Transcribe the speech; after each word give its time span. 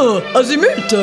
bien 0.00 0.22
Azimut 0.34 0.94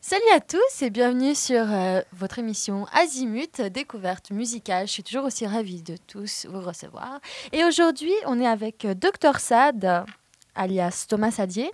Salut 0.00 0.22
à 0.34 0.40
tous 0.40 0.82
et 0.82 0.90
bienvenue 0.90 1.34
sur 1.34 1.64
euh, 1.70 2.00
votre 2.12 2.38
émission 2.38 2.86
Azimut, 2.92 3.60
découverte 3.60 4.30
musicale. 4.30 4.86
Je 4.86 4.92
suis 4.92 5.02
toujours 5.02 5.24
aussi 5.24 5.46
ravie 5.46 5.82
de 5.82 5.96
tous 6.06 6.46
vous 6.48 6.60
recevoir. 6.60 7.18
Et 7.52 7.64
aujourd'hui, 7.64 8.12
on 8.26 8.40
est 8.40 8.46
avec 8.46 8.84
euh, 8.84 8.94
Dr 8.94 9.40
Sad, 9.40 10.04
alias 10.54 11.06
Thomas 11.08 11.32
Sadier, 11.32 11.70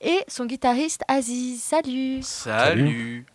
et 0.00 0.20
son 0.28 0.46
guitariste 0.46 1.02
Aziz. 1.08 1.60
Salut 1.62 2.22
Salut 2.22 3.26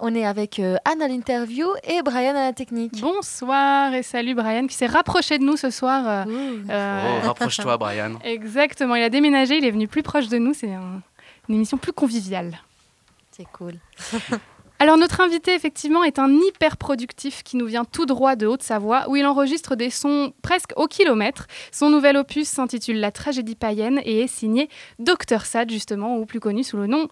On 0.00 0.14
est 0.14 0.24
avec 0.24 0.58
euh, 0.58 0.76
Anne 0.84 1.02
à 1.02 1.08
l'interview 1.08 1.66
et 1.84 2.02
Brian 2.02 2.30
à 2.30 2.44
la 2.44 2.52
technique. 2.52 3.00
Bonsoir 3.00 3.92
et 3.94 4.02
salut 4.02 4.34
Brian 4.34 4.66
qui 4.66 4.74
s'est 4.76 4.86
rapproché 4.86 5.38
de 5.38 5.44
nous 5.44 5.56
ce 5.56 5.70
soir. 5.70 6.26
Ouh. 6.26 6.30
Euh, 6.70 7.18
Oh, 7.22 7.26
rapproche-toi, 7.26 7.76
Brian. 7.78 8.12
Exactement, 8.24 8.94
il 8.94 9.02
a 9.02 9.10
déménagé, 9.10 9.56
il 9.58 9.64
est 9.64 9.70
venu 9.70 9.88
plus 9.88 10.02
proche 10.02 10.28
de 10.28 10.38
nous, 10.38 10.54
c'est 10.54 10.72
un- 10.72 11.02
une 11.48 11.54
émission 11.56 11.78
plus 11.78 11.92
conviviale. 11.92 12.58
C'est 13.32 13.46
cool. 13.52 13.74
Alors 14.80 14.96
notre 14.96 15.20
invité 15.20 15.54
effectivement 15.54 16.04
est 16.04 16.20
un 16.20 16.30
hyper 16.32 16.76
productif 16.76 17.42
qui 17.42 17.56
nous 17.56 17.66
vient 17.66 17.84
tout 17.84 18.06
droit 18.06 18.36
de 18.36 18.46
Haute-Savoie 18.46 19.08
où 19.08 19.16
il 19.16 19.26
enregistre 19.26 19.74
des 19.74 19.90
sons 19.90 20.32
presque 20.42 20.70
au 20.76 20.86
kilomètre. 20.86 21.48
Son 21.72 21.90
nouvel 21.90 22.16
opus 22.16 22.46
s'intitule 22.48 23.00
La 23.00 23.10
tragédie 23.10 23.56
païenne 23.56 24.00
et 24.04 24.20
est 24.20 24.26
signé 24.28 24.68
Dr 25.00 25.40
Sad 25.44 25.68
justement 25.72 26.16
ou 26.18 26.26
plus 26.26 26.38
connu 26.38 26.62
sous 26.62 26.76
le 26.76 26.86
nom 26.86 27.08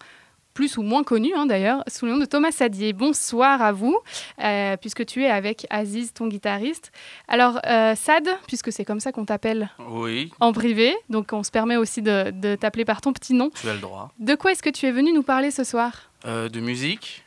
plus 0.57 0.77
ou 0.77 0.81
moins 0.81 1.03
connu 1.03 1.35
hein, 1.35 1.45
d'ailleurs, 1.45 1.83
sous 1.87 2.07
le 2.07 2.13
nom 2.13 2.17
de 2.17 2.25
Thomas 2.25 2.49
Sadier. 2.51 2.91
Bonsoir 2.91 3.61
à 3.61 3.71
vous, 3.71 3.95
euh, 4.43 4.75
puisque 4.75 5.05
tu 5.05 5.23
es 5.23 5.29
avec 5.29 5.67
Aziz, 5.69 6.13
ton 6.13 6.25
guitariste. 6.25 6.91
Alors, 7.27 7.59
euh, 7.67 7.93
Sad, 7.93 8.27
puisque 8.47 8.71
c'est 8.71 8.83
comme 8.83 8.99
ça 8.99 9.11
qu'on 9.11 9.23
t'appelle 9.23 9.69
Oui, 9.87 10.31
en 10.39 10.53
privé, 10.53 10.95
donc 11.11 11.31
on 11.31 11.43
se 11.43 11.51
permet 11.51 11.77
aussi 11.77 12.01
de, 12.01 12.31
de 12.31 12.55
t'appeler 12.55 12.85
par 12.85 13.01
ton 13.01 13.13
petit 13.13 13.35
nom. 13.35 13.51
tu 13.53 13.69
as 13.69 13.73
le 13.75 13.79
droit. 13.79 14.09
De 14.17 14.33
quoi 14.33 14.51
est-ce 14.51 14.63
que 14.63 14.71
tu 14.71 14.87
es 14.87 14.91
venu 14.91 15.13
nous 15.13 15.21
parler 15.21 15.51
ce 15.51 15.63
soir? 15.63 15.91
Euh, 16.25 16.49
de 16.49 16.59
musique. 16.59 17.23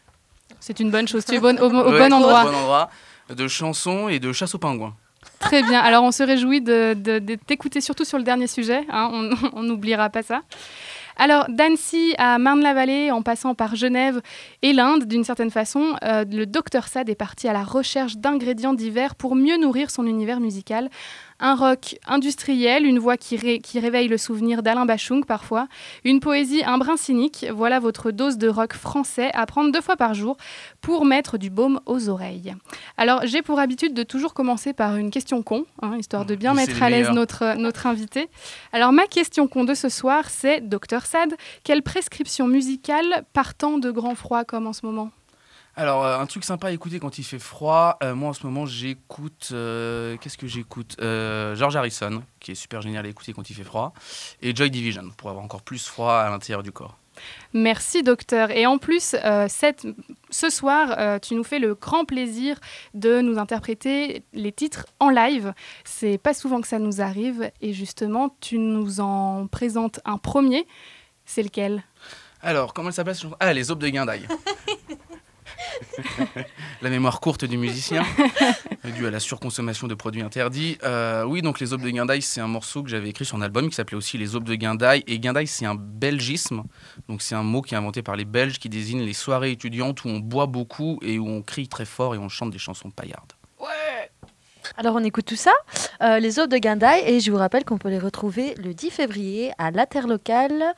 C'est 0.59 0.81
une 0.81 0.91
bonne 0.91 1.07
chose, 1.07 1.25
tu 1.25 1.37
es 1.37 1.39
bonne- 1.39 1.61
au, 1.61 1.67
au 1.71 1.93
Ouais, 1.93 1.99
bon 2.01 2.13
endroit. 2.13 2.43
Au 2.43 2.51
bon 2.51 2.57
endroit. 2.57 2.91
De 3.33 3.47
chansons 3.47 4.09
et 4.09 4.19
de 4.19 4.33
chasse 4.33 4.57
aux 4.57 4.59
pingouins. 4.59 4.97
Très 5.39 5.63
bien. 5.63 5.79
Alors, 5.81 6.03
on 6.03 6.11
se 6.11 6.25
réjouit 6.25 6.63
de, 6.63 6.95
de- 6.95 7.21
de 7.21 7.35
t'écouter 7.37 7.81
surtout 7.81 8.05
sur 8.05 8.19
le 8.19 8.25
dernier 8.25 8.49
sujet. 8.49 8.85
hein. 8.91 9.31
On 9.53 9.63
n'oubliera 9.63 10.11
pas 10.11 10.23
ça. 10.25 10.41
Alors, 11.23 11.45
d'Annecy 11.51 12.15
à 12.17 12.39
Marne-la-Vallée, 12.39 13.11
en 13.11 13.21
passant 13.21 13.55
par 13.55 13.77
Genève 13.77 14.23
et 14.63 14.73
l'Inde, 14.73 15.05
d'une 15.05 15.23
certaine 15.23 15.51
façon, 15.51 15.95
euh, 16.03 16.25
le 16.25 16.47
docteur 16.47 16.89
Sad 16.89 17.11
est 17.11 17.15
parti 17.15 17.47
à 17.47 17.53
la 17.53 17.63
recherche 17.63 18.17
d'ingrédients 18.17 18.73
divers 18.73 19.15
pour 19.15 19.37
mieux 19.37 19.59
nourrir 19.59 19.91
son 19.91 20.07
univers 20.07 20.41
musical. 20.41 20.89
Un 21.43 21.55
rock 21.55 21.97
industriel, 22.07 22.85
une 22.85 22.99
voix 22.99 23.17
qui, 23.17 23.37
ré- 23.37 23.59
qui 23.61 23.81
réveille 23.81 24.09
le 24.09 24.19
souvenir 24.19 24.63
d'Alain 24.63 24.85
Bachung 24.85 25.25
parfois, 25.25 25.69
une 26.05 26.21
poésie 26.21 26.63
un 26.65 26.77
brin 26.79 26.97
cynique. 26.99 27.47
Voilà 27.55 27.81
votre 27.81 28.11
dose 28.11 28.37
de 28.37 28.47
rock 28.49 28.75
français 28.75 29.31
à 29.33 29.47
prendre 29.47 29.73
deux 29.73 29.81
fois 29.81 29.97
par 29.97 30.13
jour 30.13 30.37
pour 30.83 31.05
mettre 31.05 31.39
du 31.39 31.49
baume 31.49 31.81
aux 31.87 32.09
oreilles. 32.11 32.55
Alors, 32.99 33.23
j'ai 33.25 33.41
pour 33.41 33.59
habitude 33.59 33.95
de 33.95 34.03
toujours 34.03 34.35
commencer 34.35 34.73
par 34.75 34.97
une 34.97 35.11
question 35.11 35.43
con, 35.43 35.65
hein, 35.83 35.97
histoire 35.99 36.27
de 36.27 36.35
bien 36.35 36.53
Mais 36.53 36.67
mettre 36.67 36.83
à 36.83 36.91
l'aise 36.91 37.11
notre, 37.11 37.57
notre 37.57 37.87
invité. 37.87 38.29
Alors, 38.73 38.93
ma 38.93 39.07
question 39.07 39.49
con 39.49 39.65
de 39.65 39.75
ce 39.75 39.89
soir, 39.89 40.29
c'est, 40.29 40.61
Docteur 40.61 41.07
Sad, 41.07 41.35
quelle 41.65 41.83
prescription 41.83 42.47
musicale 42.47 43.25
partant 43.33 43.79
de 43.79 43.91
grand 43.91 44.15
froid 44.15 44.45
comme 44.45 44.67
en 44.67 44.73
ce 44.75 44.85
moment? 44.85 45.11
Alors, 45.81 46.05
euh, 46.05 46.19
un 46.19 46.27
truc 46.27 46.45
sympa 46.45 46.67
à 46.69 46.73
écouter 46.73 47.01
quand 47.01 47.17
il 47.17 47.25
fait 47.25 47.39
froid. 47.39 47.97
euh, 48.03 48.15
moi, 48.15 48.29
en 48.29 48.33
ce 48.35 48.45
moment, 48.45 48.67
j'écoute. 48.67 49.49
euh, 49.53 50.19
Qu'est-ce 50.19 50.37
que 50.37 50.47
j'écoute 50.47 50.97
Euh, 51.01 51.55
George 51.57 51.75
Harrison, 51.75 52.23
qui 52.39 52.51
est 52.51 52.55
super 52.55 52.83
génial 52.83 53.07
à 53.07 53.09
écouter 53.09 53.33
quand 53.33 53.49
il 53.49 53.55
fait 53.55 53.65
froid. 53.65 53.95
Et 54.43 54.55
Joy 54.55 54.71
Division, 54.71 55.11
pour 55.17 55.31
avoir 55.31 55.43
encore 55.43 55.63
plus 55.63 55.87
froid 55.87 56.13
à 56.13 56.29
l'intérieur 56.29 56.63
du 56.63 56.71
corps. 56.71 56.99
Merci, 57.55 58.03
docteur. 58.03 58.51
Et 58.51 58.67
en 58.67 58.77
plus, 58.77 59.17
euh, 59.25 59.47
cette- 59.49 59.87
ce 60.29 60.51
soir, 60.51 60.95
euh, 60.99 61.19
tu 61.19 61.35
nous 61.35 61.45
fais 61.45 61.59
le 61.59 61.75
grand 61.75 62.05
plaisir 62.05 62.59
de 62.93 63.23
nous 63.23 63.39
interpréter 63.39 64.23
les 64.35 64.53
titres 64.53 64.85
en 65.01 65.09
live. 65.09 65.55
C'est 65.85 66.19
pas 66.19 66.35
souvent 66.35 66.61
que 66.61 66.69
ça 66.69 66.79
nous 66.79 67.01
arrive. 67.01 67.51
Et 67.63 67.73
justement, 67.73 68.37
tu 68.43 68.59
nous 68.59 69.01
en 69.01 69.47
présentes 69.47 70.01
un 70.05 70.19
premier. 70.19 70.67
C'est 71.25 71.43
lequel? 71.43 71.85
Alors, 72.43 72.75
comment 72.75 72.89
elle 72.89 72.95
s'appelle 72.95 73.15
cette 73.15 73.23
chanson 73.23 73.37
Ah, 73.41 73.53
Les 73.55 73.71
Aubes 73.71 73.81
de 73.81 73.89
Guindaille. 73.89 74.27
la 76.83 76.91
mémoire 76.91 77.21
courte 77.21 77.45
du 77.45 77.59
musicien, 77.59 78.03
due 78.97 79.07
à 79.07 79.11
la 79.11 79.21
surconsommation 79.21 79.87
de 79.87 79.95
produits 79.95 80.23
interdits. 80.23 80.79
Euh, 80.83 81.25
oui, 81.25 81.43
donc 81.43 81.61
Les 81.61 81.73
Aubes 81.73 81.83
de 81.83 81.91
Guindaille, 81.91 82.23
c'est 82.23 82.41
un 82.41 82.49
morceau 82.49 82.83
que 82.83 82.89
j'avais 82.89 83.09
écrit 83.09 83.25
sur 83.25 83.37
un 83.37 83.43
album 83.43 83.69
qui 83.69 83.75
s'appelait 83.75 83.97
aussi 83.97 84.19
Les 84.19 84.37
Aubes 84.37 84.45
de 84.45 84.55
Guindaille. 84.55 85.05
Et 85.07 85.19
Guindaille, 85.19 85.47
c'est 85.47 85.67
un 85.67 85.75
belgisme. 85.75 86.63
Donc, 87.09 87.23
c'est 87.23 87.35
un 87.35 87.43
mot 87.43 87.63
qui 87.63 87.75
est 87.75 87.79
inventé 87.79 88.03
par 88.03 88.17
les 88.17 88.25
Belges 88.25 88.59
qui 88.59 88.69
désigne 88.69 89.03
les 89.03 89.13
soirées 89.13 89.53
étudiantes 89.53 90.05
où 90.05 90.09
on 90.09 90.19
boit 90.19 90.47
beaucoup 90.47 90.99
et 91.03 91.19
où 91.19 91.29
on 91.29 91.43
crie 91.43 91.69
très 91.69 91.85
fort 91.85 92.15
et 92.15 92.19
on 92.19 92.29
chante 92.29 92.51
des 92.51 92.59
chansons 92.59 92.91
paillardes. 92.91 93.33
Alors 94.77 94.95
on 94.95 95.05
écoute 95.05 95.25
tout 95.25 95.37
ça, 95.37 95.53
euh, 96.03 96.19
les 96.21 96.39
autres 96.39 96.51
de 96.51 96.59
Guindaille, 96.59 97.03
et 97.05 97.21
je 97.21 97.31
vous 97.31 97.37
rappelle 97.37 97.65
qu'on 97.65 97.79
peut 97.79 97.89
les 97.89 97.99
retrouver 97.99 98.55
le 98.55 98.73
10 98.73 98.91
février 98.91 99.53
à 99.59 99.71
l'Interlocal 99.71 100.75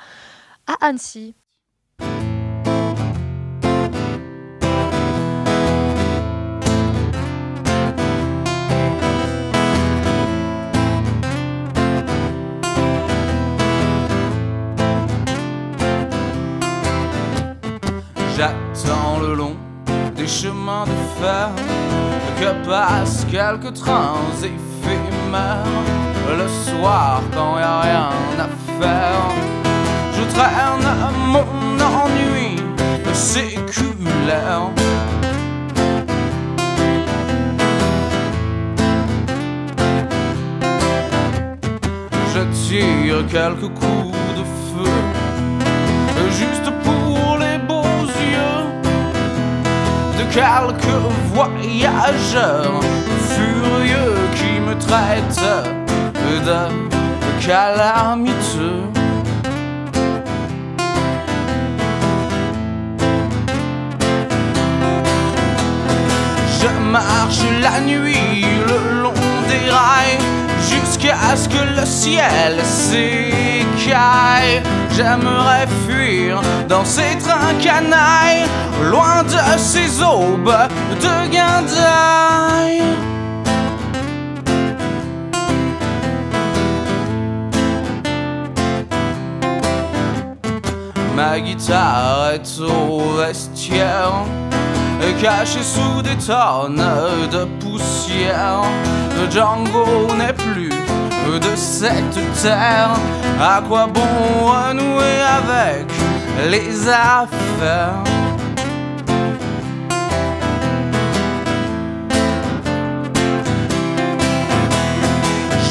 à 0.66 0.86
Annecy. 0.86 1.34
Le 19.22 19.34
long 19.34 19.56
des 20.16 20.26
chemins 20.26 20.84
de 20.84 21.20
fer 21.20 21.50
que 22.38 22.68
passent 22.68 23.24
quelques 23.30 23.74
trains 23.74 24.16
éphémères. 24.38 25.64
Le 26.28 26.48
soir, 26.66 27.22
quand 27.34 27.58
y 27.58 27.62
a 27.62 27.80
rien 27.80 28.10
à 28.38 28.48
faire, 28.80 29.24
je 30.16 30.22
traîne 30.34 30.88
mon 31.34 31.46
ennui 32.00 32.56
séculaire. 33.12 34.70
Je 42.34 42.42
tire 42.66 43.26
quelques 43.30 43.72
coups 43.78 44.21
quelques 50.32 51.00
voyageurs 51.34 52.80
furieux 53.34 54.16
qui 54.34 54.60
me 54.60 54.74
traitent 54.78 55.40
de 56.46 57.46
calamiteux. 57.46 58.82
Je 66.60 66.68
marche 66.90 67.42
la 67.60 67.80
nuit 67.80 68.21
jusqu'à 71.32 71.36
ce 71.36 71.48
que 71.48 71.80
le 71.80 71.86
ciel 71.86 72.60
s'écaille. 72.64 74.62
J'aimerais 74.94 75.66
fuir 75.86 76.40
dans 76.68 76.84
ces 76.84 77.16
trains 77.18 77.54
canailles, 77.62 78.46
loin 78.90 79.22
de 79.24 79.58
ces 79.58 80.02
aubes 80.02 80.52
de 81.00 81.28
guindaille. 81.30 82.82
Ma 91.14 91.40
guitare 91.40 92.32
est 92.34 92.60
au 92.60 93.16
vestiaire, 93.18 94.24
cachée 95.20 95.62
sous 95.62 96.02
des 96.02 96.16
tonnes 96.16 96.84
de 97.30 97.44
poussière. 97.60 98.62
Django 99.30 100.14
n'est 100.16 100.32
plus 100.32 100.72
de 101.30 101.56
cette 101.56 102.42
terre. 102.42 102.90
À 103.40 103.62
quoi 103.66 103.86
bon 103.86 104.00
renouer 104.44 105.20
avec 105.38 105.86
les 106.50 106.88
affaires? 106.88 108.02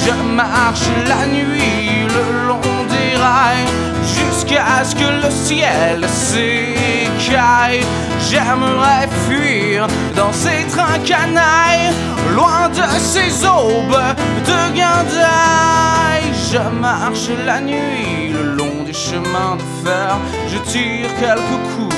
Je 0.04 0.36
marche 0.36 0.88
la 1.08 1.28
nuit 1.28 2.08
le 2.08 2.48
long 2.48 2.86
des 2.90 3.18
rails 3.18 3.91
jusqu'à 4.04 4.84
ce 4.84 4.96
que 4.96 5.26
le 5.26 5.32
ciel 5.32 6.08
s'écaille. 6.08 7.82
J'aimerais 8.30 9.08
fuir 9.28 9.88
dans 10.16 10.32
ces 10.32 10.66
trains 10.68 11.00
canailles, 11.06 11.92
loin 12.36 12.70
de 12.70 13.00
ces 13.00 13.46
aubes 13.46 14.02
de 14.46 14.76
guindaille. 14.76 16.32
Je 16.52 16.60
marche 16.80 17.30
la 17.46 17.62
nuit 17.62 18.34
le 18.34 18.56
long 18.56 18.84
des 18.86 18.94
chemins 18.94 19.56
de 19.58 19.88
fer. 19.88 20.18
Je 20.48 20.58
tire 20.70 21.10
quelques 21.20 21.62
coups 21.76 21.96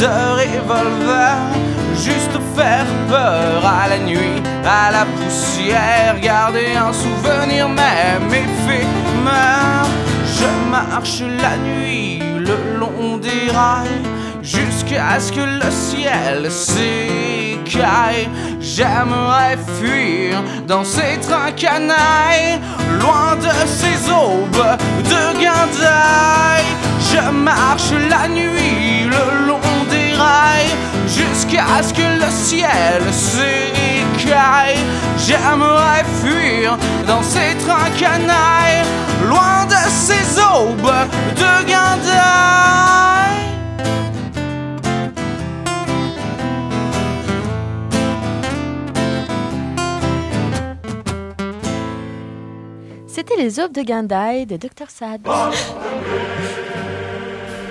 de 0.00 0.06
revolver. 0.06 1.36
Juste 1.94 2.38
faire 2.56 2.86
peur 3.08 3.64
à 3.64 3.88
la 3.88 3.98
nuit, 3.98 4.40
à 4.64 4.92
la 4.92 5.04
poussière. 5.04 6.18
Garder 6.20 6.76
un 6.76 6.92
souvenir 6.92 7.68
même 7.68 8.28
éphémère. 8.28 9.86
Je 10.38 10.70
marche 10.70 11.22
la 11.42 11.56
nuit 11.56 12.20
le 12.38 12.78
long 12.78 13.16
des 13.16 13.50
rails. 13.52 14.02
Jusqu'à 14.42 15.18
ce 15.18 15.32
que 15.32 15.40
le 15.40 15.70
ciel 15.70 16.50
s'écaille. 16.50 18.28
J'aimerais 18.60 19.58
fuir 19.78 20.42
dans 20.66 20.84
ces 20.84 21.18
trains 21.20 21.52
canailles, 21.52 22.60
loin 23.00 23.36
de 23.36 23.50
ces 23.66 24.10
aubes 24.10 24.76
de 25.04 25.40
guindaille. 25.40 26.70
Je 27.12 27.30
marche 27.30 27.90
la 28.08 28.28
nuit 28.28 29.04
le 29.04 29.46
long 29.46 29.84
des 29.90 30.12
rails, 30.16 30.74
jusqu'à 31.06 31.82
ce 31.82 31.92
que 31.92 32.08
le 32.22 32.30
ciel 32.30 33.02
s'écaille. 33.12 34.78
J'aimerais 35.18 36.04
fuir 36.22 36.78
dans 37.06 37.22
ces 37.22 37.56
trains 37.66 37.90
canailles, 37.98 38.84
loin 39.28 39.57
aubes 40.58 41.06
de 41.36 41.64
guindaille. 41.66 42.48
C'était 53.06 53.36
les 53.36 53.60
aubes 53.60 53.72
de 53.72 53.82
Guindaille 53.82 54.46
de 54.46 54.56
Dr 54.56 54.88
Sad. 54.88 55.20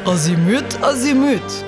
Azimut, 0.06 0.78
azimut. 0.82 1.67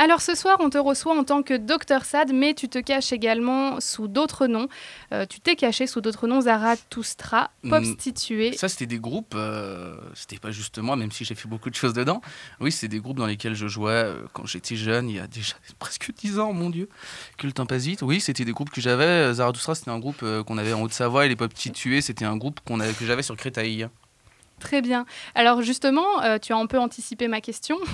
Alors 0.00 0.20
ce 0.20 0.36
soir, 0.36 0.58
on 0.60 0.70
te 0.70 0.78
reçoit 0.78 1.12
en 1.18 1.24
tant 1.24 1.42
que 1.42 1.54
Dr 1.54 2.04
Sad, 2.04 2.32
mais 2.32 2.54
tu 2.54 2.68
te 2.68 2.78
caches 2.78 3.12
également 3.12 3.80
sous 3.80 4.06
d'autres 4.06 4.46
noms. 4.46 4.68
Euh, 5.12 5.26
tu 5.26 5.40
t'es 5.40 5.56
caché 5.56 5.88
sous 5.88 6.00
d'autres 6.00 6.28
noms, 6.28 6.42
Zarathustra, 6.42 7.50
Popstitué. 7.68 8.56
Ça, 8.56 8.68
c'était 8.68 8.86
des 8.86 9.00
groupes, 9.00 9.34
euh, 9.34 9.96
c'était 10.14 10.38
pas 10.38 10.52
juste 10.52 10.78
moi, 10.78 10.94
même 10.94 11.10
si 11.10 11.24
j'ai 11.24 11.34
fait 11.34 11.48
beaucoup 11.48 11.68
de 11.68 11.74
choses 11.74 11.94
dedans. 11.94 12.20
Oui, 12.60 12.70
c'est 12.70 12.86
des 12.86 13.00
groupes 13.00 13.16
dans 13.18 13.26
lesquels 13.26 13.56
je 13.56 13.66
jouais 13.66 13.90
euh, 13.90 14.22
quand 14.32 14.46
j'étais 14.46 14.76
jeune, 14.76 15.10
il 15.10 15.16
y 15.16 15.20
a 15.20 15.26
déjà 15.26 15.54
presque 15.80 16.14
10 16.14 16.38
ans, 16.38 16.52
mon 16.52 16.70
Dieu, 16.70 16.88
que 17.36 17.48
le 17.48 17.52
temps 17.52 17.66
passe 17.66 17.86
vite. 17.86 18.02
Oui, 18.02 18.20
c'était 18.20 18.44
des 18.44 18.52
groupes 18.52 18.70
que 18.70 18.80
j'avais. 18.80 19.34
Zarathustra, 19.34 19.74
c'était 19.74 19.90
un 19.90 19.98
groupe 19.98 20.24
qu'on 20.46 20.58
avait 20.58 20.74
en 20.74 20.82
Haute-Savoie, 20.82 21.26
et 21.26 21.28
les 21.28 21.36
Popstitués, 21.36 22.02
c'était 22.02 22.24
un 22.24 22.36
groupe 22.36 22.60
qu'on 22.64 22.78
avait, 22.78 22.92
que 22.92 23.04
j'avais 23.04 23.24
sur 23.24 23.36
Créteil. 23.36 23.88
Très 24.60 24.82
bien. 24.82 25.06
Alors 25.34 25.62
justement, 25.62 26.22
euh, 26.22 26.38
tu 26.38 26.52
as 26.52 26.56
un 26.56 26.66
peu 26.66 26.78
anticipé 26.78 27.28
ma 27.28 27.40
question. 27.40 27.78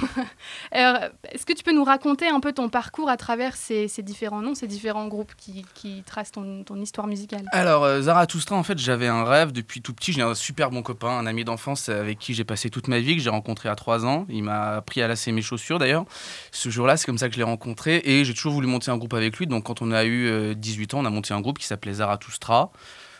Euh, 0.74 1.08
Est-ce 1.30 1.46
que 1.46 1.52
tu 1.52 1.62
peux 1.62 1.72
nous 1.72 1.84
raconter 1.84 2.28
un 2.28 2.40
peu 2.40 2.52
ton 2.52 2.68
parcours 2.68 3.08
à 3.08 3.16
travers 3.16 3.54
ces, 3.54 3.88
différents 3.98 4.42
noms, 4.42 4.54
ces 4.54 4.66
différents 4.66 5.06
groupes 5.06 5.32
qui, 5.36 6.02
tracent 6.04 6.32
ton, 6.32 6.64
histoire 6.76 7.06
musicale? 7.06 7.44
Alors, 7.52 7.84
euh, 7.84 8.02
Zarathustra, 8.02 8.56
en 8.56 8.62
fait, 8.62 8.78
j'avais 8.78 9.06
un 9.06 9.24
rêve 9.24 9.52
depuis 9.52 9.82
tout 9.82 9.94
petit. 9.94 10.12
J'ai 10.12 10.22
un 10.22 10.34
super 10.34 10.70
bon 10.70 10.82
copain, 10.82 11.08
un 11.08 11.26
ami 11.26 11.44
d'enfance 11.44 11.88
avec 11.88 12.18
qui 12.18 12.34
j'ai 12.34 12.44
passé 12.44 12.70
toute 12.70 12.88
ma 12.88 12.98
vie, 12.98 13.16
que 13.16 13.22
j'ai 13.22 13.30
rencontré 13.30 13.68
à 13.68 13.76
3 13.76 14.04
ans. 14.04 14.26
Il 14.28 14.42
m'a 14.42 14.76
appris 14.76 15.00
à 15.02 15.08
lasser 15.08 15.32
mes 15.32 15.42
chaussures 15.42 15.78
d'ailleurs. 15.78 16.04
Ce 16.50 16.68
jour-là, 16.68 16.96
c'est 16.96 17.06
comme 17.06 17.18
ça 17.18 17.28
que 17.28 17.34
je 17.34 17.38
l'ai 17.38 17.44
rencontré 17.44 18.02
et 18.04 18.24
j'ai 18.24 18.34
toujours 18.34 18.52
voulu 18.52 18.66
monter 18.66 18.90
un 18.90 18.96
groupe 18.96 19.14
avec 19.14 19.36
lui. 19.38 19.46
Donc, 19.46 19.64
quand 19.64 19.80
on 19.80 19.92
a 19.92 20.04
eu 20.04 20.26
euh, 20.26 20.54
18 20.54 20.94
ans, 20.94 21.00
on 21.00 21.04
a 21.04 21.10
monté 21.10 21.34
un 21.34 21.40
groupe 21.40 21.58
qui 21.58 21.66
s'appelait 21.66 21.94
Zarathustra. 21.94 22.72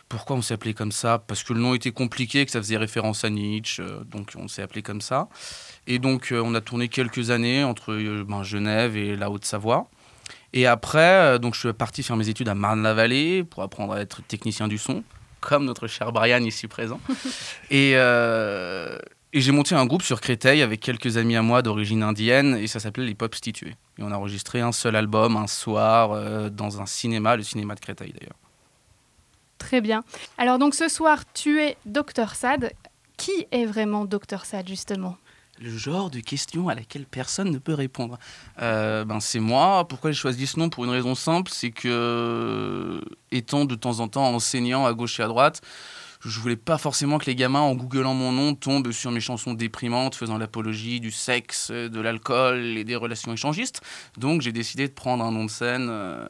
Pourquoi 0.09 0.37
on 0.37 0.43
s'est 0.43 0.55
appelé 0.55 0.75
comme 0.75 0.93
ça? 0.93 1.19
Parce 1.19 1.43
que 1.43 1.53
le 1.53 1.61
nom 1.61 1.75
était 1.75 1.91
compliqué, 1.91 2.45
que 2.45 2.51
ça 2.51 2.61
faisait 2.61 2.77
référence 2.77 3.25
à 3.25 3.31
Nietzsche, 3.31 3.83
euh, 3.83 4.05
donc 4.05 4.33
on 4.37 4.49
s'est 4.49 4.62
appelé 4.62 4.83
comme 4.83 5.01
ça. 5.01 5.29
Et 5.87 5.99
donc 5.99 6.33
euh, 6.33 6.43
on 6.45 6.55
a 6.55 6.61
tourné 6.61 6.89
quelques 6.89 7.31
années 7.31 7.65
entre 7.65 7.93
euh, 7.93 8.25
ben, 8.27 8.43
Genève 8.43 8.97
et 8.97 9.17
la 9.17 9.31
Haute-Savoie. 9.31 9.89
Et 10.53 10.67
après, 10.67 11.39
donc 11.41 11.55
je 11.55 11.61
suis 11.61 11.73
parti 11.73 12.03
faire 12.03 12.17
mes 12.17 12.29
études 12.29 12.49
à 12.49 12.55
Marne-la-Vallée 12.55 13.43
pour 13.43 13.62
apprendre 13.62 13.95
à 13.95 14.01
être 14.01 14.23
technicien 14.23 14.69
du 14.69 14.79
son, 14.79 15.03
comme 15.41 15.65
notre 15.65 15.89
cher 15.89 16.12
Brian 16.12 16.43
ici 16.45 16.69
présent. 16.69 17.00
et 17.71 17.93
euh, 17.97 18.97
et 19.37 19.41
j'ai 19.41 19.50
monté 19.50 19.75
un 19.75 19.85
groupe 19.85 20.03
sur 20.03 20.21
Créteil 20.21 20.62
avec 20.62 20.79
quelques 20.79 21.17
amis 21.17 21.35
à 21.35 21.43
moi 21.43 21.61
d'origine 21.61 22.05
indienne 22.05 22.57
et 22.57 22.69
ça 22.69 22.79
s'appelait 22.79 23.05
les 23.05 23.17
Popstitués. 23.17 23.75
Et 23.99 24.03
on 24.05 24.12
a 24.12 24.17
enregistré 24.17 24.61
un 24.61 24.71
seul 24.71 24.95
album 24.95 25.37
un 25.37 25.49
soir 25.49 26.12
euh, 26.12 26.50
dans 26.50 26.81
un 26.81 26.87
cinéma, 26.87 27.35
le 27.35 27.43
cinéma 27.43 27.75
de 27.75 27.81
Créteil 27.81 28.12
d'ailleurs. 28.12 28.37
Très 29.64 29.81
bien. 29.81 30.05
Alors 30.37 30.58
donc 30.58 30.75
ce 30.75 30.88
soir, 30.88 31.25
tu 31.32 31.61
es 31.61 31.76
Dr 31.87 32.34
Sad. 32.34 32.72
Qui 33.16 33.46
est 33.50 33.64
vraiment 33.64 34.05
Dr 34.05 34.44
Sad 34.44 34.69
justement? 34.69 35.16
Le 35.61 35.70
genre 35.70 36.11
de 36.11 36.19
question 36.19 36.69
à 36.69 36.75
laquelle 36.75 37.06
personne 37.06 37.50
ne 37.50 37.58
peut 37.58 37.72
répondre. 37.72 38.19
Euh, 38.61 39.05
ben, 39.05 39.20
c'est 39.20 39.40
moi. 39.40 39.87
Pourquoi 39.88 40.11
j'ai 40.11 40.19
choisi 40.19 40.46
ce 40.46 40.58
nom? 40.58 40.69
Pour 40.69 40.84
une 40.84 40.90
raison 40.90 41.14
simple, 41.14 41.50
c'est 41.55 41.70
que, 41.70 43.00
étant 43.31 43.64
de 43.64 43.76
temps 43.76 44.00
en 44.00 44.08
temps 44.08 44.26
enseignant 44.34 44.84
à 44.84 44.93
gauche 44.93 45.20
et 45.20 45.22
à 45.22 45.28
droite, 45.28 45.61
je 46.20 46.40
voulais 46.40 46.56
pas 46.56 46.76
forcément 46.76 47.19
que 47.19 47.26
les 47.26 47.37
gamins, 47.37 47.61
en 47.61 47.75
googlant 47.76 48.14
mon 48.14 48.32
nom, 48.32 48.55
tombent 48.55 48.90
sur 48.90 49.12
mes 49.12 49.20
chansons 49.20 49.55
déprimantes 49.55 50.16
faisant 50.16 50.38
l'apologie 50.38 50.99
du 50.99 51.12
sexe, 51.12 51.70
de 51.70 52.00
l'alcool 52.00 52.76
et 52.76 52.84
des 52.84 52.96
relations 52.96 53.32
échangistes. 53.32 53.81
Donc 54.19 54.43
j'ai 54.43 54.52
décidé 54.52 54.88
de 54.88 54.93
prendre 54.93 55.25
un 55.25 55.31
nom 55.31 55.44
de 55.44 55.50
scène. 55.50 55.87
euh, 55.88 56.26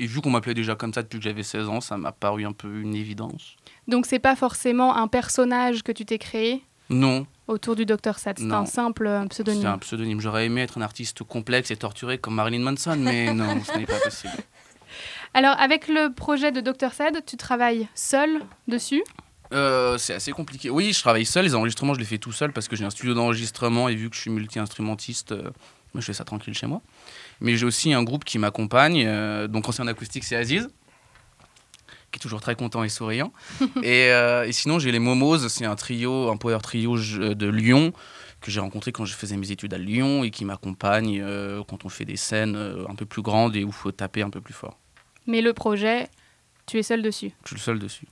et 0.00 0.06
vu 0.06 0.20
qu'on 0.20 0.30
m'appelait 0.30 0.54
déjà 0.54 0.74
comme 0.74 0.92
ça 0.94 1.02
depuis 1.02 1.18
que 1.18 1.24
j'avais 1.24 1.42
16 1.42 1.68
ans, 1.68 1.80
ça 1.80 1.96
m'a 1.98 2.10
paru 2.10 2.44
un 2.46 2.52
peu 2.52 2.80
une 2.80 2.94
évidence. 2.94 3.56
Donc 3.86 4.06
c'est 4.06 4.18
pas 4.18 4.34
forcément 4.34 4.96
un 4.96 5.08
personnage 5.08 5.82
que 5.82 5.92
tu 5.92 6.04
t'es 6.06 6.18
créé 6.18 6.62
Non, 6.88 7.26
autour 7.46 7.76
du 7.76 7.84
Dr 7.84 8.18
Sad, 8.18 8.38
c'est 8.38 8.50
un 8.50 8.64
simple 8.66 9.06
euh, 9.06 9.22
c'est 9.24 9.28
pseudonyme. 9.44 9.66
un 9.66 9.78
pseudonyme. 9.78 10.20
J'aurais 10.20 10.46
aimé 10.46 10.62
être 10.62 10.78
un 10.78 10.82
artiste 10.82 11.22
complexe 11.22 11.70
et 11.70 11.76
torturé 11.76 12.18
comme 12.18 12.34
Marilyn 12.34 12.62
Manson, 12.62 12.96
mais 12.98 13.32
non, 13.34 13.62
ce 13.62 13.76
n'est 13.78 13.86
pas 13.86 14.00
possible. 14.00 14.32
Alors 15.34 15.54
avec 15.60 15.86
le 15.86 16.12
projet 16.12 16.50
de 16.50 16.60
Dr 16.60 16.92
Sad, 16.92 17.24
tu 17.24 17.36
travailles 17.36 17.86
seul 17.94 18.40
dessus 18.66 19.02
Euh, 19.52 19.98
c'est 19.98 20.14
assez 20.14 20.32
compliqué. 20.32 20.70
Oui, 20.70 20.92
je 20.92 21.00
travaille 21.00 21.26
seul. 21.26 21.44
Les 21.44 21.54
enregistrements, 21.54 21.94
je 21.94 21.98
les 22.00 22.04
fais 22.06 22.18
tout 22.18 22.32
seul 22.32 22.52
parce 22.52 22.68
que 22.68 22.76
j'ai 22.76 22.84
un 22.84 22.90
studio 22.90 23.14
d'enregistrement 23.14 23.88
et 23.88 23.94
vu 23.96 24.08
que 24.08 24.16
je 24.16 24.20
suis 24.22 24.30
multi-instrumentiste, 24.30 25.32
euh, 25.32 25.50
je 25.94 26.00
fais 26.00 26.12
ça 26.12 26.24
tranquille 26.24 26.54
chez 26.54 26.66
moi. 26.66 26.80
Mais 27.40 27.56
j'ai 27.56 27.66
aussi 27.66 27.92
un 27.92 28.02
groupe 28.02 28.24
qui 28.24 28.38
m'accompagne. 28.38 29.04
euh, 29.06 29.48
donc, 29.48 29.64
quand 29.64 29.72
c'est 29.72 29.82
en 29.82 29.86
acoustique, 29.86 30.24
c'est 30.24 30.36
Aziz, 30.36 30.68
qui 32.12 32.16
est 32.16 32.20
toujours 32.20 32.40
très 32.40 32.54
content 32.54 32.82
et 32.84 32.88
souriant. 32.88 33.32
et, 33.82 34.10
euh, 34.12 34.44
et 34.46 34.52
sinon, 34.52 34.78
j'ai 34.78 34.92
les 34.92 34.98
Momos. 34.98 35.48
C'est 35.48 35.64
un 35.64 35.76
trio, 35.76 36.30
un 36.30 36.36
power 36.36 36.58
trio 36.62 36.96
je- 36.96 37.32
de 37.34 37.46
Lyon 37.48 37.92
que 38.40 38.50
j'ai 38.50 38.60
rencontré 38.60 38.90
quand 38.92 39.04
je 39.04 39.14
faisais 39.14 39.36
mes 39.36 39.50
études 39.52 39.74
à 39.74 39.78
Lyon 39.78 40.24
et 40.24 40.30
qui 40.30 40.44
m'accompagne 40.46 41.20
euh, 41.22 41.62
quand 41.68 41.84
on 41.84 41.88
fait 41.90 42.06
des 42.06 42.16
scènes 42.16 42.56
euh, 42.56 42.86
un 42.88 42.94
peu 42.94 43.04
plus 43.04 43.20
grandes 43.22 43.54
et 43.54 43.64
où 43.64 43.68
il 43.68 43.72
faut 43.72 43.92
taper 43.92 44.22
un 44.22 44.30
peu 44.30 44.40
plus 44.40 44.54
fort. 44.54 44.78
Mais 45.26 45.42
le 45.42 45.52
projet, 45.52 46.08
tu 46.66 46.78
es 46.78 46.82
seul 46.82 47.02
dessus. 47.02 47.32
Je 47.44 47.48
suis 47.48 47.56
le 47.56 47.60
seul 47.60 47.78
dessus. 47.78 48.06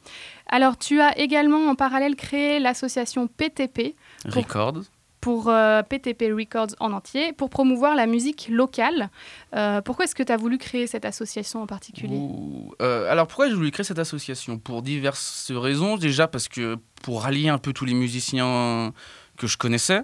Alors, 0.49 0.76
tu 0.76 1.00
as 1.00 1.19
également 1.19 1.69
en 1.71 1.75
parallèle 1.75 2.14
créé 2.14 2.59
l'association 2.61 3.26
PTP 3.26 3.95
Pour- 4.25 4.35
Records. 4.35 4.83
Pour 5.21 5.49
euh, 5.49 5.83
PTP 5.83 6.33
Records 6.33 6.75
en 6.81 6.93
entier 6.93 7.33
pour 7.33 7.51
promouvoir 7.51 7.95
la 7.95 8.07
musique 8.07 8.49
locale. 8.51 9.11
Euh, 9.55 9.81
pourquoi 9.81 10.05
est-ce 10.05 10.15
que 10.15 10.23
tu 10.23 10.33
as 10.33 10.37
voulu 10.37 10.59
créer 10.59 10.87
cette 10.87 11.05
association 11.05 11.63
en 11.63 11.67
particulier? 11.67 12.17
Ouh, 12.17 12.73
euh, 12.81 13.11
alors 13.11 13.27
pourquoi 13.27 13.49
j'ai 13.49 13.55
voulu 13.55 13.71
créer 13.71 13.85
cette 13.85 13.99
association? 13.99 14.59
Pour 14.59 14.83
diverses 14.83 15.51
raisons. 15.55 15.97
Déjà 15.97 16.29
parce 16.29 16.49
que 16.49 16.77
pour 17.03 17.23
rallier 17.23 17.49
un 17.49 17.59
peu 17.59 17.73
tous 17.73 17.85
les 17.85 17.95
musiciens 17.95 18.93
que 19.37 19.47
je 19.47 19.57
connaissais, 19.57 20.03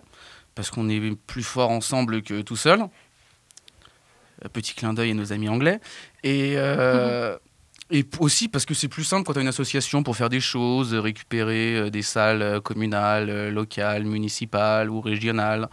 parce 0.55 0.71
qu'on 0.71 0.89
est 0.89 1.17
plus 1.27 1.43
fort 1.43 1.71
ensemble 1.71 2.23
que 2.23 2.41
tout 2.43 2.57
seul. 2.57 2.81
Euh, 4.45 4.49
Petit 4.53 4.75
clin 4.75 4.95
d'œil 4.95 5.13
à 5.13 5.15
nos 5.15 5.33
amis 5.33 5.49
anglais. 5.49 5.81
Et, 6.23 6.55
euh, 6.57 7.37
et 7.91 8.05
aussi 8.19 8.49
parce 8.49 8.65
que 8.65 8.75
c'est 8.75 8.89
plus 8.89 9.05
simple 9.05 9.25
quand 9.25 9.35
tu 9.35 9.39
as 9.39 9.43
une 9.43 9.49
association 9.49 10.03
pour 10.03 10.17
faire 10.17 10.29
des 10.29 10.41
choses, 10.41 10.95
récupérer 10.95 11.77
euh, 11.77 11.91
des 11.91 12.03
salles 12.03 12.43
euh, 12.43 12.61
communales, 12.61 13.31
euh, 13.31 13.51
locales, 13.51 14.05
municipales 14.05 14.91
ou 14.91 15.01
régionales. 15.01 15.69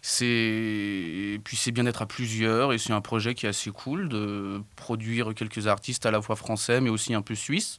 C'est 0.00 1.40
puis 1.44 1.56
c'est 1.56 1.72
bien 1.72 1.84
d'être 1.84 2.02
à 2.02 2.06
plusieurs 2.06 2.72
et 2.72 2.78
c'est 2.78 2.92
un 2.92 3.00
projet 3.00 3.34
qui 3.34 3.46
est 3.46 3.48
assez 3.48 3.70
cool 3.70 4.08
de 4.08 4.62
produire 4.76 5.34
quelques 5.34 5.66
artistes 5.66 6.06
à 6.06 6.12
la 6.12 6.22
fois 6.22 6.36
français 6.36 6.80
mais 6.80 6.90
aussi 6.90 7.14
un 7.14 7.22
peu 7.22 7.34
suisses. 7.34 7.78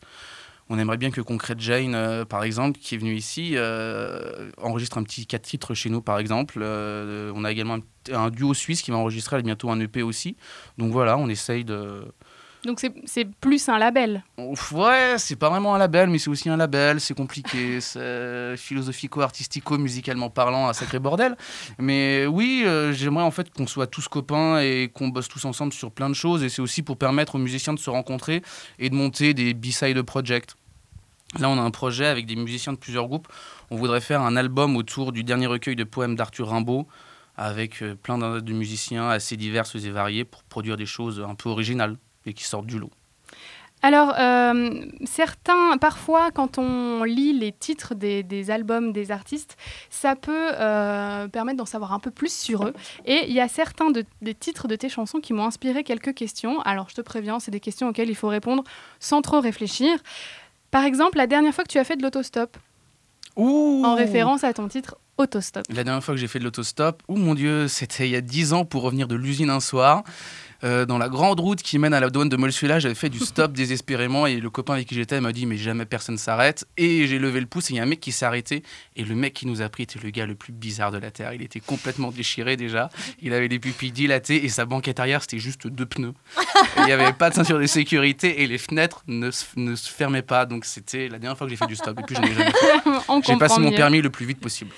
On 0.72 0.78
aimerait 0.78 0.98
bien 0.98 1.10
que 1.10 1.20
Concrete 1.22 1.60
Jane, 1.60 1.96
euh, 1.96 2.26
par 2.26 2.44
exemple, 2.44 2.80
qui 2.80 2.94
est 2.94 2.98
venu 3.00 3.16
ici, 3.16 3.54
euh, 3.56 4.52
enregistre 4.62 5.00
un 5.00 5.04
petit 5.04 5.26
4 5.26 5.42
titres 5.42 5.74
chez 5.74 5.90
nous, 5.90 6.02
par 6.02 6.20
exemple. 6.20 6.60
Euh, 6.62 7.32
on 7.36 7.44
a 7.44 7.52
également 7.52 7.78
un, 8.12 8.14
un 8.14 8.30
duo 8.30 8.54
suisse 8.54 8.84
qui 8.84 8.92
va 8.92 8.98
enregistrer 8.98 9.42
bientôt 9.42 9.72
un 9.72 9.80
EP 9.80 10.04
aussi. 10.04 10.38
Donc 10.78 10.92
voilà, 10.92 11.18
on 11.18 11.28
essaye 11.28 11.66
de, 11.66 12.06
Donc 12.66 12.82
c'est- 12.82 13.26
plus 13.40 13.70
un 13.70 13.78
label. 13.78 14.22
Ouf, 14.38 14.72
Ouais, 14.74 15.16
c'est 15.18 15.38
pas 15.38 15.50
vraiment 15.50 15.76
un 15.76 15.78
label, 15.78 16.10
mais 16.10 16.18
c'est 16.20 16.30
aussi 16.30 16.50
un 16.50 16.58
label, 16.58 17.00
c'est 17.00 17.14
compliqué, 17.14 17.80
c'est 17.82 18.56
philosophico-artistico-musicalement 18.58 20.30
parlant, 20.30 20.68
un 20.68 20.74
sacré 20.74 21.00
bordel. 21.00 21.36
Mais 21.78 22.26
oui, 22.26 22.64
euh, 22.66 22.92
j'aimerais 22.94 23.24
en 23.24 23.32
fait 23.32 23.50
qu'on 23.54 23.68
soit 23.68 23.88
tous 23.88 24.08
copains 24.08 24.60
et 24.60 24.90
qu'on 24.94 25.08
bosse 25.10 25.28
tous 25.28 25.46
ensemble 25.46 25.74
sur 25.74 25.92
plein 25.92 26.10
de 26.10 26.14
choses, 26.16 26.44
et 26.44 26.50
c'est 26.50 26.62
aussi 26.62 26.82
pour 26.84 26.98
permettre 26.98 27.36
aux 27.36 27.40
musiciens 27.40 27.74
de 27.74 27.80
se 27.80 27.90
rencontrer 27.90 28.42
et 28.78 28.90
de 28.90 28.96
monter 28.96 29.34
des 29.34 29.54
B-side 29.54 30.02
projects. 30.02 30.52
Là, 31.40 31.50
on 31.50 31.58
a 31.58 31.62
un 31.62 31.72
projet 31.72 32.08
avec 32.08 32.26
des 32.26 32.36
musiciens 32.36 32.74
de 32.74 32.78
plusieurs 32.78 33.08
groupes. 33.08 33.28
On 33.70 33.76
voudrait 33.78 34.02
faire 34.02 34.22
un 34.22 34.36
album 34.36 34.76
autour 34.76 35.12
du 35.12 35.24
dernier 35.24 35.46
recueil 35.46 35.76
de 35.76 35.84
poèmes 35.84 36.16
d'Arthur 36.16 36.50
Rimbaud, 36.50 36.88
avec 37.38 37.82
euh, 37.84 37.96
plein 37.96 38.18
de 38.18 38.54
musiciens 38.54 39.08
assez 39.10 39.38
diverses 39.38 39.76
et 39.76 39.90
variés 39.92 40.26
pour 40.26 40.44
produire 40.44 40.76
des 40.76 40.88
choses 40.88 41.24
un 41.26 41.36
peu 41.36 41.48
originales 41.50 41.96
et 42.30 42.34
qui 42.34 42.46
sortent 42.46 42.68
du 42.68 42.80
lot. 42.80 42.92
Alors, 43.82 44.14
euh, 44.20 44.86
certains, 45.06 45.78
parfois, 45.78 46.32
quand 46.32 46.58
on 46.58 47.04
lit 47.06 47.32
les 47.32 47.54
titres 47.54 47.96
des, 47.96 48.52
albums 48.52 48.92
des 48.92 49.12
artistes, 49.12 49.56
ça 49.90 50.18
peut 50.18 50.52
euh, 50.54 51.30
permettre 51.30 51.58
d'en 51.58 51.66
savoir 51.66 51.94
un 51.94 52.00
peu 52.00 52.12
plus 52.12 52.34
sur 52.34 52.66
eux. 52.66 52.74
Et 53.06 53.26
il 53.28 53.34
y 53.34 53.40
a 53.40 53.48
certains 53.48 53.90
des 53.92 54.36
titres 54.36 54.68
de 54.68 54.76
tes 54.76 54.90
chansons 54.90 55.20
qui 55.20 55.32
m'ont 55.32 55.46
inspiré 55.46 55.86
quelques 55.86 56.14
questions. 56.14 56.60
Alors, 56.62 56.90
je 56.90 56.96
te 56.96 57.02
préviens, 57.02 57.40
c'est 57.40 57.52
des 57.52 57.62
questions 57.62 57.88
auxquelles 57.88 58.10
il 58.10 58.16
faut 58.16 58.28
répondre 58.28 58.64
sans 59.00 59.22
trop 59.22 59.40
réfléchir. 59.40 59.98
Par 60.72 60.84
exemple, 60.84 61.18
la 61.18 61.28
dernière 61.28 61.54
fois 61.54 61.64
que 61.64 61.70
tu 61.70 61.80
as 61.80 61.86
fait 61.86 61.96
de 61.96 62.04
l'autostop, 62.04 62.58
en 63.38 63.96
référence 63.96 64.44
à 64.44 64.54
ton 64.54 64.68
titre 64.68 64.98
Autostop. 65.18 65.66
La 65.70 65.84
dernière 65.84 66.04
fois 66.04 66.14
que 66.14 66.20
j'ai 66.20 66.28
fait 66.28 66.40
de 66.40 66.46
l'autostop, 66.46 67.04
oh 67.10 67.16
mon 67.16 67.36
Dieu, 67.36 67.68
c'était 67.68 68.08
il 68.08 68.12
y 68.12 68.16
a 68.16 68.22
10 68.22 68.54
ans 68.54 68.64
pour 68.64 68.84
revenir 68.84 69.06
de 69.08 69.16
l'usine 69.16 69.50
un 69.50 69.60
soir. 69.60 70.04
Euh, 70.64 70.86
dans 70.86 70.98
la 70.98 71.08
grande 71.08 71.40
route 71.40 71.62
qui 71.62 71.80
mène 71.80 71.94
à 71.94 72.02
la 72.02 72.10
douane 72.10 72.28
de 72.28 72.36
Molsuela, 72.36 72.80
j'avais 72.80 72.96
fait 72.96 73.10
du 73.10 73.20
stop 73.20 73.52
désespérément 73.54 74.28
et 74.28 74.42
le 74.42 74.50
copain 74.50 74.74
avec 74.74 74.88
qui 74.88 74.96
j'étais 74.96 75.22
m'a 75.22 75.32
dit 75.32 75.46
mais 75.46 75.56
jamais 75.56 75.86
personne 75.86 76.18
s'arrête 76.18 76.68
et 76.76 77.08
j'ai 77.08 77.18
levé 77.18 77.40
le 77.40 77.46
pouce 77.46 77.72
et 77.72 77.76
il 77.76 77.78
y 77.78 77.80
a 77.80 77.84
un 77.84 77.86
mec 77.86 78.02
qui 78.02 78.12
s'est 78.12 78.26
arrêté 78.26 78.64
et 78.98 79.06
le 79.06 79.16
mec 79.16 79.34
qui 79.34 79.48
nous 79.48 79.62
a 79.62 79.70
pris 79.70 79.84
était 79.84 80.00
le 80.04 80.10
gars 80.10 80.26
le 80.26 80.36
plus 80.36 80.52
bizarre 80.52 80.92
de 80.92 80.98
la 80.98 81.12
terre. 81.12 81.34
Il 81.34 81.42
était 81.42 81.62
complètement 81.62 82.12
déchiré 82.12 82.58
déjà, 82.58 82.90
il 83.22 83.34
avait 83.34 83.48
des 83.48 83.60
pupilles 83.60 83.94
dilatées 83.94 84.44
et 84.44 84.50
sa 84.50 84.66
banquette 84.66 85.00
arrière 85.00 85.22
c'était 85.22 85.40
juste 85.40 85.68
deux 85.68 85.86
pneus. 85.86 86.14
il 86.78 86.86
n'y 86.86 86.92
avait 86.92 87.14
pas 87.14 87.30
de 87.30 87.36
ceinture 87.36 87.60
de 87.60 87.66
sécurité 87.66 88.42
et 88.42 88.48
les 88.48 88.58
fenêtres 88.58 89.04
ne, 89.08 89.30
ne 89.56 89.76
se 89.76 89.90
fermaient 89.90 90.22
pas 90.22 90.46
donc 90.46 90.66
c'était 90.66 91.08
la 91.08 91.20
dernière 91.20 91.38
fois 91.38 91.48
que 91.48 91.52
j'ai 91.52 91.58
fait 91.58 91.68
du 91.68 91.78
stop 91.78 91.98
et 92.00 92.04
puis 92.04 92.16
je 92.16 92.22
n'ai 92.22 92.34
jamais 92.34 92.52
fait. 92.52 93.24
J'ai 93.26 93.38
passé 93.38 93.60
mon 93.60 93.72
permis 93.72 94.02
le 94.02 94.10
plus 94.10 94.26
vite 94.26 94.40
possible. 94.40 94.72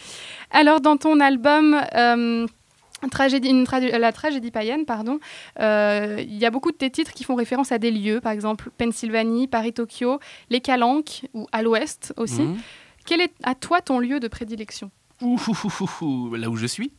Alors 0.51 0.81
dans 0.81 0.97
ton 0.97 1.19
album 1.19 1.79
euh, 1.95 2.45
Tragédie, 3.09 3.49
une 3.49 3.65
la 3.65 4.11
tragédie 4.11 4.51
païenne, 4.51 4.85
pardon. 4.85 5.19
Euh, 5.59 6.17
il 6.19 6.37
y 6.37 6.45
a 6.45 6.51
beaucoup 6.51 6.71
de 6.71 6.77
tes 6.77 6.89
titres 6.89 7.13
qui 7.13 7.23
font 7.23 7.35
référence 7.35 7.71
à 7.71 7.77
des 7.77 7.91
lieux, 7.91 8.21
par 8.21 8.31
exemple 8.31 8.69
Pennsylvanie, 8.77 9.47
Paris-Tokyo, 9.47 10.19
les 10.49 10.61
Calanques 10.61 11.25
ou 11.33 11.47
à 11.51 11.61
l'ouest 11.61 12.13
aussi. 12.17 12.41
Mhm. 12.41 12.57
Quel 13.05 13.21
est 13.21 13.33
à 13.43 13.55
toi 13.55 13.81
ton 13.81 13.99
lieu 13.99 14.19
de 14.19 14.27
prédilection? 14.27 14.91
Là 15.21 16.49
où 16.49 16.55
je 16.55 16.65
suis. 16.65 16.91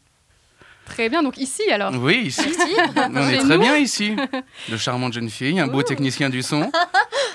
Très 0.85 1.09
bien, 1.09 1.23
donc 1.23 1.38
ici 1.38 1.62
alors. 1.71 1.92
Oui, 1.94 2.23
ici. 2.26 2.42
On 2.97 3.28
est 3.28 3.38
très 3.38 3.59
bien 3.59 3.76
ici. 3.76 4.16
De 4.68 4.76
charmantes 4.76 5.12
jeunes 5.12 5.30
filles, 5.30 5.61
un 5.61 5.68
beau 5.68 5.82
technicien 5.82 6.28
du 6.28 6.42
son. 6.42 6.71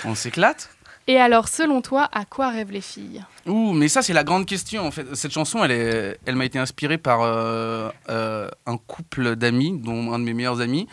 On 0.03 0.15
s'éclate. 0.15 0.69
Et 1.07 1.17
alors, 1.17 1.47
selon 1.47 1.81
toi, 1.81 2.09
à 2.11 2.25
quoi 2.25 2.49
rêvent 2.49 2.73
les 2.73 2.81
filles? 2.81 3.23
Ouh, 3.47 3.71
mais 3.71 3.87
ça, 3.87 4.01
c'est 4.01 4.13
la 4.13 4.25
grande 4.25 4.45
question. 4.45 4.85
En 4.85 4.91
fait, 4.91 5.15
cette 5.15 5.31
chanson, 5.31 5.63
elle, 5.63 6.17
elle 6.25 6.35
m'a 6.35 6.43
été 6.43 6.59
inspirée 6.59 6.97
par 6.97 7.21
euh, 7.21 7.89
euh, 8.09 8.49
un 8.65 8.77
couple 8.77 9.37
d'amis, 9.37 9.79
dont 9.79 10.11
un 10.11 10.19
de 10.19 10.25
mes 10.25 10.33
meilleurs 10.33 10.59
amis. 10.59 10.87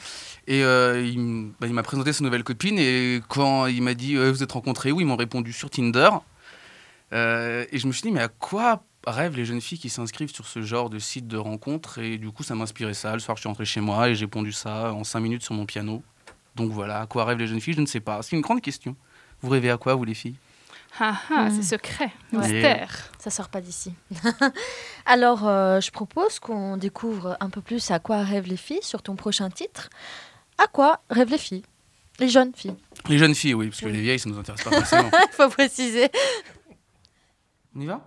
Et 0.47 0.63
euh, 0.63 1.49
bah, 1.61 1.67
il, 1.67 1.75
m'a 1.75 1.83
présenté 1.83 2.13
sa 2.13 2.23
nouvelle 2.23 2.45
copine. 2.45 2.79
Et 2.79 3.21
quand 3.29 3.67
il 3.67 3.83
m'a 3.83 3.95
dit 3.95 4.15
Vous 4.15 4.43
êtes 4.43 4.53
rencontrés 4.53 4.93
où? 4.93 5.01
Ils 5.01 5.07
m'ont 5.07 5.17
répondu 5.17 5.53
sur 5.53 5.69
Tinder. 5.69 6.11
et 7.13 7.79
je 7.79 7.87
me 7.87 7.93
suis 7.93 8.03
dit 8.03 8.13
Mais 8.13 8.21
à 8.21 8.29
quoi 8.29 8.85
rêvent 9.05 9.37
les 9.37 9.45
jeunes 9.45 9.61
filles 9.61 9.79
qui 9.79 9.91
s'inscrivent 9.91 10.33
sur 10.33 10.47
ce 10.47 10.63
genre 10.63 10.91
de 10.91 11.01
site 11.01 11.27
de 11.27 11.37
rencontre? 11.37 11.99
Et 11.99 12.19
du 12.19 12.31
coup, 12.31 12.45
ça 12.45 12.55
m'a 12.55 12.63
inspiré 12.63 12.95
ça. 12.95 13.15
Le 13.15 13.19
soir, 13.19 13.37
je 13.37 13.41
suis 13.41 13.49
rentré 13.49 13.65
chez 13.65 13.81
moi 13.81 14.11
et 14.11 14.15
j'ai 14.15 14.29
pondu 14.29 14.53
ça 14.53 14.93
en 14.93 15.03
cinq 15.03 15.21
minutes 15.21 15.43
sur 15.43 15.55
mon 15.55 15.67
piano. 15.67 16.05
Donc 16.55 16.71
voilà, 16.71 17.01
à 17.01 17.07
quoi 17.07 17.25
rêvent 17.25 17.39
les 17.39 17.49
jeunes 17.49 17.61
filles? 17.61 17.75
Je 17.75 17.81
ne 17.81 17.87
sais 17.87 18.01
pas. 18.01 18.23
C'est 18.23 18.37
une 18.37 18.43
grande 18.43 18.61
question. 18.61 18.95
Vous 19.41 19.51
rêvez 19.51 19.71
à 19.71 19.77
quoi, 19.77 19.97
vous, 19.97 20.05
les 20.05 20.15
filles? 20.15 20.37
Ah, 21.01 21.21
ah 21.31 21.49
c'est 21.51 21.59
hmm. 21.59 21.63
secret, 21.63 22.13
mystère. 22.33 23.11
Ça 23.19 23.31
sort 23.31 23.49
pas 23.49 23.61
d'ici. 23.61 23.93
Alors, 25.07 25.47
euh, 25.47 25.81
je 25.81 25.91
propose 25.91 26.39
qu'on 26.39 26.77
découvre 26.77 27.37
un 27.41 27.51
peu 27.51 27.61
plus 27.61 27.91
à 27.91 27.99
quoi 27.99 28.23
rêvent 28.23 28.49
les 28.49 28.57
filles 28.57 28.83
sur 28.83 29.03
ton 29.03 29.17
prochain 29.17 29.51
titre. 29.51 29.91
À 30.59 30.67
quoi 30.67 31.01
rêvent 31.11 31.31
les 31.31 31.39
filles? 31.39 31.65
Les 32.21 32.29
jeunes 32.29 32.53
filles. 32.55 32.77
Les 33.09 33.19
jeunes 33.19 33.35
filles, 33.35 33.55
oui, 33.55 33.69
parce 33.69 33.81
que 33.81 33.87
les 33.87 34.01
vieilles, 34.01 34.21
ça 34.21 34.31
nous 34.31 34.39
intéresse 34.39 34.63
pas 34.63 34.71
forcément. 34.71 35.11
Il 35.33 35.35
faut 35.35 35.49
préciser. 35.49 36.09
On 37.75 37.81
y 37.81 37.87
va? 37.87 38.07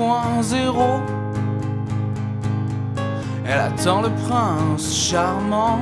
2.0 0.00 1.00
Elle 3.44 3.58
attend 3.58 4.00
le 4.00 4.08
prince 4.26 4.94
charmant 4.94 5.80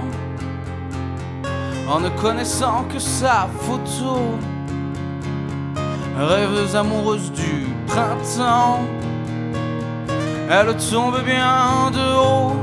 en 1.89 2.01
ne 2.01 2.09
connaissant 2.21 2.85
que 2.93 2.99
sa 2.99 3.49
photo. 3.61 4.19
Rêveuse 6.19 6.75
amoureuse 6.75 7.31
du 7.31 7.69
printemps, 7.87 8.81
elle 10.51 10.77
tombe 10.91 11.23
bien 11.25 11.93
de 11.93 12.17
haut 12.19 12.57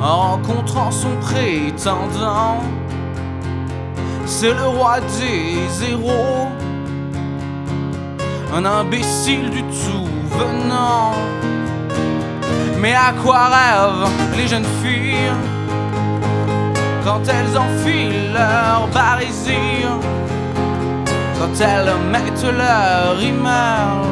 en 0.00 0.16
rencontrant 0.30 0.92
son 0.92 1.16
prétendant. 1.20 2.60
C'est 4.26 4.54
le 4.54 4.68
roi 4.68 5.00
des 5.00 5.90
héros 5.90 6.46
un 8.54 8.64
imbécile 8.64 9.50
du 9.50 9.62
tout 9.62 10.08
venant. 10.38 11.14
Mais 12.78 12.94
à 12.94 13.12
quoi 13.22 13.48
rêvent 13.48 14.10
les 14.36 14.48
jeunes 14.48 14.70
filles 14.82 15.32
quand 17.04 17.20
elles 17.28 17.56
enfilent 17.56 18.32
leur 18.32 18.88
barésie, 18.88 19.84
quand 21.38 21.60
elles 21.60 21.92
mettent 22.10 22.44
leur 22.44 23.20
email, 23.20 24.02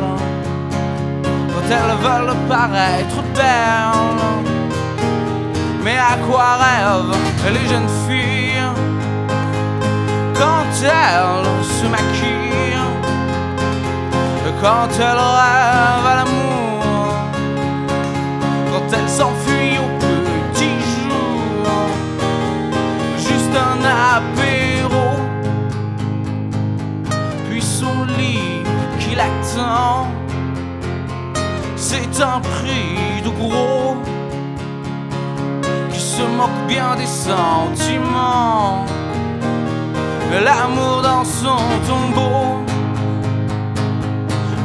quand 1.52 1.68
elles 1.70 1.96
veulent 2.06 2.36
paraître 2.48 3.22
belles. 3.34 4.54
Mais 5.82 5.96
à 5.96 6.16
quoi 6.28 6.58
rêvent 6.64 7.16
les 7.52 7.68
jeunes 7.68 7.92
filles 8.06 8.62
quand 10.34 10.70
elles 10.82 11.64
se 11.80 11.86
maquillent? 11.86 12.37
Quand 14.60 14.88
elle 14.98 15.18
rêve 15.38 16.06
à 16.06 16.14
l'amour, 16.16 16.84
quand 18.70 18.96
elle 18.96 19.08
s'enfuit 19.08 19.78
au 19.78 19.88
petit 20.00 20.78
jour, 20.94 21.70
juste 23.16 23.54
un 23.54 23.78
apéro, 24.16 25.06
puis 27.48 27.62
son 27.62 28.04
lit 28.18 28.62
qui 28.98 29.14
l'attend, 29.14 30.08
c'est 31.76 32.20
un 32.20 32.40
prix 32.40 33.22
de 33.24 33.30
gros 33.30 33.96
qui 35.92 36.00
se 36.00 36.22
moque 36.22 36.66
bien 36.66 36.96
des 36.96 37.06
sentiments, 37.06 38.84
l'amour 40.44 41.02
dans 41.02 41.24
son 41.24 41.58
tombeau 41.86 42.67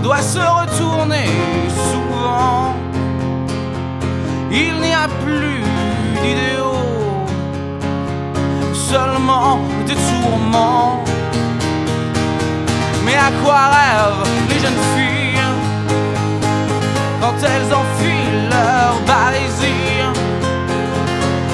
doit 0.04 0.22
se 0.22 0.38
retourner 0.38 1.30
souvent. 1.90 2.74
Il 4.52 4.76
n'y 4.82 4.94
a 4.94 5.08
plus 5.24 5.64
d'idéaux, 6.22 7.26
seulement 8.74 9.60
des 9.88 9.96
tourments. 10.10 11.00
Mais 13.06 13.16
à 13.16 13.32
quoi 13.42 13.62
rêvent 13.78 14.28
les 14.50 14.60
jeunes 14.64 14.84
filles 14.94 15.52
quand 17.22 17.38
elles 17.52 17.70
enfilent 17.82 18.50
leur 18.58 18.94
barésie, 19.08 20.04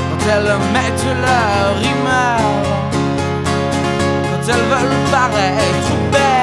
quand 0.09 0.23
elles 0.33 0.57
mettent 0.73 1.11
leur 1.27 1.71
email, 1.91 2.49
quand 4.29 4.43
elles 4.51 4.67
veulent 4.73 5.01
paraître 5.11 5.93
belles? 6.11 6.38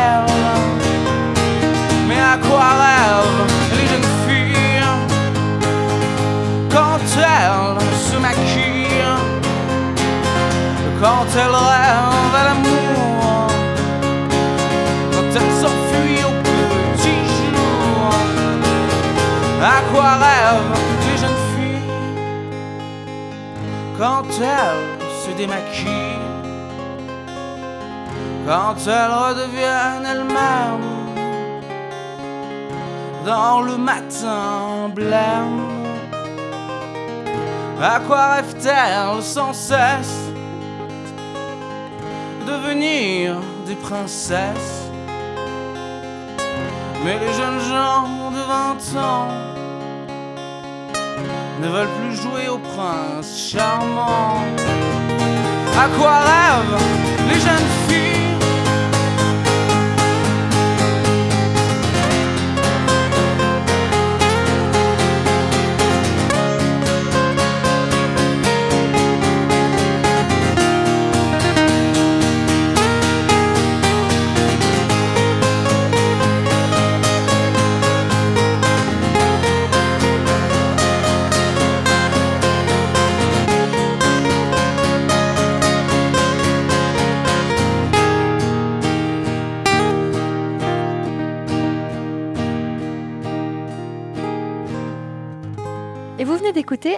Quand 11.06 11.36
maquillent, 11.36 11.54
rêve 11.54 12.34
à 12.34 12.44
l'amour 12.48 13.46
quand 15.12 15.28
elle 15.36 15.52
s'enfuit 15.62 16.24
au 16.28 16.32
petit 16.42 17.20
jour 17.36 18.10
À 19.62 19.78
quoi 19.92 20.10
rêvent 20.24 20.74
les 21.06 21.16
jeunes 21.16 21.42
filles? 21.52 21.90
Quand 23.96 24.28
elles 24.40 24.86
se 25.24 25.30
démaquillent 25.36 26.26
Quand 28.44 28.76
elles 28.88 29.14
redeviennent 29.26 30.06
elles-mêmes 30.12 30.94
dans 33.24 33.60
le 33.62 33.76
matin 33.76 34.90
blême 34.92 35.60
À 37.80 38.00
quoi 38.00 38.34
rêvent-elles 38.34 39.22
sans 39.22 39.52
cesse? 39.52 40.25
Devenir 42.46 43.34
des 43.66 43.74
princesses. 43.74 44.88
Mais 47.04 47.18
les 47.18 47.32
jeunes 47.32 47.60
gens 47.68 48.30
de 48.30 48.94
20 48.94 49.00
ans 49.00 49.28
Ne 51.60 51.68
veulent 51.68 51.94
plus 52.00 52.14
jouer 52.14 52.48
au 52.48 52.58
prince 52.58 53.36
charmant. 53.50 54.44
À 55.76 55.88
quoi 55.98 56.18
rêvent 56.20 56.82
les 57.28 57.40
jeunes 57.40 57.68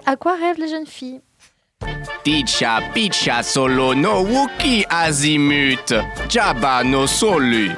À 0.06 0.16
quoi 0.16 0.34
rêvent 0.36 0.58
les 0.58 0.68
jeunes 0.68 0.86
filles? 0.86 1.20
Ticha 2.24 2.80
picha 2.92 3.42
solo 3.42 3.94
no 3.94 4.22
wuki 4.22 4.84
azimut. 4.88 5.94
Jabba 6.28 6.84
no 6.84 7.06
solu. 7.06 7.70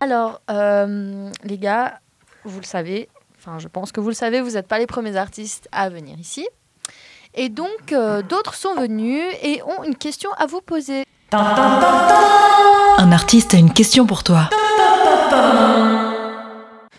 Alors, 0.00 0.40
euh, 0.50 1.30
les 1.44 1.58
gars, 1.58 2.00
vous 2.44 2.60
le 2.60 2.64
savez, 2.64 3.08
enfin 3.38 3.58
je 3.58 3.68
pense 3.68 3.92
que 3.92 4.00
vous 4.00 4.08
le 4.08 4.14
savez, 4.14 4.40
vous 4.40 4.52
n'êtes 4.52 4.68
pas 4.68 4.78
les 4.78 4.86
premiers 4.86 5.16
artistes 5.16 5.68
à 5.72 5.88
venir 5.88 6.18
ici. 6.18 6.46
Et 7.34 7.48
donc, 7.48 7.92
euh, 7.92 8.22
d'autres 8.22 8.54
sont 8.54 8.74
venus 8.74 9.22
et 9.42 9.62
ont 9.62 9.84
une 9.84 9.96
question 9.96 10.30
à 10.38 10.46
vous 10.46 10.60
poser. 10.60 11.04
Un 11.32 13.12
artiste 13.12 13.54
a 13.54 13.58
une 13.58 13.72
question 13.72 14.06
pour 14.06 14.24
toi. 14.24 14.50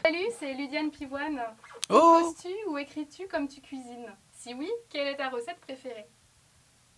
Salut, 0.05 0.27
c'est 0.39 0.53
Ludiane 0.53 0.89
Pivoine. 0.89 1.41
Oh 1.89 2.19
Composes-tu 2.19 2.49
ou 2.69 2.77
écris-tu 2.77 3.27
comme 3.27 3.47
tu 3.47 3.59
cuisines? 3.61 4.07
Si 4.41 4.55
oui, 4.55 4.67
quelle 4.89 5.07
est 5.07 5.17
ta 5.17 5.29
recette 5.29 5.59
préférée 5.61 6.07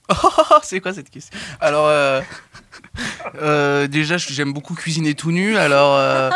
c'est 0.63 0.79
quoi 0.79 0.93
cette 0.93 1.09
question 1.09 1.37
Alors, 1.59 1.87
euh, 1.87 2.21
euh, 3.35 3.87
déjà, 3.87 4.15
j'aime 4.17 4.53
beaucoup 4.53 4.75
cuisiner 4.75 5.13
tout 5.13 5.31
nu, 5.31 5.57
alors 5.57 5.95
euh, 5.97 6.29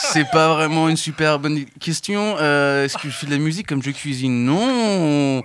c'est 0.00 0.28
pas 0.30 0.52
vraiment 0.52 0.88
une 0.88 0.96
super 0.96 1.38
bonne 1.38 1.64
question. 1.80 2.36
Euh, 2.40 2.84
Est-ce 2.84 2.98
que 2.98 3.08
je 3.08 3.14
fais 3.14 3.26
de 3.26 3.30
la 3.30 3.38
musique 3.38 3.68
comme 3.68 3.84
je 3.84 3.90
cuisine? 3.92 4.44
Non 4.44 5.44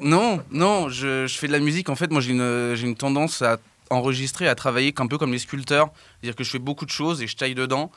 Non, 0.00 0.40
non, 0.52 0.88
je, 0.88 1.26
fais 1.26 1.48
de 1.48 1.52
la 1.52 1.58
musique. 1.60 1.88
En 1.88 1.96
fait, 1.96 2.12
moi, 2.12 2.20
j'ai 2.20 2.30
une, 2.30 2.76
une 2.80 2.96
tendance 2.96 3.42
à 3.42 3.58
enregistrer, 3.90 4.46
à 4.46 4.54
travailler 4.54 4.94
un 4.98 5.06
peu 5.08 5.18
comme 5.18 5.32
les 5.32 5.38
sculpteurs. 5.40 5.90
C'est-à-dire 6.20 6.36
que 6.36 6.44
je 6.44 6.50
fais 6.50 6.60
beaucoup 6.60 6.84
de 6.84 6.90
choses 6.90 7.22
et 7.22 7.26
je 7.26 7.36
taille 7.36 7.56
dedans. 7.56 7.90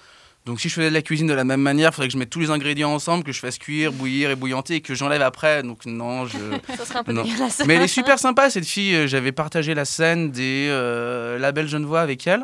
Donc 0.45 0.59
si 0.59 0.67
je 0.67 0.73
faisais 0.73 0.89
de 0.89 0.93
la 0.93 1.01
cuisine 1.01 1.27
de 1.27 1.33
la 1.33 1.45
même 1.45 1.61
manière, 1.61 1.91
il 1.91 1.93
faudrait 1.93 2.07
que 2.07 2.13
je 2.13 2.17
mette 2.17 2.29
tous 2.29 2.41
les 2.41 2.49
ingrédients 2.49 2.93
ensemble, 2.93 3.23
que 3.23 3.31
je 3.31 3.39
fasse 3.39 3.57
cuire, 3.57 3.93
bouillir 3.93 4.29
et 4.29 4.35
bouillanter 4.35 4.75
et 4.75 4.81
que 4.81 4.93
j'enlève 4.93 5.21
après. 5.21 5.63
Donc 5.63 5.85
non, 5.85 6.25
je... 6.25 6.37
Ça 6.77 6.85
serait 6.85 6.99
un 6.99 7.03
peu 7.03 7.13
Non. 7.13 7.23
Mais 7.65 7.75
elle 7.75 7.83
est 7.83 7.87
super 7.87 8.19
sympa 8.19 8.49
cette 8.49 8.65
fille. 8.65 8.93
Euh, 8.95 9.07
J'avais 9.07 9.31
partagé 9.31 9.73
la 9.73 9.85
scène 9.85 10.31
des 10.31 10.67
euh, 10.69 11.39
La 11.39 11.53
Belle 11.53 11.69
Genevois 11.69 12.01
avec 12.01 12.27
elle. 12.27 12.43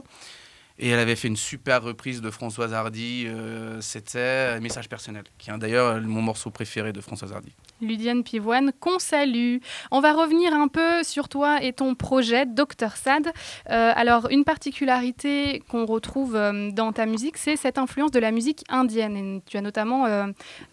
Et 0.81 0.89
elle 0.89 0.99
avait 0.99 1.17
fait 1.17 1.27
une 1.27 1.35
super 1.35 1.83
reprise 1.83 2.21
de 2.21 2.29
Françoise 2.29 2.73
Hardy. 2.73 3.25
euh, 3.27 3.81
C'était 3.81 4.59
message 4.61 4.87
personnel, 4.87 5.23
qui 5.37 5.51
est 5.51 5.57
d'ailleurs 5.57 5.99
mon 6.01 6.21
morceau 6.21 6.51
préféré 6.51 6.93
de 6.93 7.01
Françoise 7.01 7.33
Hardy. 7.33 7.53
Ludiane 7.81 8.23
Pivoine, 8.23 8.71
qu'on 8.79 8.97
salue. 8.97 9.57
On 9.91 9.99
va 9.99 10.13
revenir 10.13 10.53
un 10.53 10.69
peu 10.69 11.03
sur 11.03 11.27
toi 11.27 11.61
et 11.61 11.73
ton 11.73 11.95
projet, 11.95 12.45
Dr 12.45 12.91
Sad. 12.95 13.27
Euh, 13.69 13.91
alors, 13.93 14.29
une 14.29 14.45
particularité 14.45 15.61
qu'on 15.67 15.85
retrouve 15.85 16.35
euh, 16.35 16.71
dans 16.71 16.93
ta 16.93 17.05
musique, 17.05 17.37
c'est 17.37 17.57
cette 17.57 17.77
influence 17.77 18.11
de 18.11 18.19
la 18.19 18.31
musique 18.31 18.63
indienne. 18.69 19.41
Tu 19.45 19.57
as 19.57 19.61
notamment, 19.61 20.05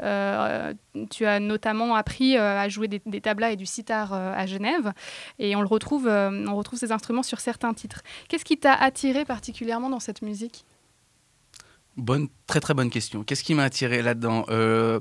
euh, 0.03 0.73
tu 1.11 1.27
as 1.27 1.41
notamment 1.41 1.97
appris 1.97 2.37
à 2.37 2.69
jouer 2.69 2.87
des, 2.87 3.03
des 3.07 3.21
tablas 3.21 3.51
et 3.51 3.57
du 3.57 3.67
sitar 3.67 4.13
à 4.13 4.47
Genève. 4.47 4.93
Et 5.39 5.57
on, 5.57 5.61
le 5.61 5.67
retrouve, 5.67 6.07
on 6.07 6.55
retrouve 6.55 6.79
ces 6.79 6.93
instruments 6.93 7.25
sur 7.25 7.41
certains 7.41 7.75
titres. 7.75 8.03
Qu'est-ce 8.29 8.45
qui 8.45 8.57
t'a 8.57 8.75
attiré 8.75 9.25
particulièrement 9.25 9.91
dans 9.91 9.96
cette 10.01 10.23
musique? 10.23 10.65
Bonne, 11.97 12.29
très 12.47 12.61
très 12.61 12.75
bonne 12.75 12.91
question. 12.91 13.25
Qu'est-ce 13.25 13.43
qui 13.43 13.55
m'a 13.55 13.65
attiré 13.65 14.03
là-dedans? 14.03 14.45
Euh, 14.51 15.01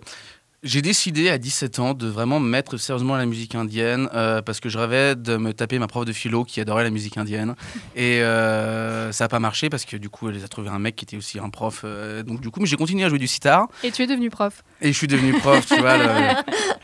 J'ai 0.65 0.81
décidé 0.81 1.29
à 1.29 1.37
17 1.37 1.77
ans 1.77 1.93
de 1.93 2.07
vraiment 2.07 2.39
me 2.39 2.49
mettre 2.49 2.77
sérieusement 2.77 3.13
à 3.13 3.19
la 3.19 3.27
musique 3.27 3.53
indienne 3.53 4.09
euh, 4.15 4.41
parce 4.41 4.59
que 4.59 4.67
je 4.67 4.79
rêvais 4.79 5.15
de 5.15 5.37
me 5.37 5.53
taper 5.53 5.77
ma 5.77 5.85
prof 5.85 6.05
de 6.05 6.11
philo 6.11 6.43
qui 6.43 6.59
adorait 6.59 6.83
la 6.83 6.89
musique 6.89 7.19
indienne. 7.19 7.53
Et 7.95 8.23
euh, 8.23 9.11
ça 9.11 9.25
n'a 9.25 9.27
pas 9.27 9.37
marché 9.37 9.69
parce 9.69 9.85
que 9.85 9.95
du 9.95 10.09
coup, 10.09 10.27
elle 10.27 10.43
a 10.43 10.47
trouvé 10.47 10.69
un 10.69 10.79
mec 10.79 10.95
qui 10.95 11.05
était 11.05 11.17
aussi 11.17 11.37
un 11.37 11.51
prof. 11.51 11.83
euh, 11.83 12.23
donc 12.23 12.41
du 12.41 12.49
coup, 12.49 12.61
mais 12.61 12.65
j'ai 12.65 12.77
continué 12.77 13.03
à 13.03 13.09
jouer 13.09 13.19
du 13.19 13.27
sitar. 13.27 13.67
Et 13.83 13.91
tu 13.91 14.01
es 14.01 14.07
devenu 14.07 14.31
prof. 14.31 14.63
Et 14.81 14.91
je 14.91 14.97
suis 14.97 15.05
devenu 15.05 15.33
prof, 15.33 15.63
tu 15.67 15.79
vois, 15.79 15.97
le, 15.99 16.09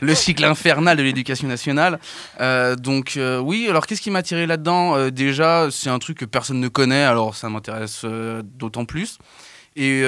le 0.00 0.14
cycle 0.14 0.44
infernal 0.44 0.96
de 0.96 1.02
l'éducation 1.02 1.48
nationale. 1.48 1.98
Donc 2.78 3.18
oui, 3.40 3.66
alors 3.68 3.88
qu'est-ce 3.88 4.00
qui 4.00 4.12
m'a 4.12 4.20
attiré 4.20 4.46
là-dedans? 4.46 5.10
Déjà, 5.10 5.72
c'est 5.72 5.90
un 5.90 5.98
truc 5.98 6.18
que 6.18 6.24
personne 6.24 6.60
ne 6.60 6.68
connaît, 6.68 7.02
alors 7.02 7.34
ça 7.34 7.48
m'intéresse 7.48 8.04
d'autant 8.44 8.84
plus. 8.84 9.18
Et 9.74 10.04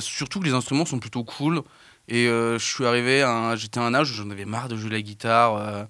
surtout 0.00 0.40
que 0.40 0.46
les 0.46 0.54
instruments 0.54 0.86
sont 0.86 0.98
plutôt 0.98 1.24
cool. 1.24 1.62
Et 2.08 2.26
euh, 2.26 2.58
je 2.58 2.64
suis 2.64 2.84
arrivé, 2.84 3.24
j'étais 3.56 3.78
à 3.80 3.84
un 3.84 3.94
âge 3.94 4.10
où 4.10 4.14
j'en 4.14 4.30
avais 4.30 4.44
marre 4.44 4.68
de 4.68 4.76
jouer 4.76 4.90
la 4.90 5.02
guitare. 5.02 5.56
euh, 5.56 5.84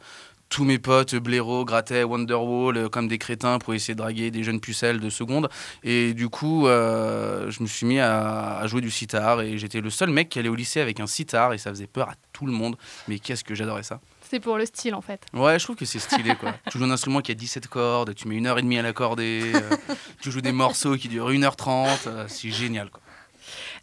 tous 0.49 0.65
mes 0.67 0.79
potes, 0.79 1.15
blaireau, 1.15 1.65
grattaient 1.65 2.05
Wonderwall, 2.05 2.77
euh, 2.77 2.89
comme 2.91 3.09
des 3.09 3.17
crétins 3.17 3.59
pour 3.59 3.73
essayer 3.73 3.95
de 3.95 3.99
draguer 4.01 4.31
des 4.31 4.45
jeunes 4.45 4.61
pucelles 4.61 5.01
de 5.01 5.09
seconde. 5.09 5.49
Et 5.83 6.13
du 6.13 6.29
coup, 6.29 6.67
euh, 6.67 7.51
je 7.51 7.63
me 7.63 7.67
suis 7.67 7.87
mis 7.87 7.99
à, 7.99 8.59
à 8.59 8.67
jouer 8.67 8.83
du 8.83 8.91
sitar. 8.91 9.41
Et 9.41 9.57
j'étais 9.57 9.81
le 9.81 9.89
seul 9.89 10.11
mec 10.11 10.29
qui 10.29 10.39
allait 10.39 10.51
au 10.51 10.55
lycée 10.55 10.83
avec 10.83 11.01
un 11.01 11.07
sitar. 11.07 11.55
Et 11.55 11.59
ça 11.59 11.71
faisait 11.71 11.87
peur 11.87 12.11
à 12.11 12.15
tout 12.35 12.45
le 12.45 12.53
monde. 12.53 12.77
Mais 13.09 13.19
qu'est-ce 13.19 13.45
que 13.45 13.55
j'adorais 13.55 13.83
ça. 13.83 13.99
C'est 14.31 14.41
pour 14.41 14.59
le 14.59 14.67
style, 14.67 14.95
en 14.95 15.01
fait. 15.01 15.23
Ouais, 15.35 15.59
je 15.59 15.65
trouve 15.65 15.77
que 15.77 15.85
c'est 15.87 15.99
stylé, 15.99 16.35
quoi. 16.37 16.55
tu 16.71 16.77
joues 16.79 16.85
un 16.85 16.91
instrument 16.91 17.21
qui 17.23 17.33
a 17.33 17.35
17 17.35 17.69
cordes, 17.69 18.15
tu 18.15 18.29
mets 18.29 18.37
une 18.37 18.47
heure 18.47 18.59
et 18.59 18.63
demie 18.63 18.79
à 18.79 18.83
l'accorder, 18.83 19.53
euh, 19.55 19.77
tu 20.23 20.31
joues 20.31 20.41
des 20.41 20.53
morceaux 20.53 20.97
qui 20.97 21.09
durent 21.09 21.31
1h30, 21.31 21.87
euh, 22.07 22.25
c'est 22.29 22.49
génial, 22.49 22.89
quoi. 22.89 23.02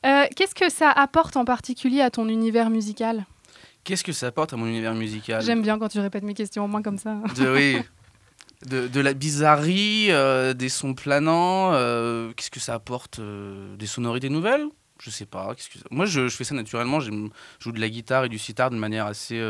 Euh, 0.06 0.26
Qu'est-ce 0.36 0.56
que 0.56 0.70
ça 0.70 0.92
apporte 0.92 1.36
en 1.38 1.46
particulier 1.46 2.02
à 2.02 2.10
ton 2.10 2.28
univers 2.30 2.70
musical? 2.70 3.26
Qu'est-ce 3.84 4.04
que 4.04 4.12
ça 4.12 4.28
apporte 4.28 4.54
à 4.54 4.58
mon 4.58 4.66
univers 4.66 4.94
musical? 4.94 5.42
J'aime 5.42 5.62
bien 5.62 5.78
quand 5.80 5.90
tu 5.90 6.00
répètes 6.00 6.24
mes 6.24 6.34
questions 6.34 6.66
au 6.66 6.68
moins 6.68 6.82
comme 6.82 6.98
ça. 6.98 7.16
de, 7.38 7.54
oui, 7.54 7.78
de, 8.68 8.88
de 8.88 9.00
la 9.00 9.14
bizarrerie, 9.14 10.08
euh, 10.12 10.54
des 10.54 10.70
sons 10.70 10.94
planants, 10.94 11.72
euh, 11.74 12.32
qu'est-ce 12.36 12.52
que 12.52 12.60
ça 12.60 12.74
apporte 12.76 13.20
Des 13.78 13.88
sonorités 13.88 14.30
nouvelles? 14.30 14.66
Je 15.02 15.10
sais 15.10 15.26
pas. 15.26 15.54
que 15.56 15.62
ça- 15.62 15.86
Moi, 15.92 16.06
je, 16.06 16.28
je 16.28 16.36
fais 16.36 16.44
ça 16.44 16.56
naturellement, 16.56 17.00
je 17.00 17.10
joue 17.60 17.72
de 17.72 17.80
la 17.80 17.90
guitare 17.90 18.26
et 18.26 18.30
du 18.30 18.38
sitar 18.38 18.70
de 18.70 18.76
manière 18.76 19.06
assez 19.06 19.42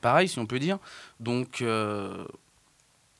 pareille, 0.00 0.28
si 0.28 0.38
on 0.38 0.46
peut 0.46 0.58
dire. 0.60 0.78
Donc... 1.20 1.62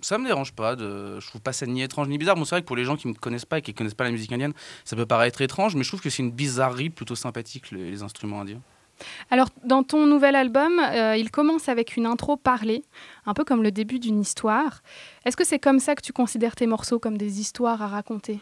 ça 0.00 0.18
me 0.18 0.26
dérange 0.26 0.52
pas, 0.52 0.76
de... 0.76 1.20
je 1.20 1.26
trouve 1.26 1.40
pas 1.40 1.52
ça 1.52 1.66
ni 1.66 1.82
étrange 1.82 2.08
ni 2.08 2.18
bizarre. 2.18 2.36
Bon, 2.36 2.44
c'est 2.44 2.54
vrai 2.54 2.62
que 2.62 2.66
pour 2.66 2.76
les 2.76 2.84
gens 2.84 2.96
qui 2.96 3.08
me 3.08 3.14
connaissent 3.14 3.44
pas 3.44 3.58
et 3.58 3.62
qui 3.62 3.74
connaissent 3.74 3.94
pas 3.94 4.04
la 4.04 4.10
musique 4.10 4.32
indienne, 4.32 4.52
ça 4.84 4.96
peut 4.96 5.06
paraître 5.06 5.40
étrange, 5.40 5.74
mais 5.74 5.82
je 5.82 5.88
trouve 5.88 6.00
que 6.00 6.10
c'est 6.10 6.22
une 6.22 6.32
bizarrerie 6.32 6.90
plutôt 6.90 7.16
sympathique, 7.16 7.70
les, 7.70 7.90
les 7.90 8.02
instruments 8.02 8.40
indiens. 8.40 8.60
Alors, 9.30 9.48
dans 9.64 9.84
ton 9.84 10.06
nouvel 10.06 10.34
album, 10.34 10.80
euh, 10.80 11.16
il 11.16 11.30
commence 11.30 11.68
avec 11.68 11.96
une 11.96 12.06
intro 12.06 12.36
parlée, 12.36 12.82
un 13.26 13.34
peu 13.34 13.44
comme 13.44 13.62
le 13.62 13.70
début 13.70 13.98
d'une 13.98 14.20
histoire. 14.20 14.82
Est-ce 15.24 15.36
que 15.36 15.44
c'est 15.44 15.60
comme 15.60 15.78
ça 15.78 15.94
que 15.94 16.02
tu 16.02 16.12
considères 16.12 16.56
tes 16.56 16.66
morceaux 16.66 16.98
comme 16.98 17.16
des 17.16 17.40
histoires 17.40 17.80
à 17.80 17.86
raconter? 17.86 18.40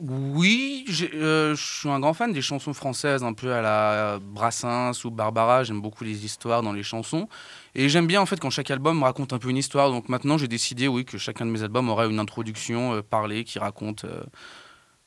Oui, 0.00 0.84
euh, 1.14 1.54
je 1.56 1.62
suis 1.62 1.88
un 1.88 1.98
grand 1.98 2.14
fan 2.14 2.32
des 2.32 2.42
chansons 2.42 2.72
françaises, 2.72 3.24
un 3.24 3.32
peu 3.32 3.52
à 3.52 3.62
la 3.62 4.18
Brassens 4.20 5.04
ou 5.04 5.10
Barbara. 5.10 5.64
J'aime 5.64 5.80
beaucoup 5.80 6.04
les 6.04 6.24
histoires 6.24 6.62
dans 6.62 6.72
les 6.72 6.82
chansons. 6.82 7.28
Et 7.74 7.88
j'aime 7.88 8.06
bien 8.06 8.20
en 8.20 8.26
fait 8.26 8.38
quand 8.38 8.50
chaque 8.50 8.70
album 8.70 9.02
raconte 9.02 9.32
un 9.32 9.38
peu 9.38 9.48
une 9.50 9.56
histoire. 9.56 9.90
Donc 9.90 10.08
maintenant, 10.08 10.38
j'ai 10.38 10.48
décidé, 10.48 10.88
oui, 10.88 11.04
que 11.04 11.18
chacun 11.18 11.46
de 11.46 11.50
mes 11.50 11.62
albums 11.62 11.88
aurait 11.88 12.08
une 12.08 12.20
introduction 12.20 12.94
euh, 12.94 13.02
parlée 13.02 13.44
qui 13.44 13.58
raconte, 13.58 14.04
euh, 14.04 14.22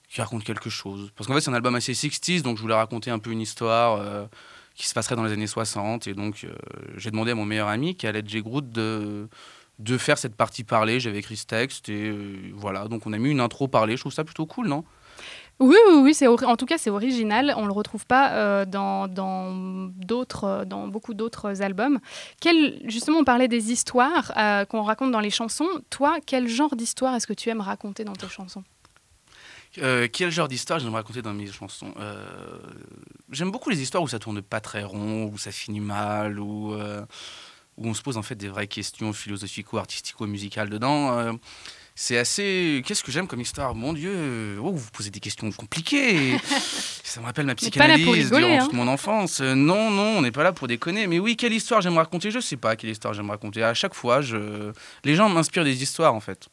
qui 0.10 0.22
raconte 0.22 0.44
quelque 0.44 0.70
chose. 0.70 1.12
Parce 1.16 1.28
qu'en 1.28 1.36
fait, 1.36 1.42
c'est 1.42 1.52
un 1.52 1.56
album 1.56 1.76
assez 1.76 1.94
60s, 1.94 2.42
donc 2.42 2.58
je 2.58 2.62
voulais 2.62 2.76
raconter 2.76 3.12
un 3.12 3.20
peu 3.20 3.32
une 3.32 3.42
histoire 3.42 4.28
qui 4.76 4.88
se 4.88 4.94
passerait 4.94 5.16
dans 5.16 5.24
les 5.24 5.32
années 5.32 5.48
60. 5.48 6.08
Et 6.08 6.14
donc, 6.14 6.46
j'ai 6.98 7.12
demandé 7.12 7.32
à 7.32 7.36
mon 7.36 7.46
meilleur 7.46 7.70
ami, 7.70 7.96
qui 7.96 8.06
est 8.06 8.10
Aled. 8.10 8.28
Groot, 8.42 8.70
de 8.70 9.30
de 9.80 9.98
faire 9.98 10.18
cette 10.18 10.36
partie 10.36 10.64
parlée, 10.64 11.00
j'avais 11.00 11.20
écrit 11.20 11.38
ce 11.38 11.46
texte 11.46 11.90
et 11.90 12.10
euh, 12.10 12.52
voilà, 12.54 12.88
donc 12.88 13.08
on 13.08 13.14
a 13.14 13.18
mis 13.18 13.30
une 13.30 13.40
intro 13.40 13.68
parlée, 13.68 13.96
je 13.98 14.02
trouve 14.02 14.14
ça 14.14 14.24
plutôt 14.24 14.46
cool, 14.46 14.68
non? 14.68 14.84
Oui, 15.60 15.76
oui, 15.90 16.00
oui, 16.02 16.14
c'est 16.16 16.26
en 16.26 16.56
tout 16.56 16.66
cas 16.66 16.80
c'est 16.80 16.90
original. 16.90 17.54
On 17.56 17.68
le 17.68 17.72
retrouve 17.72 18.08
pas 18.08 18.32
euh, 18.32 18.66
dans 18.66 19.08
dans 19.08 19.54
d'autres, 19.96 20.44
euh, 20.46 20.66
dans 20.66 20.88
beaucoup 20.88 21.14
d'autres 21.14 21.62
albums. 21.62 22.00
Quel, 22.40 22.82
justement, 22.86 23.20
on 23.20 23.24
parlait 23.24 23.48
des 23.48 23.72
histoires 23.72 24.32
euh, 24.38 24.66
qu'on 24.66 24.82
raconte 24.82 25.12
dans 25.12 25.20
les 25.20 25.30
chansons. 25.30 25.68
Toi, 25.92 26.18
quel 26.26 26.48
genre 26.48 26.76
d'histoire 26.76 27.14
est-ce 27.14 27.28
que 27.28 27.34
tu 27.34 27.50
aimes 27.50 27.62
raconter 27.62 28.04
dans 28.04 28.14
tes 28.14 28.28
chansons? 28.28 28.64
Euh, 29.78 30.08
quel 30.12 30.32
genre 30.32 30.48
d'histoire 30.48 30.80
j'aime 30.80 30.96
raconter 30.96 31.22
dans 31.22 31.34
mes 31.34 31.46
chansons? 31.46 31.94
J'aime 33.30 33.52
beaucoup 33.52 33.70
les 33.70 33.82
histoires 33.84 34.02
où 34.02 34.08
ça 34.08 34.18
tourne 34.18 34.42
pas 34.42 34.62
très 34.62 34.84
rond, 34.84 35.30
où 35.32 35.38
ça 35.38 35.52
finit 35.52 35.80
mal, 35.80 36.40
où, 36.40 36.76
où 37.78 37.88
on 37.88 37.94
se 37.94 38.02
pose 38.02 38.18
en 38.18 38.22
fait 38.22 38.36
des 38.36 38.48
vraies 38.48 38.68
questions 38.68 39.14
philosophico-artistico-musicales 39.14 40.70
dedans. 40.70 41.18
Euh, 41.18 41.34
c'est 41.96 42.18
assez. 42.18 42.82
Qu'est-ce 42.86 43.04
que 43.04 43.12
j'aime 43.12 43.28
comme 43.28 43.42
histoire? 43.42 43.76
Mon 43.76 43.94
Dieu, 43.94 44.12
euh, 44.14 44.58
oh, 44.62 44.72
vous 44.72 44.90
posez 44.92 45.10
des 45.10 45.20
questions 45.20 45.52
compliquées. 45.52 46.38
Ça 47.04 47.20
me 47.20 47.26
rappelle 47.26 47.46
ma 47.46 47.56
psychanalyse 47.56 48.08
rigoler, 48.08 48.46
durant 48.46 48.54
hein. 48.54 48.64
toute 48.64 48.74
mon 48.74 48.88
enfance. 48.88 49.42
Euh, 49.42 49.56
non, 49.56 49.92
non, 49.92 50.18
on 50.18 50.22
n'est 50.22 50.32
pas 50.32 50.44
là 50.44 50.54
pour 50.54 50.68
déconner. 50.68 51.08
Mais 51.08 51.20
oui, 51.20 51.36
quelle 51.36 51.54
histoire 51.54 51.82
j'aime 51.82 51.98
raconter? 51.98 52.32
Je 52.32 52.40
sais 52.40 52.58
pas 52.58 52.76
quelle 52.76 52.90
histoire 52.90 53.14
j'aime 53.14 53.30
raconter. 53.30 53.64
À 53.64 53.74
chaque 53.74 53.94
fois, 53.94 54.22
je... 54.22 54.72
les 55.04 55.16
gens 55.16 55.28
m'inspirent 55.28 55.66
des 55.66 55.84
histoires 55.84 56.14
en 56.14 56.22
fait. 56.22 56.48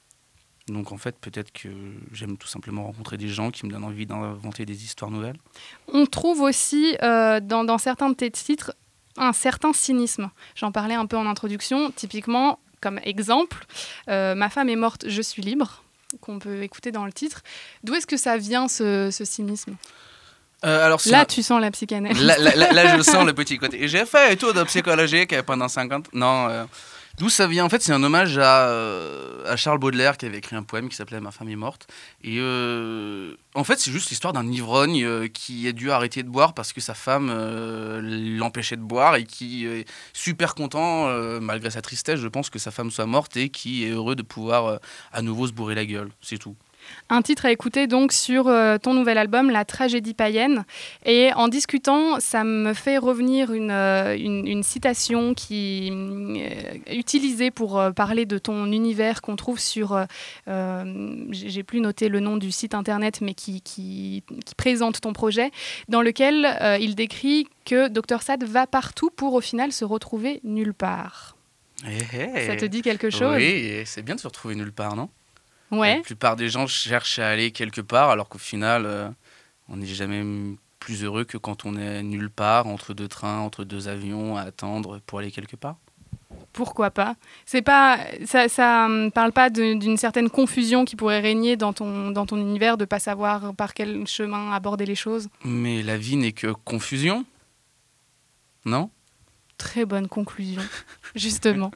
Donc 0.67 0.93
en 0.93 0.99
fait, 0.99 1.17
peut-être 1.19 1.53
que 1.53 1.69
j'aime 2.13 2.37
tout 2.37 2.49
simplement 2.49 2.85
rencontrer 2.85 3.17
des 3.17 3.29
gens 3.29 3.51
qui 3.51 3.65
me 3.67 3.71
donnent 3.71 3.85
envie 3.85 4.07
d'inventer 4.07 4.67
des 4.67 4.85
histoires 4.85 5.11
nouvelles. 5.11 5.39
On 5.87 6.07
trouve 6.07 6.41
aussi 6.41 6.97
euh, 7.03 7.41
dans, 7.41 7.65
dans 7.65 7.79
certains 7.79 8.11
de 8.11 8.15
tes 8.15 8.31
titres 8.31 8.73
un 9.19 9.33
certain 9.33 9.73
cynisme. 9.73 10.31
J'en 10.55 10.73
parlais 10.73 10.95
un 10.95 11.07
peu 11.07 11.17
en 11.17 11.27
introduction. 11.27 11.91
Typiquement, 11.93 12.59
comme 12.81 12.99
exemple, 13.05 13.65
euh, 14.09 14.35
Ma 14.35 14.49
femme 14.51 14.69
est 14.69 14.77
morte, 14.77 15.05
je 15.09 15.23
suis 15.23 15.43
libre, 15.43 15.83
qu'on 16.21 16.39
peut 16.39 16.63
écouter 16.63 16.91
dans 16.93 17.05
le 17.05 17.13
titre. 17.13 17.43
D'où 17.85 17.95
est-ce 17.95 18.07
que 18.07 18.17
ça 18.17 18.37
vient 18.39 18.69
ce, 18.69 19.11
ce 19.11 19.25
cynisme? 19.25 19.75
Euh, 20.65 20.85
alors 20.87 21.01
Là, 21.07 21.21
un- 21.21 21.25
tu 21.25 21.43
sens 21.43 21.61
la 21.61 21.71
psychanalyse. 21.71 22.21
là, 22.23 22.37
là- 22.39 22.55
là- 22.57 22.73
là, 22.73 22.97
je 22.97 23.03
sens 23.13 23.25
le 23.25 23.33
petit 23.33 23.59
côté. 23.59 23.87
J'ai 23.87 24.05
fait 24.07 24.35
tout 24.37 24.53
de 24.53 24.63
psychologique 24.65 25.41
pendant 25.43 25.69
50. 25.69 26.07
Non. 26.15 26.49
euh, 26.49 26.65
D'où 27.19 27.29
ça 27.29 27.49
vient 27.49 27.65
En 27.65 27.69
fait, 27.69 27.83
c'est 27.83 27.93
un 27.93 28.03
hommage 28.05 28.39
à, 28.39 28.69
euh, 28.69 29.43
à 29.45 29.57
Charles 29.57 29.79
Baudelaire 29.79 30.17
qui 30.17 30.27
avait 30.27 30.39
écrit 30.39 30.55
un 30.55 30.63
poème 30.63 30.89
qui 30.89 30.95
s'appelait 30.95 31.21
Ma 31.21 31.33
femme 31.33 31.49
est 31.49 31.57
morte. 31.57 31.89
Et 32.23 32.37
euh, 32.39 33.35
en 33.55 33.65
fait, 33.65 33.81
c'est 33.81 33.91
juste 33.91 34.11
l'histoire 34.11 34.33
d'un 34.33 34.47
ivrogne 34.47 35.05
euh, 35.05 35.27
qui 35.27 35.67
a 35.67 35.73
dû 35.73 35.91
arrêter 35.91 36.23
de 36.23 36.29
boire 36.29 36.55
parce 36.55 36.73
que 36.73 36.81
sa 36.81 36.95
femme 36.95 37.29
l'empêchait 38.39 38.77
de 38.77 38.83
boire 38.83 39.17
et 39.17 39.25
qui 39.25 39.67
est 39.67 39.85
super 40.13 40.55
content, 40.55 41.09
malgré 41.41 41.71
sa 41.71 41.83
tristesse, 41.83 42.21
je 42.21 42.29
pense, 42.29 42.51
que 42.51 42.61
sa 42.61 42.71
femme 42.71 42.91
soit 42.91 43.07
morte 43.07 43.37
et 43.37 43.49
qui 43.49 43.85
est 43.85 43.91
heureux 43.91 44.15
de 44.15 44.23
pouvoir 44.23 44.79
à 45.13 45.23
nouveau 45.23 45.49
se 45.49 45.53
bourrer 45.53 45.75
la 45.75 45.87
gueule. 45.87 46.11
C'est 46.21 46.39
tout. 46.39 46.55
Un 47.11 47.23
titre 47.23 47.47
à 47.47 47.53
écouter 47.53 47.87
donc 47.87 48.13
sur 48.13 48.49
euh, 48.49 48.77
ton 48.79 48.93
nouvel 48.93 49.17
album, 49.17 49.51
La 49.51 49.65
tragédie 49.65 50.15
païenne. 50.15 50.65
Et 51.07 51.33
en 51.35 51.49
discutant, 51.49 52.21
ça 52.21 52.45
me 52.45 52.75
fait 52.75 52.99
revenir 52.99 53.53
une, 53.53 53.71
euh, 53.71 54.17
une, 54.17 54.47
une 54.47 54.63
citation 54.63 55.33
qui 55.35 55.91
euh, 55.91 56.93
utilisée 56.93 57.51
pour 57.51 57.79
euh, 57.79 57.93
parler 57.93 58.27
de 58.27 58.39
ton 58.39 58.71
univers 58.73 59.23
qu'on 59.23 59.37
trouve 59.37 59.59
sur, 59.59 60.05
euh, 60.49 61.25
j'ai 61.31 61.63
plus 61.63 61.81
noté 61.81 62.09
le 62.09 62.21
nom 62.21 62.37
du 62.37 62.51
site 62.51 62.75
internet, 62.75 63.21
mais 63.23 63.35
qui, 63.35 63.63
qui, 63.63 64.23
qui 64.45 64.55
présente 64.55 65.01
ton 65.01 65.13
projet, 65.13 65.51
dans 65.89 66.03
lequel 66.03 66.47
euh, 66.61 66.77
il 66.79 66.95
décrit 66.95 67.47
que 67.65 67.89
Dr 67.89 68.23
Sad 68.23 68.45
va 68.45 68.67
partout 68.67 69.11
pour 69.11 69.35
au 69.35 69.41
final 69.41 69.73
se 69.73 69.85
retrouver 69.85 70.41
nulle 70.45 70.75
part. 70.75 71.37
Eh, 71.87 72.01
Ça 72.47 72.55
eh. 72.55 72.57
te 72.57 72.65
dit 72.65 72.83
quelque 72.83 73.09
chose? 73.09 73.37
Oui, 73.37 73.83
c'est 73.85 74.03
bien 74.03 74.17
de 74.17 74.21
se 74.21 74.27
retrouver 74.27 74.57
nulle 74.57 74.73
part, 74.73 74.97
non? 74.97 75.09
Ouais. 75.71 75.97
La 75.97 76.03
plupart 76.03 76.37
des 76.37 76.49
gens 76.49 76.67
cherchent 76.67 77.19
à 77.19 77.29
aller 77.29 77.51
quelque 77.51 77.81
part, 77.81 78.11
alors 78.11 78.29
qu'au 78.29 78.39
final, 78.39 78.87
euh, 78.87 79.09
on 79.69 79.77
n'est 79.77 79.87
jamais 79.87 80.25
plus 80.79 81.05
heureux 81.05 81.25
que 81.25 81.37
quand 81.37 81.65
on 81.65 81.77
est 81.77 82.03
nulle 82.03 82.31
part, 82.31 82.67
entre 82.67 82.95
deux 82.95 83.09
trains, 83.09 83.39
entre 83.41 83.65
deux 83.65 83.89
avions, 83.89 84.37
à 84.37 84.43
attendre 84.43 85.01
pour 85.07 85.19
aller 85.19 85.31
quelque 85.31 85.57
part. 85.57 85.77
Pourquoi 86.53 86.91
pas? 86.91 87.15
C'est 87.47 87.63
pas 87.63 87.99
ça, 88.25 88.49
ça 88.49 88.87
hum, 88.87 89.13
parle 89.13 89.33
pas 89.33 89.51
d'une 89.51 89.97
certaine 89.97 90.31
confusion 90.31 90.85
qui 90.85 90.97
pourrait 90.97 91.21
régner 91.21 91.57
dans 91.57 91.73
ton 91.73 92.11
dans 92.11 92.27
ton 92.27 92.37
univers 92.37 92.77
de 92.77 92.85
pas 92.85 92.99
savoir 92.99 93.55
par 93.55 93.75
quel 93.75 94.07
chemin 94.07 94.53
aborder 94.53 94.87
les 94.87 94.95
choses? 94.95 95.29
Mais 95.45 95.83
la 95.83 95.97
vie 95.97 96.17
n'est 96.17 96.33
que 96.33 96.49
confusion, 96.49 97.25
non? 98.65 98.91
Très 99.57 99.85
bonne 99.85 100.09
conclusion, 100.09 100.63
justement. 101.15 101.71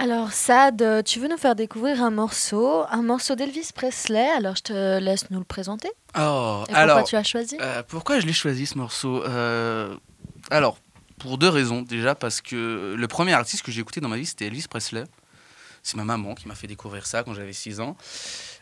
Alors 0.00 0.30
Sad, 0.32 0.80
euh, 0.80 1.02
tu 1.02 1.18
veux 1.18 1.26
nous 1.26 1.36
faire 1.36 1.56
découvrir 1.56 2.02
un 2.04 2.10
morceau, 2.10 2.84
un 2.88 3.02
morceau 3.02 3.34
d'Elvis 3.34 3.70
Presley. 3.74 4.28
Alors 4.36 4.54
je 4.54 4.62
te 4.62 4.98
laisse 5.00 5.28
nous 5.30 5.38
le 5.40 5.44
présenter. 5.44 5.88
Oh, 6.16 6.60
Et 6.62 6.66
pourquoi 6.66 6.76
alors, 6.78 7.04
tu 7.04 7.16
as 7.16 7.24
choisi? 7.24 7.56
euh, 7.60 7.82
pourquoi 7.86 8.20
je 8.20 8.26
l'ai 8.26 8.32
choisi 8.32 8.66
ce 8.66 8.78
morceau 8.78 9.24
Euh, 9.24 9.96
Alors, 10.50 10.78
pour 11.18 11.36
deux 11.36 11.48
raisons. 11.48 11.82
Déjà, 11.82 12.14
parce 12.14 12.40
que 12.40 12.94
le 12.96 13.08
premier 13.08 13.32
artiste 13.32 13.62
que 13.64 13.72
j'ai 13.72 13.80
écouté 13.80 14.00
dans 14.00 14.08
ma 14.08 14.16
vie, 14.16 14.26
c'était 14.26 14.46
Elvis 14.46 14.66
Presley. 14.70 15.02
C'est 15.88 15.96
ma 15.96 16.04
maman 16.04 16.34
qui 16.34 16.46
m'a 16.46 16.54
fait 16.54 16.66
découvrir 16.66 17.06
ça 17.06 17.22
quand 17.22 17.32
j'avais 17.32 17.54
6 17.54 17.80
ans. 17.80 17.96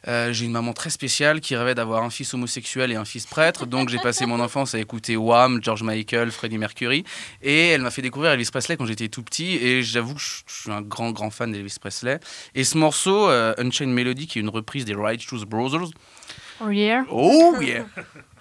Euh, 0.07 0.33
j'ai 0.33 0.45
une 0.45 0.53
maman 0.53 0.73
très 0.73 0.91
spéciale 0.91 1.41
qui 1.41 1.57
rêvait 1.57 1.75
d'avoir 1.75 2.05
un 2.05 2.11
fils 2.11 2.33
homosexuel 2.35 2.93
et 2.93 2.95
un 2.95 3.05
fils 3.05 3.27
prêtre. 3.27 3.67
Donc 3.67 3.89
j'ai 3.89 3.99
passé 3.99 4.27
mon 4.27 4.39
enfance 4.39 4.77
à 4.77 4.79
écouter 4.79 5.17
Wham, 5.17 5.59
George 5.61 5.83
Michael, 5.83 6.31
Freddie 6.31 6.59
Mercury. 6.59 7.03
Et 7.43 7.71
elle 7.71 7.81
m'a 7.81 7.91
fait 7.91 8.03
découvrir 8.03 8.31
Elvis 8.31 8.49
Presley 8.53 8.77
quand 8.77 8.87
j'étais 8.87 9.09
tout 9.09 9.25
petit. 9.25 9.57
Et 9.57 9.83
j'avoue 9.83 10.15
que 10.15 10.21
je 10.21 10.43
suis 10.47 10.71
un 10.71 10.83
grand, 10.83 11.11
grand 11.11 11.31
fan 11.31 11.51
d'Elvis 11.51 11.79
Presley. 11.81 12.21
Et 12.55 12.62
ce 12.62 12.79
morceau, 12.79 13.29
euh, 13.29 13.55
Unchained 13.59 13.93
Melody, 13.93 14.29
qui 14.29 14.39
est 14.39 14.43
une 14.43 14.49
reprise 14.49 14.85
des 14.85 14.95
Righteous 14.95 15.47
Brothers, 15.47 15.91
Oh 16.61 16.71
yeah. 16.71 17.05
Oh 17.11 17.57
yeah! 17.61 17.85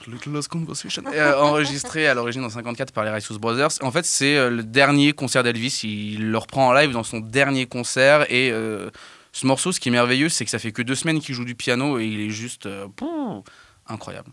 Little 0.08 0.34
Lost 0.34 0.47
Conversation. 0.49 1.04
Euh, 1.08 1.39
enregistré 1.39 2.08
à 2.08 2.13
l'origine 2.13 2.43
en 2.43 2.49
54 2.49 2.91
par 2.91 3.04
les 3.04 3.10
Righteous 3.10 3.39
Brothers. 3.39 3.71
En 3.82 3.91
fait, 3.91 4.06
c'est 4.06 4.38
euh, 4.38 4.49
le 4.49 4.63
dernier 4.63 5.13
concert 5.13 5.43
d'Elvis. 5.43 5.82
Il 5.84 6.32
le 6.32 6.38
reprend 6.38 6.67
en 6.67 6.73
live 6.73 6.91
dans 6.91 7.04
son 7.04 7.19
dernier 7.19 7.65
concert. 7.65 8.30
Et 8.32 8.51
euh, 8.51 8.89
ce 9.32 9.45
morceau, 9.47 9.71
ce 9.71 9.80
qui 9.80 9.89
est 9.89 9.91
merveilleux, 9.91 10.30
c'est 10.30 10.45
que 10.45 10.51
ça 10.51 10.60
fait 10.60 10.71
que 10.71 10.82
deux 10.82 10.95
semaines 10.95 11.19
qu'il 11.19 11.36
joue 11.36 11.45
du 11.45 11.56
piano 11.56 11.99
et 11.99 12.06
il 12.06 12.19
est 12.21 12.30
juste 12.30 12.67
euh, 12.67 12.88
incroyable. 13.88 14.32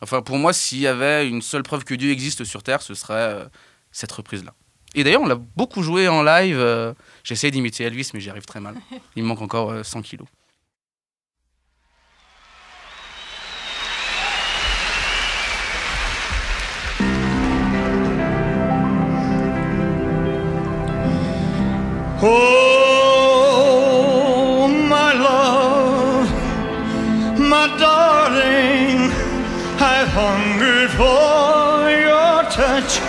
Enfin, 0.00 0.22
pour 0.22 0.38
moi, 0.38 0.52
s'il 0.52 0.80
y 0.80 0.86
avait 0.86 1.28
une 1.28 1.42
seule 1.42 1.62
preuve 1.62 1.84
que 1.84 1.94
Dieu 1.94 2.10
existe 2.10 2.44
sur 2.44 2.62
Terre, 2.62 2.80
ce 2.80 2.94
serait 2.94 3.46
cette 3.92 4.12
reprise-là. 4.12 4.54
Et 4.94 5.04
d'ailleurs, 5.04 5.22
on 5.22 5.26
l'a 5.26 5.34
beaucoup 5.36 5.82
joué 5.82 6.08
en 6.08 6.22
live. 6.22 6.94
J'essaie 7.22 7.50
d'imiter 7.50 7.84
Elvis, 7.84 8.10
mais 8.14 8.20
j'y 8.20 8.30
arrive 8.30 8.46
très 8.46 8.60
mal. 8.60 8.76
Il 9.14 9.22
me 9.22 9.28
manque 9.28 9.42
encore 9.42 9.70
euh, 9.70 9.82
100 9.82 10.02
kilos. 10.02 10.26
Oh, 22.22 22.28
my 24.68 25.14
love, 25.14 26.30
my 27.38 27.66
darling, 27.78 29.10
I've 29.80 30.08
hungered 30.08 30.90
for 30.90 31.88
your 31.88 32.44
touch 32.50 33.00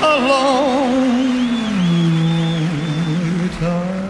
a 0.00 0.16
long 0.30 1.10
time. 3.60 4.00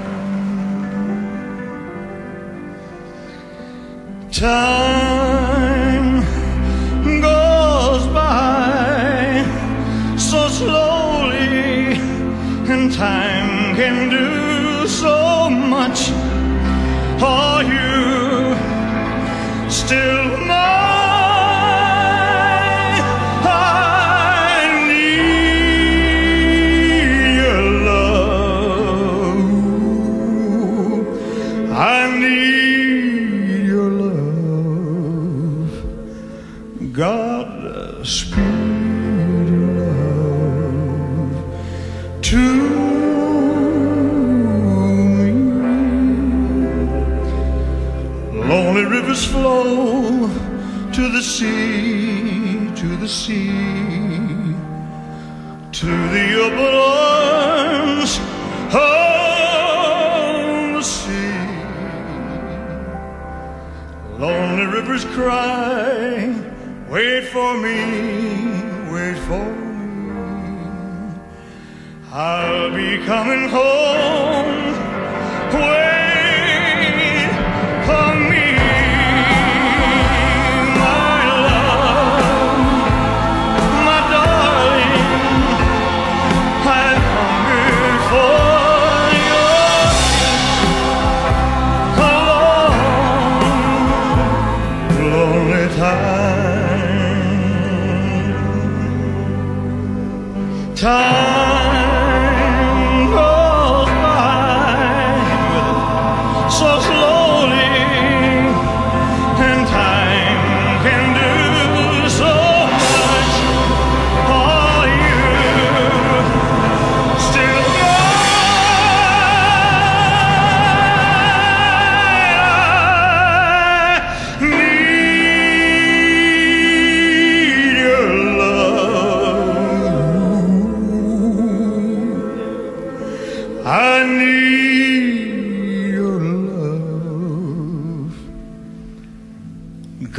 Time 4.31 5.10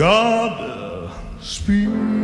God 0.02 1.12
speed 1.42 2.21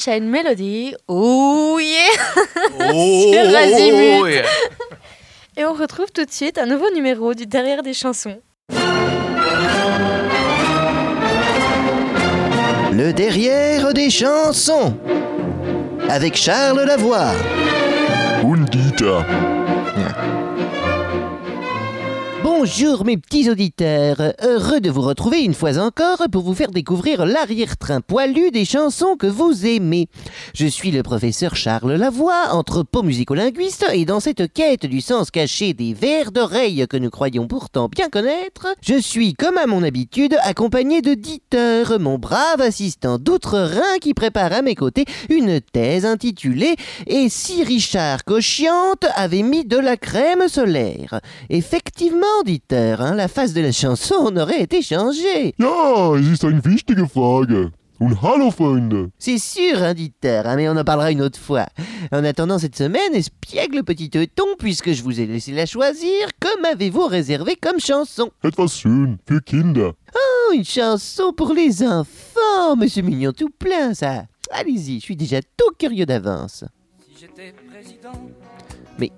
Unchained 0.00 0.30
Melody. 0.30 0.94
Oh 1.08 1.78
yeah 1.78 2.08
Oh, 2.94 3.32
Sur 3.34 3.54
Azimut. 3.56 4.30
yeah. 4.32 4.46
Et 5.58 5.64
on 5.66 5.74
retrouve 5.74 6.10
tout 6.10 6.24
de 6.24 6.30
suite 6.30 6.56
un 6.56 6.64
nouveau 6.64 6.90
numéro 6.94 7.34
du 7.34 7.44
Derrière 7.44 7.82
des 7.82 7.92
chansons. 7.92 8.40
Le 12.92 13.12
derrière 13.12 13.92
des 13.92 14.08
chansons. 14.08 14.96
Avec 16.08 16.34
Charles 16.34 16.82
Lavoie. 16.86 17.32
Und 18.42 18.70
Bonjour 22.62 23.06
mes 23.06 23.16
petits 23.16 23.48
auditeurs, 23.48 24.34
heureux 24.42 24.80
de 24.80 24.90
vous 24.90 25.00
retrouver 25.00 25.40
une 25.40 25.54
fois 25.54 25.78
encore 25.78 26.24
pour 26.30 26.42
vous 26.42 26.52
faire 26.52 26.70
découvrir 26.70 27.24
l'arrière-train 27.24 28.02
poilu 28.02 28.50
des 28.50 28.66
chansons 28.66 29.16
que 29.16 29.26
vous 29.26 29.64
aimez. 29.64 30.08
Je 30.52 30.66
suis 30.66 30.90
le 30.90 31.02
professeur 31.02 31.56
Charles 31.56 31.94
Lavoie, 31.94 32.52
anthropo-musicolinguiste, 32.52 33.86
et 33.94 34.04
dans 34.04 34.20
cette 34.20 34.52
quête 34.52 34.84
du 34.84 35.00
sens 35.00 35.30
caché 35.30 35.72
des 35.72 35.94
vers 35.94 36.32
d'oreille 36.32 36.84
que 36.86 36.98
nous 36.98 37.08
croyons 37.08 37.46
pourtant 37.48 37.88
bien 37.88 38.10
connaître, 38.10 38.66
je 38.82 39.00
suis, 39.00 39.32
comme 39.32 39.56
à 39.56 39.66
mon 39.66 39.82
habitude, 39.82 40.36
accompagné 40.42 41.00
de 41.00 41.14
Dieter, 41.14 41.98
mon 41.98 42.18
brave 42.18 42.60
assistant 42.60 43.16
d'outre-Rhin 43.18 43.96
qui 44.02 44.12
prépare 44.12 44.52
à 44.52 44.60
mes 44.60 44.74
côtés 44.74 45.06
une 45.30 45.62
thèse 45.62 46.04
intitulée 46.04 46.76
Et 47.06 47.30
si 47.30 47.64
Richard 47.64 48.22
Cochiante 48.26 49.06
avait 49.14 49.44
mis 49.44 49.64
de 49.64 49.78
la 49.78 49.96
crème 49.96 50.46
solaire? 50.46 51.22
Effectivement, 51.48 52.26
Dieter, 52.50 52.96
hein, 53.00 53.14
la 53.14 53.28
face 53.28 53.52
de 53.52 53.60
la 53.60 53.70
chanson 53.70 54.36
aurait 54.36 54.62
été 54.62 54.82
changée. 54.82 55.54
Ja, 55.56 56.16
es 56.18 56.26
ist 56.26 56.44
eine 56.44 56.60
wichtige 56.64 57.06
Frage. 57.06 57.70
Und 58.00 58.16
hallo 58.22 58.50
Freunde. 58.50 59.10
C'est 59.20 59.38
sûr, 59.38 59.80
hein, 59.80 59.94
Dieter, 59.94 60.42
hein, 60.44 60.56
mais 60.56 60.68
on 60.68 60.76
en 60.76 60.82
parlera 60.82 61.12
une 61.12 61.22
autre 61.22 61.38
fois. 61.38 61.66
En 62.10 62.24
attendant 62.24 62.58
cette 62.58 62.74
semaine, 62.74 63.14
espiègle 63.14 63.84
petit 63.84 64.10
teuton, 64.10 64.46
puisque 64.58 64.90
je 64.90 65.04
vous 65.04 65.20
ai 65.20 65.26
laissé 65.26 65.52
la 65.52 65.64
choisir, 65.64 66.26
comme 66.40 66.64
avez-vous 66.64 67.06
réservé 67.06 67.54
comme 67.54 67.78
chanson? 67.78 68.32
Etwas 68.42 68.66
schön 68.66 69.18
für 69.28 69.40
Kinder. 69.40 69.92
Oh, 70.12 70.52
une 70.52 70.64
chanson 70.64 71.32
pour 71.32 71.52
les 71.52 71.84
enfants, 71.84 72.74
mais 72.76 72.88
c'est 72.88 73.02
mignon 73.02 73.30
tout 73.30 73.50
plein, 73.56 73.94
ça. 73.94 74.24
Allez-y, 74.50 74.98
je 74.98 75.04
suis 75.04 75.16
déjà 75.16 75.40
tout 75.40 75.72
curieux 75.78 76.04
d'avance. 76.04 76.64
Mais... 79.00 79.10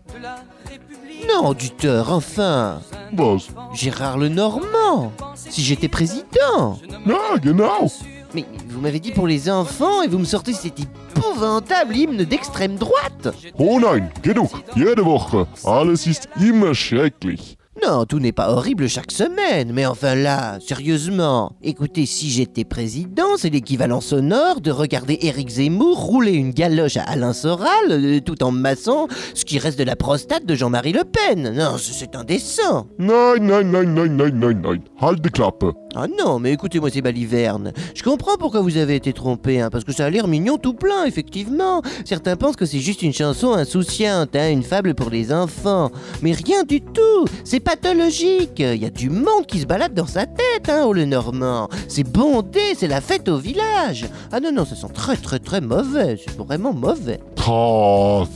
Non, 1.29 1.53
Dieter, 1.55 2.05
enfin 2.09 2.81
Was? 3.19 3.49
Gérard 3.75 4.17
Lenormand 4.19 5.13
Si 5.35 5.63
j'étais 5.63 5.89
président 5.89 6.79
Ja, 7.07 7.37
genau. 7.43 7.91
Mais 8.35 8.45
vous 8.69 8.81
m'avez 8.81 9.01
dit 9.01 9.13
pour 9.13 9.27
les 9.27 9.51
enfants 9.51 10.03
et 10.03 10.09
vous 10.09 10.19
me 10.19 10.25
sortez 10.25 10.53
cet 10.55 10.79
épouvantable 10.81 11.95
hymne 11.97 12.25
d'extrême 12.25 12.77
droite 12.77 13.29
Oh 13.59 13.79
nein, 13.79 14.09
genug. 14.25 14.49
Jede 14.75 15.01
Woche. 15.01 15.47
Alles 15.65 16.07
ist 16.07 16.29
immer 16.41 16.75
schrecklich. 16.75 17.59
Non, 17.85 18.05
tout 18.05 18.21
n'est 18.21 18.33
pas 18.33 18.51
horrible 18.51 18.89
chaque 18.89 19.11
semaine, 19.11 19.73
mais 19.73 19.87
enfin 19.87 20.15
là, 20.15 20.59
sérieusement. 20.61 21.53
Écoutez, 21.63 22.07
si 22.07 22.31
j'étais 22.31 22.63
président, 22.65 23.37
c'est 23.37 23.51
l'équivalent 23.51 24.01
sonore 24.01 24.61
de 24.61 24.71
regarder 24.71 25.19
Éric 25.23 25.49
Zemmour 25.49 25.99
rouler 25.99 26.33
une 26.33 26.53
galoche 26.53 26.97
à 26.97 27.03
Alain 27.03 27.33
Soral, 27.33 27.69
euh, 27.91 28.21
tout 28.21 28.45
en 28.45 28.53
massant 28.53 29.09
ce 29.35 29.45
qui 29.45 29.59
reste 29.59 29.81
de 29.81 29.85
la 29.85 29.97
prostate 29.97 30.47
de 30.47 30.55
Jean-Marie 30.55 30.93
Le 30.93 31.03
Pen. 31.03 31.53
Non, 31.57 31.77
c'est 31.77 32.15
indécent. 32.15 32.87
Nein, 33.01 33.39
nein, 33.41 33.65
nein, 33.65 33.85
nein, 33.85 34.09
nein, 34.09 34.31
nein, 34.31 34.55
nein. 34.55 34.79
Halt 35.01 35.29
Klappe. 35.31 35.65
Ah 35.95 36.07
non, 36.07 36.39
mais 36.39 36.53
écoutez-moi 36.53 36.89
ces 36.89 37.03
balivernes. 37.03 37.73
Je 37.95 38.03
comprends 38.03 38.37
pourquoi 38.39 38.61
vous 38.61 38.77
avez 38.79 38.95
été 38.95 39.13
trompé, 39.13 39.61
hein, 39.61 39.69
parce 39.71 39.85
que 39.85 39.93
ça 39.93 40.07
a 40.07 40.11
l'air 40.11 40.29
mignon 40.29 40.57
tout 40.57 40.73
plein, 40.73 41.05
effectivement. 41.05 41.83
Certains 42.05 42.37
pensent 42.37 42.57
que 42.57 42.65
c'est 42.65 42.79
juste 42.79 43.03
une 43.03 43.13
chanson 43.13 43.53
insouciante, 43.53 44.35
hein, 44.37 44.51
une 44.51 44.63
fable 44.63 44.95
pour 44.95 45.11
les 45.11 45.33
enfants. 45.33 45.91
Mais 46.23 46.33
rien 46.33 46.63
du 46.63 46.81
tout, 46.81 47.27
c'est 47.45 47.61
pathologique. 47.73 48.59
Il 48.59 48.83
y 48.83 48.85
a 48.85 48.91
du 48.91 49.09
monde 49.09 49.47
qui 49.47 49.61
se 49.61 49.67
balade 49.67 49.95
dans 49.95 50.07
sa 50.07 50.27
tête, 50.27 50.69
hein, 50.69 50.85
au 50.85 50.93
Lenormand. 50.93 51.69
C'est 51.89 52.05
bondé, 52.05 52.61
c'est 52.77 52.87
la 52.87 53.01
fête 53.01 53.29
au 53.29 53.39
village. 53.39 54.07
Ah 54.31 54.41
non, 54.41 54.53
non, 54.53 54.65
ça 54.67 54.77
sent 54.77 54.93
très 54.93 55.17
très 55.17 55.39
très 55.39 55.61
mauvais, 55.63 56.19
c'est 56.23 56.37
vraiment 56.37 56.75
mauvais. 56.75 57.21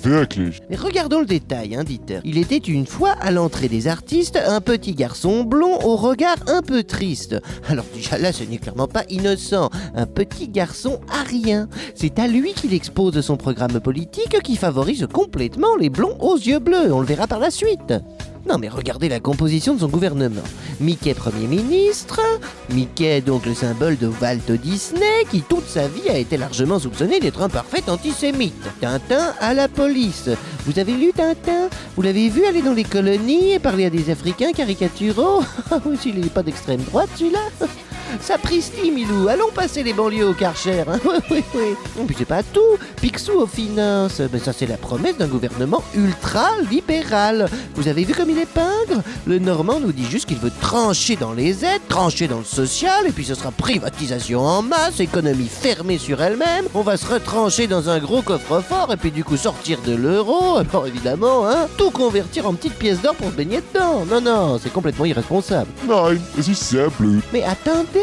Wirklich. 0.02 0.60
Mais 0.70 0.76
regardons 0.76 1.20
le 1.20 1.26
détail, 1.26 1.76
hein, 1.76 1.84
Dieter. 1.84 2.20
Il 2.24 2.38
était 2.38 2.56
une 2.56 2.86
fois 2.86 3.10
à 3.10 3.30
l'entrée 3.30 3.68
des 3.68 3.88
artistes 3.88 4.36
un 4.36 4.60
petit 4.60 4.94
garçon 4.94 5.44
blond 5.44 5.78
au 5.84 5.96
regard 5.96 6.36
un 6.46 6.62
peu 6.62 6.82
triste. 6.82 7.36
Alors 7.68 7.84
déjà 7.94 8.18
là, 8.18 8.32
ce 8.32 8.42
n'est 8.42 8.58
clairement 8.58 8.88
pas 8.88 9.04
innocent. 9.10 9.70
Un 9.94 10.06
petit 10.06 10.48
garçon 10.48 11.00
arien. 11.10 11.68
C'est 11.94 12.18
à 12.18 12.26
lui 12.26 12.54
qu'il 12.54 12.72
expose 12.72 13.20
son 13.20 13.36
programme 13.36 13.80
politique 13.80 14.40
qui 14.42 14.56
favorise 14.56 15.06
complètement 15.12 15.76
les 15.78 15.90
blonds 15.90 16.16
aux 16.20 16.36
yeux 16.36 16.58
bleus. 16.58 16.92
On 16.92 17.00
le 17.00 17.06
verra 17.06 17.26
par 17.26 17.38
la 17.38 17.50
suite. 17.50 17.92
Non 18.48 18.58
mais 18.58 18.68
regardez 18.68 19.08
la 19.08 19.18
composition 19.18 19.74
de 19.74 19.80
son 19.80 19.88
gouvernement. 19.88 20.42
Mickey 20.80 21.14
Premier 21.14 21.48
ministre, 21.48 22.20
Mickey 22.70 23.20
donc 23.20 23.44
le 23.44 23.54
symbole 23.54 23.98
de 23.98 24.06
Walt 24.06 24.56
Disney, 24.62 25.24
qui 25.30 25.42
toute 25.42 25.66
sa 25.66 25.88
vie 25.88 26.08
a 26.08 26.16
été 26.16 26.36
largement 26.36 26.78
soupçonné 26.78 27.18
d'être 27.18 27.42
un 27.42 27.48
parfait 27.48 27.82
antisémite. 27.88 28.54
Tintin 28.80 29.34
à 29.40 29.52
la 29.52 29.66
police. 29.66 30.30
Vous 30.64 30.78
avez 30.78 30.92
lu 30.92 31.12
Tintin? 31.12 31.68
Vous 31.96 32.02
l'avez 32.02 32.28
vu 32.28 32.44
aller 32.44 32.62
dans 32.62 32.74
les 32.74 32.84
colonies 32.84 33.52
et 33.52 33.58
parler 33.58 33.86
à 33.86 33.90
des 33.90 34.10
Africains 34.10 34.52
caricaturaux? 34.52 35.42
Ah 35.70 35.80
il 36.04 36.20
n'est 36.20 36.28
pas 36.28 36.42
d'extrême 36.42 36.82
droite 36.82 37.08
celui-là 37.16 37.40
Sapristi, 38.20 38.90
Milou, 38.90 39.28
allons 39.28 39.50
passer 39.54 39.82
les 39.82 39.92
banlieues 39.92 40.28
au 40.28 40.34
Karcher. 40.34 40.84
Hein 40.88 40.98
oui, 41.04 41.18
oui, 41.30 41.44
oui. 41.54 42.02
Et 42.02 42.04
puis 42.04 42.16
c'est 42.18 42.24
pas 42.24 42.42
tout. 42.42 42.60
Picsou 43.00 43.32
aux 43.32 43.46
finances. 43.46 44.20
Ben, 44.20 44.40
ça, 44.40 44.52
c'est 44.52 44.66
la 44.66 44.76
promesse 44.76 45.16
d'un 45.16 45.26
gouvernement 45.26 45.82
ultra-libéral. 45.94 47.48
Vous 47.74 47.88
avez 47.88 48.04
vu 48.04 48.14
comme 48.14 48.30
il 48.30 48.38
est 48.38 48.46
pingre? 48.46 49.02
Le 49.26 49.38
Normand 49.38 49.80
nous 49.80 49.92
dit 49.92 50.04
juste 50.04 50.26
qu'il 50.26 50.38
veut 50.38 50.52
trancher 50.60 51.16
dans 51.16 51.32
les 51.32 51.64
aides, 51.64 51.82
trancher 51.88 52.28
dans 52.28 52.38
le 52.38 52.44
social, 52.44 53.06
et 53.06 53.12
puis 53.12 53.24
ce 53.24 53.34
sera 53.34 53.50
privatisation 53.50 54.40
en 54.40 54.62
masse, 54.62 55.00
économie 55.00 55.48
fermée 55.48 55.98
sur 55.98 56.22
elle-même. 56.22 56.66
On 56.74 56.82
va 56.82 56.96
se 56.96 57.06
retrancher 57.06 57.66
dans 57.66 57.88
un 57.88 57.98
gros 57.98 58.22
coffre-fort, 58.22 58.92
et 58.92 58.96
puis 58.96 59.10
du 59.10 59.24
coup 59.24 59.36
sortir 59.36 59.78
de 59.86 59.94
l'euro. 59.94 60.56
Alors 60.58 60.86
évidemment, 60.86 61.48
hein, 61.48 61.66
tout 61.76 61.90
convertir 61.90 62.46
en 62.46 62.54
petites 62.54 62.74
pièces 62.74 63.00
d'or 63.00 63.14
pour 63.14 63.30
se 63.30 63.34
baigner 63.34 63.60
dedans. 63.72 64.04
Non, 64.06 64.20
non, 64.20 64.58
c'est 64.62 64.72
complètement 64.72 65.04
irresponsable. 65.04 65.70
Ist 66.36 66.54
sehr 66.54 66.90
blöd. 66.98 67.22
Mais 67.32 67.42
attendez, 67.42 67.95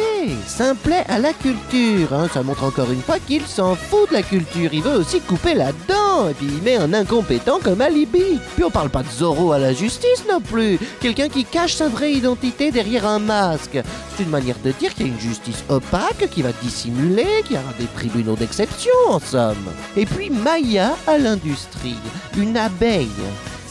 simplet 0.48 1.04
à 1.08 1.20
la 1.20 1.34
culture, 1.34 2.14
hein, 2.14 2.28
ça 2.34 2.44
montre 2.44 2.64
encore 2.64 2.92
une 2.92 3.02
fois 3.02 3.20
qu'il 3.20 3.46
s'en 3.46 3.76
fout 3.76 4.10
de 4.10 4.14
la 4.14 4.24
culture, 4.24 4.70
il 4.74 4.82
veut 4.82 4.98
aussi 4.98 5.20
couper 5.22 5.54
là-dedans, 5.54 6.30
et 6.30 6.34
puis 6.34 6.48
il 6.48 6.62
met 6.64 6.78
un 6.78 6.94
incompétent 6.94 7.60
comme 7.64 7.82
alibi. 7.82 8.40
Puis 8.56 8.64
on 8.64 8.72
parle 8.72 8.90
pas 8.90 9.04
de 9.04 9.10
Zorro 9.10 9.52
à 9.52 9.60
la 9.60 9.74
justice 9.74 10.26
non 10.30 10.42
plus, 10.42 10.80
quelqu'un 11.00 11.30
qui 11.30 11.46
cache 11.46 11.76
sa 11.76 11.90
vraie 11.90 12.14
identité 12.14 12.72
derrière 12.72 13.06
un 13.06 13.20
masque. 13.20 13.80
C'est 14.16 14.24
une 14.24 14.30
manière 14.30 14.60
de 14.64 14.72
dire 14.72 14.94
qu'il 14.94 15.08
y 15.08 15.10
a 15.10 15.14
une 15.14 15.20
justice 15.20 15.64
opaque 15.70 16.30
qui 16.32 16.42
va 16.42 16.52
dissimuler, 16.62 17.44
qui 17.46 17.54
aura 17.54 17.74
des 17.80 17.88
tribunaux 17.96 18.36
d'exception 18.36 18.92
en 19.08 19.20
somme. 19.20 19.72
Et 19.98 20.06
puis 20.06 20.30
Maya 20.30 20.96
à 21.08 21.18
l'industrie, 21.18 21.98
une 22.38 22.58
abeille. 22.58 23.10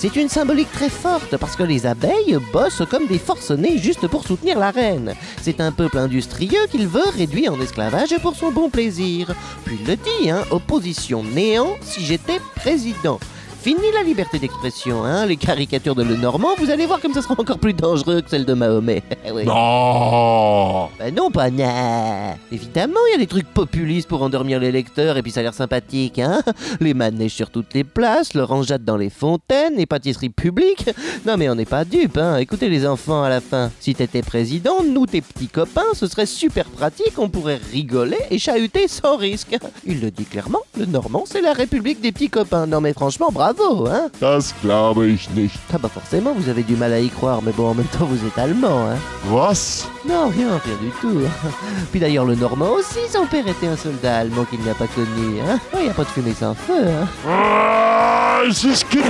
C'est 0.03 0.17
une 0.17 0.29
symbolique 0.29 0.73
très 0.73 0.88
forte 0.88 1.37
parce 1.37 1.55
que 1.55 1.62
les 1.62 1.87
abeilles 1.87 2.37
bossent 2.53 2.83
comme 2.91 3.07
des 3.07 3.21
forcenés 3.21 3.79
juste 3.79 4.09
pour 4.09 4.27
soutenir 4.27 4.59
la 4.59 4.73
reine. 4.73 5.15
C'est 5.41 5.61
un 5.61 5.71
peuple 5.71 5.97
industrieux 5.97 6.67
qu'il 6.73 6.88
veut 6.88 7.09
réduire 7.17 7.55
en 7.55 7.61
esclavage 7.61 8.19
pour 8.21 8.35
son 8.35 8.51
bon 8.51 8.69
plaisir. 8.69 9.33
Puis 9.65 9.79
le 9.87 9.95
dit, 9.95 10.29
hein, 10.29 10.43
opposition 10.51 11.23
néant 11.23 11.77
si 11.83 12.05
j'étais 12.05 12.41
président. 12.57 13.21
Fini 13.62 13.92
la 13.94 14.03
liberté 14.03 14.40
d'expression, 14.40 15.05
hein, 15.05 15.25
les 15.25 15.37
caricatures 15.37 15.94
de 15.94 16.03
Le 16.03 16.16
Normand, 16.16 16.57
vous 16.59 16.70
allez 16.70 16.85
voir 16.85 17.01
comme 17.01 17.14
ça 17.14 17.22
sera 17.22 17.35
encore 17.38 17.61
plus 17.61 17.75
dangereux 17.75 18.20
que 18.20 18.29
celle 18.29 18.44
de 18.44 18.55
Mahomet. 18.55 19.05
Oui. 19.33 19.46
Non 19.46 20.88
Ben 20.98 21.14
non, 21.14 21.31
pas 21.31 21.48
na. 21.48 22.35
Évidemment, 22.51 22.98
il 23.09 23.12
y 23.12 23.14
a 23.14 23.18
des 23.18 23.29
trucs 23.29 23.46
populistes 23.46 24.09
pour 24.09 24.20
endormir 24.20 24.59
les 24.59 24.72
lecteurs 24.72 25.16
et 25.16 25.22
puis 25.22 25.31
ça 25.31 25.40
a 25.40 25.42
l'air 25.44 25.55
sympathique, 25.55 26.18
hein 26.18 26.42
Les 26.81 26.92
manèges 26.92 27.31
sur 27.33 27.51
toutes 27.51 27.72
les 27.72 27.85
places, 27.85 28.35
l'orangeade 28.35 28.85
dans 28.85 28.96
les 28.96 29.09
fontaines, 29.11 29.77
les 29.77 29.87
pâtisseries 29.87 30.29
publiques. 30.29 30.90
Non 31.25 31.37
mais 31.37 31.48
on 31.48 31.55
n'est 31.55 31.64
pas 31.64 31.85
dupes, 31.85 32.18
hein 32.18 32.37
Écoutez 32.38 32.68
les 32.68 32.85
enfants 32.85 33.22
à 33.22 33.29
la 33.29 33.40
fin. 33.40 33.70
Si 33.79 33.94
t'étais 33.94 34.22
président, 34.22 34.83
nous 34.85 35.07
tes 35.07 35.20
petits 35.22 35.48
copains, 35.48 35.94
ce 35.94 36.09
serait 36.09 36.27
super 36.27 36.66
pratique, 36.66 37.16
on 37.18 37.29
pourrait 37.31 37.61
rigoler 37.72 38.18
et 38.31 38.38
chahuter 38.38 38.88
sans 38.88 39.16
risque. 39.16 39.57
Il 39.87 40.01
le 40.01 40.11
dit 40.11 40.25
clairement, 40.25 40.61
le 40.77 40.85
Normand 40.85 41.22
c'est 41.27 41.40
la 41.40 41.53
République 41.53 42.01
des 42.01 42.12
petits 42.12 42.29
copains. 42.29 42.66
Non 42.66 42.81
mais 42.81 42.92
franchement, 42.92 43.31
bravo, 43.31 43.52
hein 43.61 44.09
Das 44.21 44.55
glaube 44.62 45.07
ich 45.09 45.29
nicht. 45.31 45.57
Ah 45.73 45.79
bah 45.79 45.88
forcément, 45.93 46.33
vous 46.37 46.49
avez 46.49 46.62
du 46.62 46.77
mal 46.77 46.93
à 46.93 46.99
y 47.01 47.09
croire, 47.09 47.41
mais 47.43 47.53
bon, 47.53 47.71
en 47.71 47.75
même 47.75 47.87
temps 47.87 48.05
vous 48.07 48.27
êtes 48.27 48.38
allemand, 48.38 48.87
hein 48.91 48.97
Was? 49.31 49.87
non, 50.09 50.29
rien, 50.29 50.49
rien 50.65 50.77
du 50.81 50.91
tout. 51.01 51.21
Puis 51.93 52.01
d'ailleurs, 52.01 52.25
le 52.25 52.35
Normand 52.35 52.71
aussi, 52.71 52.99
son 53.12 53.27
père 53.27 53.47
était 53.47 53.67
un 53.69 53.77
soldat 53.77 54.19
allemand 54.19 54.45
qu'il 54.45 54.62
n'a 54.65 54.75
pas 54.75 54.87
connu. 54.88 55.41
Hein 55.49 55.59
il 55.75 55.85
n'y 55.85 55.91
a 55.91 55.95
pas 55.95 56.05
de 56.05 56.09
fumée 56.09 56.35
sans 56.38 56.55
feu. 56.55 56.87
Hein 56.88 57.07
Ah, 57.29 58.41
es 58.49 58.65
ist 58.65 58.85
genug. 58.93 59.07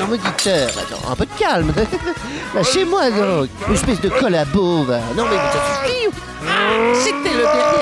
non, 0.00 0.06
me 0.08 0.16
dicteur, 0.16 0.68
attends, 0.70 1.10
un 1.10 1.16
peu 1.16 1.24
de 1.26 1.38
calme. 1.38 1.72
Lâchez-moi 2.54 3.10
donc, 3.10 3.48
espèce 3.72 4.00
de 4.00 4.08
collabo, 4.08 4.84
va. 4.84 4.98
Non, 5.16 5.24
mais 5.30 5.36
ça 5.36 5.60
suffit. 5.84 6.08
Ah, 6.44 6.94
C'était 6.94 7.34
le 7.36 7.42
dernier 7.42 7.81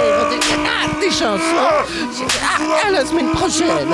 des 1.20 1.26
chansons. 1.26 2.35
Ah, 2.42 2.87
à 2.87 2.90
la 2.90 3.04
semaine 3.04 3.30
prochaine. 3.30 3.88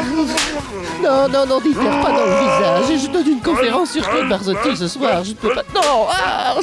Non, 1.03 1.29
non, 1.29 1.47
non, 1.47 1.61
Dieter, 1.61 1.81
pas 1.81 2.13
dans 2.13 2.25
le 2.25 2.87
visage. 2.87 3.03
Je 3.03 3.11
donne 3.11 3.29
une 3.29 3.41
conférence 3.41 3.93
sur 3.93 4.09
Claude 4.09 4.29
Barzotti 4.29 4.77
ce 4.77 4.89
soir. 4.89 5.25
Je 5.25 5.31
ne 5.31 5.37
peux 5.37 5.55
pas. 5.55 5.63
Non 5.75 6.07
ah 6.11 6.57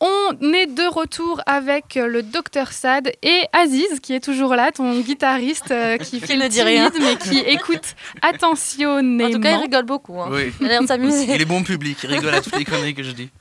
On 0.00 0.52
est 0.52 0.66
de 0.66 0.92
retour 0.92 1.40
avec 1.46 1.94
le 1.94 2.22
docteur 2.22 2.72
Sad 2.72 3.12
et 3.22 3.42
Aziz, 3.52 4.00
qui 4.00 4.14
est 4.14 4.24
toujours 4.24 4.54
là, 4.54 4.70
ton 4.72 5.00
guitariste 5.00 5.70
euh, 5.70 5.96
qui 5.98 6.20
fait 6.26 6.36
ne 6.36 6.44
le 6.44 6.48
dit 6.48 6.62
rien. 6.62 6.90
timide, 6.90 7.08
mais 7.08 7.16
qui 7.16 7.38
écoute 7.38 7.94
attentionnément. 8.22 9.28
En 9.28 9.32
tout 9.32 9.40
cas, 9.40 9.52
il 9.52 9.62
rigole 9.62 9.84
beaucoup. 9.84 10.20
Hein. 10.20 10.28
Oui. 10.30 10.52
Il 10.60 10.66
a 10.66 10.68
l'air 10.68 10.82
de 10.82 10.86
s'amuser. 10.86 11.26
Il 11.34 11.40
est 11.40 11.46
bon 11.46 11.62
public, 11.62 11.98
il 12.04 12.10
rigole 12.10 12.34
à 12.34 12.40
toutes 12.40 12.58
les 12.58 12.64
conneries 12.64 12.94
que 12.94 13.02
je 13.02 13.12
dis. 13.12 13.30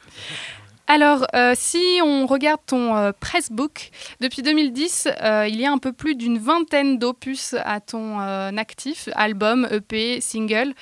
Alors, 0.91 1.27
euh, 1.35 1.53
si 1.55 1.99
on 2.03 2.25
regarde 2.25 2.61
ton 2.65 2.95
euh, 2.95 3.11
pressbook, 3.11 3.91
depuis 4.21 4.41
2010, 4.41 5.07
euh, 5.21 5.47
il 5.47 5.61
y 5.61 5.63
a 5.63 5.71
un 5.71 5.77
peu 5.77 5.93
plus 5.93 6.15
d'une 6.15 6.39
vingtaine 6.39 6.97
d'opus 6.97 7.53
à 7.63 7.79
ton 7.79 8.17
actif, 8.57 9.07
albums, 9.13 9.67
EP, 9.69 10.19
singles. 10.19 10.73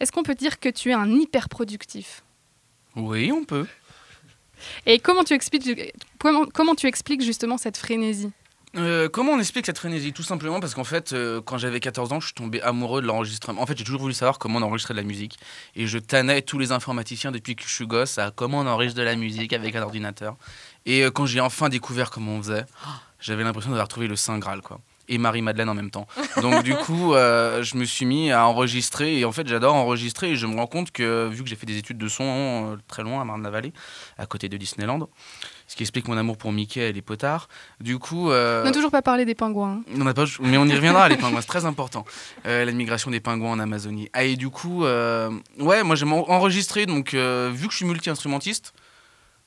Est-ce 0.00 0.12
qu'on 0.12 0.22
peut 0.22 0.34
dire 0.34 0.60
que 0.60 0.68
tu 0.68 0.90
es 0.90 0.92
un 0.92 1.10
hyper 1.10 1.48
productif 1.48 2.22
Oui, 2.94 3.32
on 3.32 3.44
peut. 3.44 3.66
Et 4.84 4.98
comment 4.98 5.24
tu 5.24 5.32
expliques, 5.32 5.94
comment, 6.18 6.44
comment 6.44 6.74
tu 6.74 6.86
expliques 6.86 7.22
justement 7.22 7.56
cette 7.56 7.78
frénésie? 7.78 8.32
Euh, 8.76 9.08
comment 9.08 9.32
on 9.32 9.38
explique 9.38 9.66
cette 9.66 9.78
frénésie 9.78 10.12
Tout 10.12 10.24
simplement 10.24 10.58
parce 10.58 10.74
qu'en 10.74 10.84
fait, 10.84 11.12
euh, 11.12 11.40
quand 11.40 11.58
j'avais 11.58 11.78
14 11.78 12.12
ans, 12.12 12.20
je 12.20 12.26
suis 12.26 12.34
tombé 12.34 12.60
amoureux 12.60 13.02
de 13.02 13.06
l'enregistrement. 13.06 13.62
En 13.62 13.66
fait, 13.66 13.78
j'ai 13.78 13.84
toujours 13.84 14.00
voulu 14.00 14.14
savoir 14.14 14.38
comment 14.38 14.58
on 14.58 14.62
enregistrait 14.62 14.94
de 14.94 14.98
la 14.98 15.04
musique. 15.04 15.38
Et 15.76 15.86
je 15.86 15.98
tannais 15.98 16.42
tous 16.42 16.58
les 16.58 16.72
informaticiens 16.72 17.30
depuis 17.30 17.54
que 17.54 17.62
je 17.62 17.72
suis 17.72 17.86
gosse 17.86 18.18
à 18.18 18.32
comment 18.32 18.60
on 18.60 18.66
enregistre 18.66 18.98
de 18.98 19.04
la 19.04 19.14
musique 19.14 19.52
avec 19.52 19.76
un 19.76 19.82
ordinateur. 19.82 20.36
Et 20.86 21.04
euh, 21.04 21.10
quand 21.10 21.26
j'ai 21.26 21.40
enfin 21.40 21.68
découvert 21.68 22.10
comment 22.10 22.32
on 22.32 22.42
faisait, 22.42 22.64
j'avais 23.20 23.44
l'impression 23.44 23.70
d'avoir 23.70 23.88
trouvé 23.88 24.08
le 24.08 24.16
Saint 24.16 24.38
Graal, 24.38 24.60
quoi. 24.60 24.80
Et 25.06 25.18
Marie-Madeleine 25.18 25.68
en 25.68 25.74
même 25.74 25.90
temps. 25.90 26.06
Donc, 26.40 26.62
du 26.62 26.74
coup, 26.74 27.12
je 27.12 27.76
me 27.76 27.84
suis 27.84 28.06
mis 28.06 28.32
à 28.32 28.46
enregistrer. 28.46 29.18
Et 29.18 29.26
en 29.26 29.32
fait, 29.32 29.46
j'adore 29.46 29.74
enregistrer. 29.74 30.30
Et 30.30 30.36
je 30.36 30.46
me 30.46 30.56
rends 30.56 30.66
compte 30.66 30.92
que, 30.92 31.28
vu 31.28 31.42
que 31.42 31.48
j'ai 31.50 31.56
fait 31.56 31.66
des 31.66 31.76
études 31.76 31.98
de 31.98 32.08
son 32.08 32.78
très 32.88 33.02
loin 33.02 33.20
à 33.20 33.24
Marne-la-Vallée, 33.26 33.74
à 34.16 34.24
côté 34.24 34.48
de 34.48 34.56
Disneyland, 34.56 35.06
ce 35.66 35.76
qui 35.76 35.82
explique 35.82 36.06
mon 36.08 36.16
amour 36.16 36.36
pour 36.36 36.52
Mickey 36.52 36.88
et 36.90 36.92
les 36.92 37.02
potards, 37.02 37.48
du 37.80 37.98
coup. 37.98 38.30
euh, 38.30 38.62
On 38.62 38.66
n'a 38.66 38.72
toujours 38.72 38.90
pas 38.90 39.02
parlé 39.02 39.24
des 39.24 39.34
pingouins. 39.34 39.80
hein. 39.80 39.92
on 39.98 40.04
n'a 40.04 40.14
pas, 40.14 40.24
mais 40.40 40.56
on 40.58 40.66
y 40.66 40.72
reviendra, 40.76 41.08
les 41.08 41.16
pingouins, 41.16 41.40
c'est 41.40 41.46
très 41.46 41.64
important. 41.64 42.04
Euh, 42.46 42.64
la 42.64 42.72
migration 42.72 43.10
des 43.10 43.20
pingouins 43.20 43.52
en 43.52 43.58
Amazonie. 43.58 44.08
Ah, 44.12 44.24
et 44.24 44.36
du 44.36 44.50
coup, 44.50 44.84
euh, 44.84 45.30
ouais, 45.58 45.82
moi 45.82 45.96
j'aime 45.96 46.12
en- 46.12 46.30
enregistrer, 46.30 46.86
donc 46.86 47.14
vu 47.14 47.66
que 47.66 47.72
je 47.72 47.76
suis 47.76 47.86
multi-instrumentiste, 47.86 48.72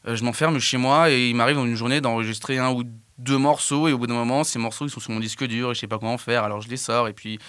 je 0.06 0.24
m'enferme 0.24 0.60
chez 0.60 0.78
moi 0.78 1.10
et 1.12 1.30
il 1.30 1.36
m'arrive 1.36 1.58
dans 1.58 1.66
une 1.66 1.76
journée 1.76 2.02
d'enregistrer 2.02 2.58
un 2.58 2.72
ou 2.72 2.84
deux 3.18 3.38
morceaux, 3.38 3.88
et 3.88 3.94
au 3.94 3.98
bout 3.98 4.08
d'un 4.08 4.14
moment, 4.14 4.44
ces 4.44 4.60
morceaux 4.60 4.86
ils 4.86 4.90
sont 4.92 5.00
sur 5.00 5.12
mon 5.12 5.20
disque 5.20 5.44
dur 5.46 5.72
et 5.72 5.74
je 5.76 5.80
sais 5.80 5.88
pas 5.88 5.98
comment 6.00 6.14
en 6.14 6.18
faire, 6.20 6.44
alors 6.44 6.62
je 6.62 6.70
les 6.70 6.78
sors, 6.78 7.08
et 7.08 7.14
puis 7.14 7.40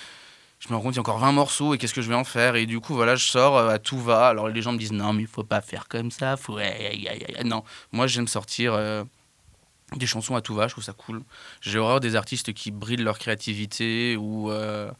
je 0.61 0.69
me 0.71 0.75
rends 0.75 0.83
compte 0.83 0.93
qu'il 0.93 0.97
y 0.97 0.99
a 0.99 1.03
encore 1.03 1.19
20 1.19 1.33
morceaux, 1.33 1.75
et 1.75 1.79
qu'est-ce 1.79 1.95
que 1.95 2.03
je 2.03 2.09
vais 2.09 2.15
en 2.15 2.25
faire 2.25 2.57
Et 2.57 2.67
du 2.67 2.81
coup, 2.81 2.95
voilà, 2.95 3.15
je 3.15 3.25
sors 3.25 3.57
euh, 3.57 3.71
à 3.71 3.79
tout 3.79 3.99
va. 3.99 4.27
Alors 4.27 4.49
les 4.49 4.61
gens 4.63 4.73
me 4.73 4.79
disent 4.79 4.93
non, 4.93 5.13
mais 5.13 5.23
il 5.23 5.29
faut 5.29 5.45
pas 5.45 5.61
faire 5.61 5.87
comme 5.89 6.11
ça, 6.11 6.37
faut. 6.37 6.59
Non, 7.45 7.63
moi 7.93 8.07
j'aime 8.07 8.29
sortir. 8.29 8.75
euh, 8.75 9.05
des 9.97 10.07
chansons 10.07 10.37
à 10.37 10.43
tout 10.43 10.55
va, 10.55 10.69
je 10.69 10.75
trouve 10.75 10.85
ça 10.85 10.93
cool. 10.93 11.23
J'ai 11.63 11.79
horreur 11.79 12.01
des 12.01 12.15
artistes 12.15 12.53
qui 12.53 12.71
brident 12.71 13.01
leur 13.05 13.19
créativité 13.19 14.17
ou 14.19 14.51
euh, 14.51 14.91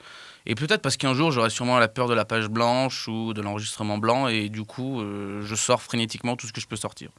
et 0.47 0.55
peut-être 0.55 0.81
parce 0.81 0.97
qu'un 0.97 1.13
jour 1.13 1.31
j'aurai 1.31 1.51
sûrement 1.51 1.79
la 1.79 1.89
peur 1.89 2.09
de 2.09 2.15
la 2.15 2.25
page 2.25 2.49
blanche 2.49 3.07
ou 3.07 3.35
de 3.35 3.43
l'enregistrement 3.43 3.99
blanc 3.99 4.29
et 4.29 4.49
du 4.49 4.65
coup 4.65 5.03
je 5.43 5.55
sors 5.55 5.83
frénétiquement 5.83 6.37
tout 6.37 6.47
ce 6.47 6.55
que 6.55 6.63
je 6.63 6.67
peux 6.67 6.77
sortir. 6.77 7.11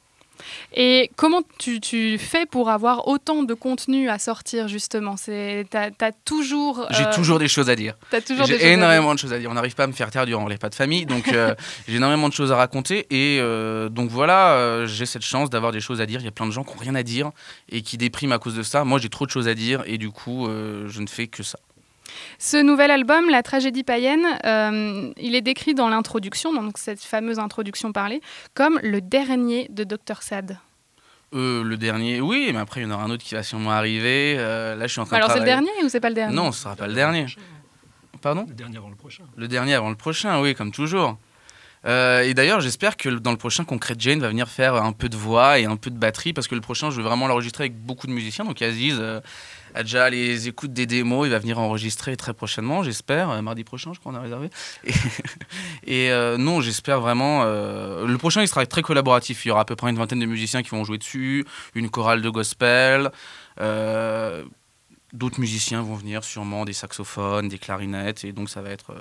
Et 0.74 1.10
comment 1.16 1.42
tu, 1.58 1.80
tu 1.80 2.18
fais 2.18 2.46
pour 2.46 2.70
avoir 2.70 3.08
autant 3.08 3.42
de 3.42 3.54
contenu 3.54 4.08
à 4.08 4.18
sortir 4.18 4.68
justement? 4.68 5.16
C'est 5.16 5.66
t'as, 5.70 5.90
t'as 5.90 6.12
toujours 6.12 6.86
J'ai 6.90 7.04
euh, 7.06 7.14
toujours 7.14 7.38
des 7.38 7.48
choses 7.48 7.68
à 7.70 7.76
dire. 7.76 7.94
t'as 8.10 8.20
toujours 8.20 8.46
des 8.46 8.52
choses 8.52 8.54
à 8.54 8.58
J'ai 8.58 8.64
dire. 8.64 8.72
énormément 8.78 9.14
de 9.14 9.18
choses 9.18 9.32
à 9.32 9.38
dire. 9.38 9.50
On 9.50 9.54
n'arrive 9.54 9.74
pas 9.74 9.84
à 9.84 9.86
me 9.86 9.92
faire 9.92 10.10
taire 10.10 10.26
durant 10.26 10.46
les 10.46 10.58
pas 10.58 10.68
de 10.68 10.74
famille, 10.74 11.06
donc 11.06 11.28
euh, 11.28 11.54
j'ai 11.88 11.96
énormément 11.96 12.28
de 12.28 12.34
choses 12.34 12.52
à 12.52 12.56
raconter. 12.56 13.06
Et 13.10 13.38
euh, 13.40 13.88
donc 13.88 14.10
voilà, 14.10 14.84
j'ai 14.86 15.06
cette 15.06 15.24
chance 15.24 15.50
d'avoir 15.50 15.72
des 15.72 15.80
choses 15.80 16.00
à 16.00 16.06
dire. 16.06 16.20
Il 16.20 16.24
y 16.24 16.28
a 16.28 16.32
plein 16.32 16.46
de 16.46 16.52
gens 16.52 16.64
qui 16.64 16.74
n'ont 16.74 16.80
rien 16.80 16.94
à 16.94 17.02
dire 17.02 17.30
et 17.68 17.82
qui 17.82 17.96
dépriment 17.96 18.32
à 18.32 18.38
cause 18.38 18.54
de 18.54 18.62
ça. 18.62 18.84
Moi, 18.84 18.98
j'ai 18.98 19.08
trop 19.08 19.26
de 19.26 19.30
choses 19.30 19.48
à 19.48 19.54
dire 19.54 19.82
et 19.86 19.98
du 19.98 20.10
coup, 20.10 20.46
je 20.48 21.00
ne 21.00 21.06
fais 21.06 21.26
que 21.26 21.42
ça. 21.42 21.58
Ce 22.38 22.56
nouvel 22.56 22.90
album, 22.90 23.28
La 23.30 23.42
tragédie 23.42 23.84
païenne, 23.84 24.26
euh, 24.44 25.12
il 25.16 25.34
est 25.34 25.40
décrit 25.40 25.74
dans 25.74 25.88
l'introduction, 25.88 26.52
donc 26.52 26.78
cette 26.78 27.02
fameuse 27.02 27.38
introduction 27.38 27.92
parlée, 27.92 28.20
comme 28.54 28.78
le 28.82 29.00
dernier 29.00 29.68
de 29.70 29.84
Dr 29.84 30.22
Sad. 30.22 30.58
Euh, 31.32 31.62
le 31.62 31.76
dernier, 31.76 32.20
oui, 32.20 32.50
mais 32.52 32.58
après, 32.58 32.80
il 32.80 32.84
y 32.84 32.86
en 32.86 32.90
aura 32.90 33.04
un 33.04 33.10
autre 33.10 33.22
qui 33.22 33.34
va 33.34 33.42
sûrement 33.42 33.70
arriver. 33.70 34.34
Euh, 34.38 34.74
là, 34.74 34.86
je 34.86 34.92
suis 34.92 35.00
en 35.00 35.04
train 35.04 35.16
Alors 35.16 35.28
de 35.28 35.34
c'est 35.34 35.38
le 35.40 35.44
dernier 35.44 35.70
ou 35.84 35.88
c'est 35.88 36.00
pas 36.00 36.08
le 36.08 36.14
dernier? 36.16 36.34
Non, 36.34 36.50
ce 36.50 36.62
sera 36.62 36.74
pas 36.74 36.88
le 36.88 36.94
dernier. 36.94 37.26
Pardon? 38.20 38.46
Le 38.48 38.54
dernier 38.54 38.76
avant 38.78 38.90
le 38.90 38.96
prochain. 38.96 39.22
Le 39.36 39.48
dernier 39.48 39.74
avant 39.74 39.90
le 39.90 39.96
prochain, 39.96 40.40
oui, 40.40 40.54
comme 40.54 40.72
toujours. 40.72 41.18
Euh, 41.86 42.22
et 42.22 42.34
d'ailleurs, 42.34 42.60
j'espère 42.60 42.96
que 42.96 43.08
dans 43.08 43.30
le 43.30 43.36
prochain, 43.36 43.64
Concrete 43.64 44.00
Jane 44.00 44.20
va 44.20 44.28
venir 44.28 44.48
faire 44.48 44.74
un 44.74 44.92
peu 44.92 45.08
de 45.08 45.16
voix 45.16 45.58
et 45.58 45.64
un 45.64 45.76
peu 45.76 45.90
de 45.90 45.96
batterie, 45.96 46.32
parce 46.32 46.48
que 46.48 46.54
le 46.54 46.60
prochain, 46.60 46.90
je 46.90 46.96
vais 46.96 47.02
vraiment 47.02 47.26
l'enregistrer 47.26 47.64
avec 47.64 47.76
beaucoup 47.76 48.06
de 48.06 48.12
musiciens. 48.12 48.44
Donc 48.44 48.60
Aziz 48.60 48.98
euh, 49.00 49.20
a 49.74 49.82
déjà 49.82 50.10
les 50.10 50.48
écoutes 50.48 50.72
des 50.72 50.86
démos, 50.86 51.26
il 51.26 51.30
va 51.30 51.38
venir 51.38 51.58
enregistrer 51.58 52.16
très 52.16 52.34
prochainement, 52.34 52.82
j'espère. 52.82 53.30
Euh, 53.30 53.42
mardi 53.42 53.64
prochain, 53.64 53.92
je 53.92 54.00
crois, 54.00 54.12
on 54.12 54.14
a 54.14 54.20
réservé. 54.20 54.50
Et, 55.86 56.10
euh, 56.10 56.36
non, 56.36 56.60
j'espère 56.60 57.00
vraiment. 57.00 57.42
euh, 57.44 58.06
le 58.06 58.18
prochain, 58.18 58.42
il 58.42 58.48
sera 58.48 58.64
très 58.66 58.82
collaboratif. 58.82 59.44
Il 59.44 59.48
y 59.48 59.50
aura 59.50 59.62
à 59.62 59.64
peu 59.64 59.76
près 59.76 59.90
une 59.90 59.96
vingtaine 59.96 60.20
de 60.20 60.26
musiciens 60.26 60.62
qui 60.62 60.70
vont 60.70 60.84
jouer 60.84 60.98
dessus, 60.98 61.44
une 61.74 61.90
chorale 61.90 62.22
de 62.22 62.30
gospel. 62.30 63.10
D'autres 65.12 65.40
musiciens 65.40 65.82
vont 65.82 65.96
venir, 65.96 66.22
sûrement 66.22 66.64
des 66.64 66.72
saxophones, 66.72 67.48
des 67.48 67.58
clarinettes, 67.58 68.22
et 68.24 68.32
donc 68.32 68.48
ça 68.48 68.62
va 68.62 68.70
être 68.70 68.94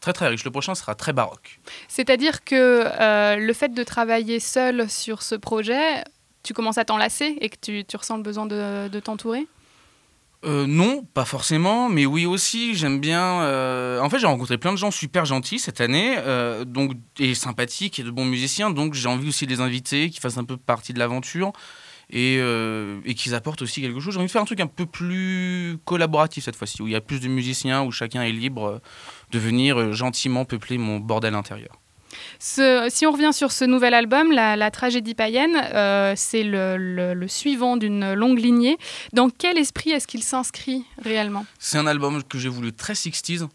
très 0.00 0.14
très 0.14 0.26
riche. 0.28 0.42
Le 0.44 0.50
prochain 0.50 0.74
sera 0.74 0.94
très 0.94 1.12
baroque. 1.12 1.60
C'est-à-dire 1.86 2.44
que 2.44 3.36
le 3.36 3.52
fait 3.52 3.74
de 3.74 3.84
travailler 3.84 4.40
seul 4.40 4.88
sur 4.88 5.22
ce 5.22 5.34
projet, 5.34 6.02
tu 6.44 6.54
commences 6.54 6.78
à 6.78 6.86
t'en 6.86 6.96
lasser 6.96 7.36
et 7.42 7.50
que 7.50 7.56
tu, 7.60 7.96
ressens 7.96 8.16
le 8.16 8.22
besoin 8.22 8.46
de 8.46 9.00
t'entourer? 9.00 9.46
Euh, 10.44 10.66
non, 10.68 11.04
pas 11.14 11.24
forcément, 11.24 11.88
mais 11.88 12.06
oui 12.06 12.24
aussi. 12.24 12.74
J'aime 12.76 13.00
bien. 13.00 13.42
euh, 13.42 14.00
En 14.00 14.08
fait, 14.08 14.20
j'ai 14.20 14.26
rencontré 14.26 14.56
plein 14.56 14.72
de 14.72 14.78
gens 14.78 14.92
super 14.92 15.24
gentils 15.24 15.58
cette 15.58 15.80
année, 15.80 16.14
euh, 16.18 16.64
donc 16.64 16.92
et 17.18 17.34
sympathiques 17.34 17.98
et 17.98 18.04
de 18.04 18.10
bons 18.10 18.24
musiciens. 18.24 18.70
Donc, 18.70 18.94
j'ai 18.94 19.08
envie 19.08 19.28
aussi 19.28 19.46
de 19.46 19.50
les 19.50 19.60
inviter, 19.60 20.10
qu'ils 20.10 20.20
fassent 20.20 20.38
un 20.38 20.44
peu 20.44 20.56
partie 20.56 20.92
de 20.92 21.00
l'aventure 21.00 21.52
et, 22.10 22.36
et 22.36 23.14
qu'ils 23.14 23.34
apportent 23.34 23.62
aussi 23.62 23.82
quelque 23.82 24.00
chose. 24.00 24.14
J'ai 24.14 24.18
envie 24.18 24.28
de 24.28 24.32
faire 24.32 24.42
un 24.42 24.46
truc 24.46 24.60
un 24.60 24.66
peu 24.68 24.86
plus 24.86 25.76
collaboratif 25.84 26.44
cette 26.44 26.56
fois-ci, 26.56 26.80
où 26.82 26.86
il 26.86 26.92
y 26.92 26.96
a 26.96 27.00
plus 27.00 27.20
de 27.20 27.28
musiciens, 27.28 27.82
où 27.82 27.90
chacun 27.90 28.22
est 28.22 28.32
libre 28.32 28.80
de 29.32 29.38
venir 29.38 29.92
gentiment 29.92 30.44
peupler 30.44 30.78
mon 30.78 31.00
bordel 31.00 31.34
intérieur. 31.34 31.80
Si 32.38 33.06
on 33.06 33.12
revient 33.12 33.32
sur 33.32 33.52
ce 33.52 33.64
nouvel 33.64 33.94
album, 33.94 34.32
la, 34.32 34.70
tragédie 34.70 35.14
païenne, 35.14 35.56
euh, 35.74 36.14
c'est 36.16 36.42
le, 36.44 37.26
suivant 37.28 37.76
d'une 37.76 38.14
longue 38.14 38.38
lignée. 38.38 38.78
Dans 39.12 39.30
quel 39.30 39.58
esprit 39.58 39.90
est-ce 39.90 40.06
qu'il 40.06 40.22
s'inscrit 40.22 40.84
réellement? 41.02 41.46
C'est 41.58 41.78
un 41.78 41.86
album 41.86 42.22
que 42.22 42.38
j'ai 42.38 42.48
voulu 42.48 42.72
très 42.72 42.94
60s, 42.94 43.48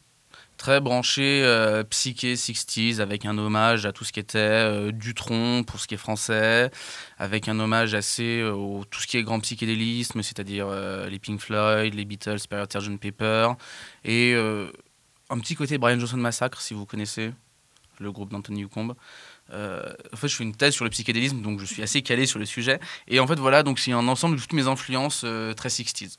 très 0.57 0.80
branché 0.80 1.41
euh, 1.43 1.84
psyché 1.84 2.36
60s, 2.36 3.01
avec 3.01 3.26
un 3.26 3.38
hommage 3.38 3.86
à 3.86 3.91
tout 3.91 4.03
ce 4.03 4.14
qui 4.14 4.20
était 4.20 4.38
euh, 4.38 4.91
Dutronc 4.91 5.64
pour 5.64 5.80
ce 5.80 5.88
qui 5.88 5.95
est 5.95 5.97
français, 5.97 6.72
avec 7.18 7.47
un 7.47 7.59
hommage 7.59 7.93
assez 7.93 8.39
euh, 8.39 8.53
au 8.53 8.86
tout 8.86 9.01
ce 9.01 9.07
qui 9.07 9.18
est 9.18 9.24
grand 9.24 9.39
psychédélisme, 9.39 10.22
c'est-à-dire 10.24 10.68
les 11.09 11.20
Pink 11.20 11.39
Floyd, 11.39 11.93
les 11.93 12.05
Beatles, 12.05 12.39
Sgt. 12.39 12.97
Pepper, 12.97 13.49
et 14.05 14.36
un 15.30 15.39
petit 15.39 15.55
côté 15.55 15.78
Brian 15.78 15.99
Johnson 15.99 16.18
Massacre, 16.18 16.61
si 16.61 16.74
vous 16.74 16.86
connaissez 16.86 17.32
le 17.99 18.11
groupe 18.11 18.29
d'Anthony 18.29 18.61
Hucombe. 18.61 18.95
Euh, 19.51 19.93
en 20.11 20.15
fait, 20.15 20.27
je 20.27 20.35
fais 20.35 20.43
une 20.43 20.55
thèse 20.55 20.73
sur 20.73 20.85
le 20.85 20.89
psychédélisme, 20.89 21.41
donc 21.41 21.59
je 21.59 21.65
suis 21.65 21.81
assez 21.83 22.01
calé 22.01 22.25
sur 22.25 22.39
le 22.39 22.45
sujet. 22.45 22.79
Et 23.07 23.19
en 23.19 23.27
fait, 23.27 23.39
voilà, 23.39 23.63
donc 23.63 23.79
c'est 23.79 23.91
un 23.91 24.07
ensemble 24.07 24.35
de 24.35 24.41
toutes 24.41 24.53
mes 24.53 24.67
influences 24.67 25.23
euh, 25.25 25.53
très 25.53 25.69
60s. 25.69 26.17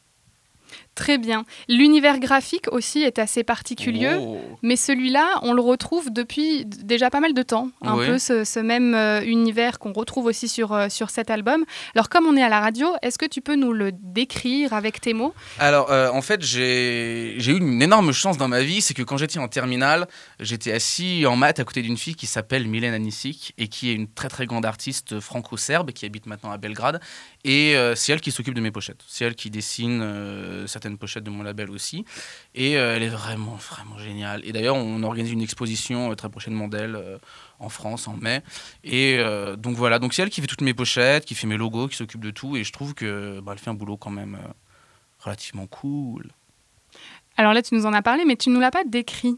Très 0.94 1.18
bien. 1.18 1.44
L'univers 1.68 2.18
graphique 2.20 2.66
aussi 2.70 3.02
est 3.02 3.18
assez 3.18 3.42
particulier. 3.42 4.14
Oh. 4.18 4.38
Mais 4.62 4.76
celui-là, 4.76 5.40
on 5.42 5.52
le 5.52 5.60
retrouve 5.60 6.12
depuis 6.12 6.64
déjà 6.66 7.10
pas 7.10 7.20
mal 7.20 7.34
de 7.34 7.42
temps. 7.42 7.70
Un 7.82 7.96
Oui. 7.96 8.06
peu 8.06 8.18
ce, 8.18 8.44
ce 8.44 8.60
même 8.60 8.94
euh, 8.94 9.20
univers 9.24 9.78
qu'on 9.78 9.92
retrouve 9.92 10.26
aussi 10.26 10.46
sur, 10.48 10.72
euh, 10.72 10.88
sur 10.88 11.10
cet 11.10 11.30
album. 11.30 11.64
Alors, 11.94 12.08
comme 12.08 12.26
on 12.26 12.36
est 12.36 12.42
à 12.42 12.48
la 12.48 12.60
radio, 12.60 12.88
est-ce 13.02 13.18
que 13.18 13.26
tu 13.26 13.40
peux 13.40 13.56
nous 13.56 13.72
le 13.72 13.90
décrire 13.92 14.72
avec 14.72 15.00
tes 15.00 15.14
mots? 15.14 15.34
Alors, 15.58 15.90
euh, 15.90 16.10
en 16.10 16.22
fait, 16.22 16.42
j'ai 16.42 17.34
eu 17.38 17.58
une 17.58 17.82
énorme 17.82 18.12
chance 18.12 18.36
dans 18.38 18.48
ma 18.48 18.62
vie, 18.62 18.80
c'est 18.80 18.94
que 18.94 19.02
quand 19.02 19.16
j'étais 19.16 19.38
en 19.40 19.48
terminale, 19.48 20.06
j'étais 20.38 20.72
assis 20.72 21.26
en 21.26 21.34
maths 21.36 21.58
à 21.58 21.64
côté 21.64 21.82
d'une 21.82 21.96
fille 21.96 22.14
qui 22.14 22.26
s'appelle 22.26 22.68
Mylène 22.68 22.94
Anisic 22.94 23.52
et 23.58 23.68
qui 23.68 23.90
est 23.90 23.94
une 23.94 24.06
très 24.08 24.28
très 24.28 24.46
grande 24.46 24.64
artiste 24.64 25.18
franco-serbe 25.18 25.90
qui 25.90 26.06
habite 26.06 26.26
maintenant 26.26 26.52
à 26.52 26.58
Belgrade. 26.58 27.00
Et 27.44 27.74
c'est 27.94 28.12
elle 28.12 28.20
qui 28.20 28.30
s'occupe 28.30 28.54
de 28.54 28.60
mes 28.60 28.70
pochettes. 28.70 29.02
C'est 29.08 29.24
elle 29.24 29.34
qui 29.34 29.50
dessine 29.50 30.00
euh, 30.02 30.66
certaines 30.84 30.98
pochettes 30.98 31.24
de 31.24 31.30
mon 31.30 31.42
label 31.42 31.70
aussi. 31.70 32.04
Et 32.54 32.76
euh, 32.76 32.96
elle 32.96 33.02
est 33.02 33.08
vraiment, 33.08 33.56
vraiment 33.56 33.98
géniale. 33.98 34.42
Et 34.44 34.52
d'ailleurs, 34.52 34.76
on 34.76 35.02
organise 35.02 35.32
une 35.32 35.40
exposition 35.40 36.12
euh, 36.12 36.14
très 36.14 36.28
prochainement 36.28 36.68
d'elle 36.68 36.96
euh, 36.96 37.18
en 37.58 37.68
France 37.68 38.06
en 38.06 38.16
mai. 38.16 38.42
Et 38.82 39.18
donc 39.56 39.76
voilà, 39.76 39.98
donc 39.98 40.12
c'est 40.12 40.22
elle 40.22 40.30
qui 40.30 40.40
fait 40.40 40.46
toutes 40.46 40.60
mes 40.60 40.74
pochettes, 40.74 41.24
qui 41.24 41.34
fait 41.34 41.46
mes 41.46 41.56
logos, 41.56 41.88
qui 41.88 41.96
s'occupe 41.96 42.20
de 42.20 42.30
tout. 42.30 42.56
Et 42.56 42.64
je 42.64 42.72
trouve 42.72 42.94
que 42.94 43.40
bah, 43.40 43.52
elle 43.52 43.58
fait 43.58 43.70
un 43.70 43.74
boulot 43.74 43.96
quand 43.96 44.10
même 44.10 44.38
relativement 45.20 45.66
cool. 45.66 46.30
Alors 47.36 47.54
là, 47.54 47.62
tu 47.62 47.74
nous 47.74 47.86
en 47.86 47.92
as 47.92 48.02
parlé, 48.02 48.24
mais 48.26 48.36
tu 48.36 48.50
ne 48.50 48.54
nous 48.54 48.60
l'as 48.60 48.70
pas 48.70 48.84
décrit. 48.84 49.36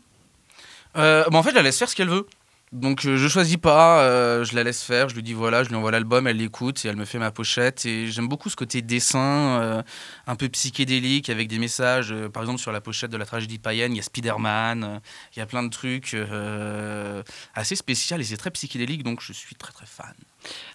Bah, 0.94 1.26
en 1.30 1.42
fait, 1.42 1.50
je 1.50 1.56
la 1.56 1.62
laisse 1.62 1.78
faire 1.78 1.88
ce 1.88 1.94
qu'elle 1.94 2.08
veut. 2.08 2.26
Donc 2.72 3.06
euh, 3.06 3.16
je 3.16 3.28
choisis 3.28 3.58
pas, 3.58 4.00
euh, 4.00 4.44
je 4.44 4.56
la 4.56 4.64
laisse 4.64 4.82
faire, 4.82 5.08
je 5.08 5.14
lui 5.14 5.22
dis 5.22 5.34
voilà, 5.34 5.62
je 5.62 5.68
lui 5.68 5.76
envoie 5.76 5.92
l'album, 5.92 6.26
elle 6.26 6.38
l'écoute 6.38 6.84
et 6.84 6.88
elle 6.88 6.96
me 6.96 7.04
fait 7.04 7.18
ma 7.18 7.30
pochette. 7.30 7.86
Et 7.86 8.08
j'aime 8.08 8.26
beaucoup 8.26 8.50
ce 8.50 8.56
côté 8.56 8.82
dessin, 8.82 9.60
euh, 9.60 9.82
un 10.26 10.34
peu 10.34 10.48
psychédélique 10.48 11.30
avec 11.30 11.46
des 11.46 11.58
messages. 11.58 12.12
Par 12.32 12.42
exemple, 12.42 12.58
sur 12.58 12.72
la 12.72 12.80
pochette 12.80 13.12
de 13.12 13.16
la 13.16 13.24
tragédie 13.24 13.58
païenne, 13.58 13.92
il 13.92 13.98
y 13.98 14.00
a 14.00 14.02
Spider-Man, 14.02 15.00
il 15.34 15.38
y 15.38 15.42
a 15.42 15.46
plein 15.46 15.62
de 15.62 15.68
trucs 15.68 16.16
assez 17.54 17.76
spéciaux 17.76 18.18
et 18.18 18.24
c'est 18.24 18.36
très 18.36 18.50
psychédélique, 18.50 19.04
donc 19.04 19.20
je 19.22 19.32
suis 19.32 19.54
très 19.54 19.72
très 19.72 19.86
fan. 19.86 20.14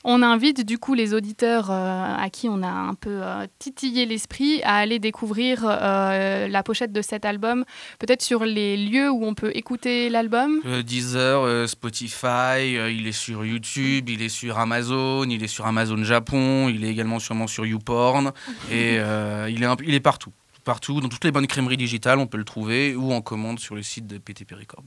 On 0.03 0.23
invite 0.23 0.65
du 0.65 0.77
coup 0.77 0.93
les 0.93 1.13
auditeurs 1.13 1.69
euh, 1.69 2.15
à 2.17 2.29
qui 2.29 2.49
on 2.49 2.63
a 2.63 2.69
un 2.69 2.95
peu 2.95 3.21
euh, 3.21 3.45
titillé 3.59 4.05
l'esprit 4.05 4.61
à 4.63 4.75
aller 4.77 4.99
découvrir 4.99 5.63
euh, 5.63 6.47
la 6.47 6.63
pochette 6.63 6.91
de 6.91 7.01
cet 7.01 7.23
album, 7.25 7.65
peut-être 7.99 8.21
sur 8.21 8.45
les 8.45 8.77
lieux 8.77 9.11
où 9.11 9.25
on 9.25 9.35
peut 9.35 9.51
écouter 9.53 10.09
l'album. 10.09 10.59
Deezer, 10.83 11.67
Spotify, 11.69 12.73
il 12.91 13.05
est 13.07 13.11
sur 13.11 13.45
YouTube, 13.45 14.09
il 14.09 14.21
est 14.21 14.29
sur 14.29 14.57
Amazon, 14.57 15.23
il 15.29 15.43
est 15.43 15.47
sur 15.47 15.65
Amazon 15.67 16.03
Japon, 16.03 16.69
il 16.69 16.83
est 16.83 16.89
également 16.89 17.19
sûrement 17.19 17.47
sur 17.47 17.65
YouPorn 17.65 18.31
et 18.71 18.95
il, 18.95 19.63
est 19.63 19.65
un 19.65 19.75
peu- 19.75 19.85
il 19.85 19.93
est 19.93 19.99
partout. 19.99 20.31
Partout, 20.63 21.01
dans 21.01 21.09
toutes 21.09 21.25
les 21.25 21.31
bonnes 21.31 21.47
crèmeries 21.47 21.77
digitales, 21.77 22.19
on 22.19 22.27
peut 22.27 22.37
le 22.37 22.43
trouver 22.43 22.95
ou 22.95 23.11
en 23.13 23.21
commande 23.21 23.59
sur 23.59 23.75
le 23.75 23.81
site 23.81 24.05
de 24.05 24.17
PTP 24.17 24.53
Records. 24.53 24.83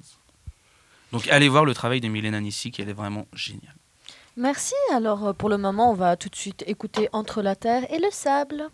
Donc 1.12 1.28
allez 1.28 1.49
voir 1.49 1.64
le 1.64 1.74
travail 1.74 2.01
de 2.01 2.09
Mylène 2.09 2.35
Anissy, 2.35 2.72
elle 2.78 2.89
est 2.89 2.93
vraiment 2.93 3.26
géniale. 3.32 3.74
Merci. 4.37 4.74
Alors, 4.93 5.28
euh, 5.28 5.32
pour 5.32 5.49
le 5.49 5.59
moment, 5.59 5.91
on 5.91 5.95
va 5.95 6.16
tout 6.16 6.28
de 6.28 6.35
suite 6.35 6.64
écouter 6.66 7.09
Entre 7.12 7.41
la 7.41 7.55
terre 7.55 7.91
et 7.93 7.99
le 7.99 8.11
sable. 8.11 8.68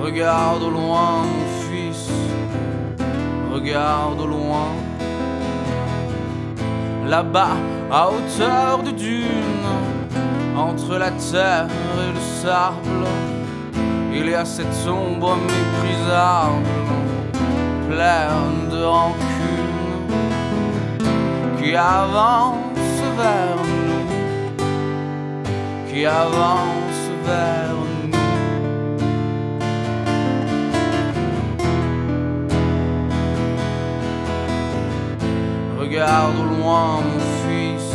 Regarde 0.00 0.62
au 0.62 0.70
loin, 0.70 1.26
au 3.72 4.26
loin. 4.26 4.68
Là-bas, 7.06 7.56
à 7.90 8.08
hauteur 8.08 8.82
de 8.82 8.90
dune, 8.90 9.68
entre 10.56 10.98
la 10.98 11.10
terre 11.10 11.66
et 11.68 12.12
le 12.12 12.20
sable, 12.42 13.06
il 14.12 14.28
y 14.28 14.34
a 14.34 14.44
cette 14.44 14.86
ombre 14.86 15.36
méprisable, 15.36 16.66
pleine 17.88 18.68
de 18.70 18.84
rancune, 18.84 20.08
qui 21.58 21.74
avance 21.74 23.00
vers 23.16 23.56
nous, 23.56 24.64
qui 25.90 26.04
avance 26.04 27.10
vers 27.26 27.70
nous. 27.70 27.93
Regarde 35.94 36.34
au 36.40 36.60
loin, 36.60 37.02
mon 37.02 37.20
fils, 37.44 37.88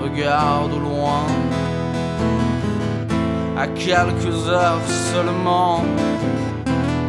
regarde 0.00 0.72
au 0.72 0.78
loin. 0.78 1.26
À 3.58 3.66
quelques 3.66 4.48
heures 4.48 4.80
seulement, 5.12 5.82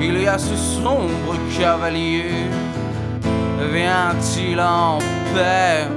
il 0.01 0.23
y 0.23 0.27
a 0.27 0.39
ce 0.39 0.55
sombre 0.55 1.35
cavalier. 1.55 2.31
Vient-il 3.71 4.59
en 4.59 4.97
paix? 5.35 5.87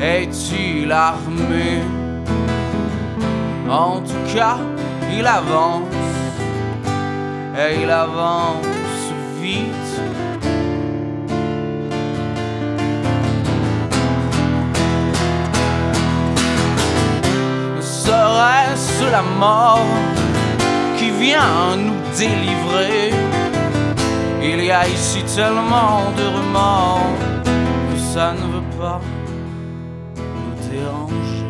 Est-il 0.00 0.92
armé? 0.92 1.82
En 3.68 3.98
tout 3.98 4.32
cas, 4.32 4.58
il 5.12 5.26
avance, 5.26 5.88
et 7.58 7.82
il 7.82 7.90
avance 7.90 8.64
vite. 9.40 9.81
La 19.12 19.20
mort 19.20 19.84
qui 20.96 21.10
vient 21.10 21.76
nous 21.76 22.00
délivrer. 22.16 23.10
Il 24.42 24.64
y 24.64 24.70
a 24.70 24.88
ici 24.88 25.22
tellement 25.36 26.10
de 26.16 26.24
remords 26.36 27.18
que 27.44 27.98
ça 28.14 28.32
ne 28.32 28.46
veut 28.54 28.70
pas 28.80 29.00
nous 30.16 30.54
déranger. 30.70 31.46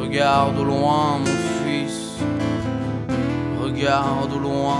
Regarde 0.00 0.58
au 0.58 0.64
loin, 0.64 1.20
au 3.86 4.38
loin, 4.38 4.78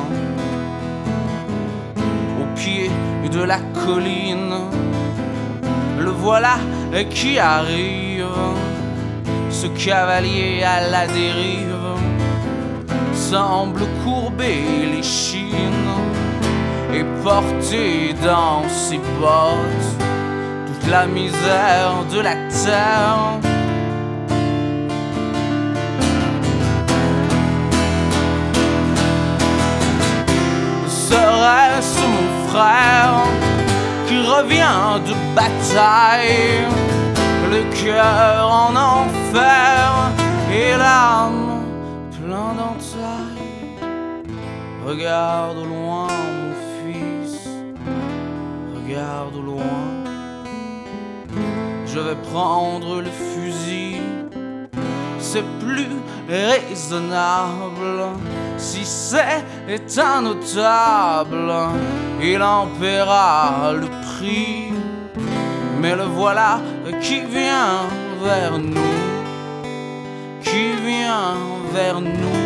au 2.41 2.55
pied 2.55 2.91
de 3.31 3.43
la 3.43 3.59
colline, 3.85 4.55
le 5.99 6.11
voilà 6.11 6.57
qui 7.11 7.39
arrive, 7.39 8.27
ce 9.51 9.67
cavalier 9.67 10.63
à 10.63 10.89
la 10.89 11.07
dérive 11.07 11.99
semble 13.13 13.83
courber 14.05 14.63
les 14.95 15.03
chines 15.03 15.99
et 16.93 17.05
porter 17.23 18.15
dans 18.25 18.67
ses 18.69 18.99
bottes 19.21 19.97
toute 20.67 20.91
la 20.91 21.07
misère 21.07 22.05
de 22.11 22.21
la 22.21 22.35
terre. 22.49 23.54
Qui 34.35 34.41
revient 34.41 35.01
de 35.07 35.15
bataille, 35.35 36.67
le 37.51 37.63
cœur 37.85 38.51
en 38.51 38.75
enfer 38.75 40.13
et 40.53 40.77
l'âme 40.77 41.63
plein 42.11 42.55
d'entailles 42.55 43.79
Regarde 44.87 45.59
au 45.59 45.65
loin, 45.65 46.09
mon 46.09 46.53
fils, 46.83 47.49
regarde 48.75 49.37
au 49.37 49.43
loin. 49.43 49.63
Je 51.87 51.99
vais 51.99 52.17
prendre 52.33 53.01
le 53.01 53.11
fusil, 53.11 54.03
c'est 55.19 55.45
plus 55.61 55.89
raisonnable. 56.29 58.03
Si 58.65 58.87
c'est 58.87 60.01
un 60.01 60.23
notable, 60.23 61.53
il 62.23 62.43
en 62.43 62.67
paiera 62.81 63.73
le 63.75 63.89
prix. 64.07 64.73
Mais 65.81 65.95
le 65.95 66.05
voilà 66.05 66.61
qui 67.03 67.21
vient 67.21 67.85
vers 68.23 68.59
nous, 68.59 68.97
qui 70.43 70.73
vient 70.83 71.37
vers 71.75 72.01
nous. 72.01 72.45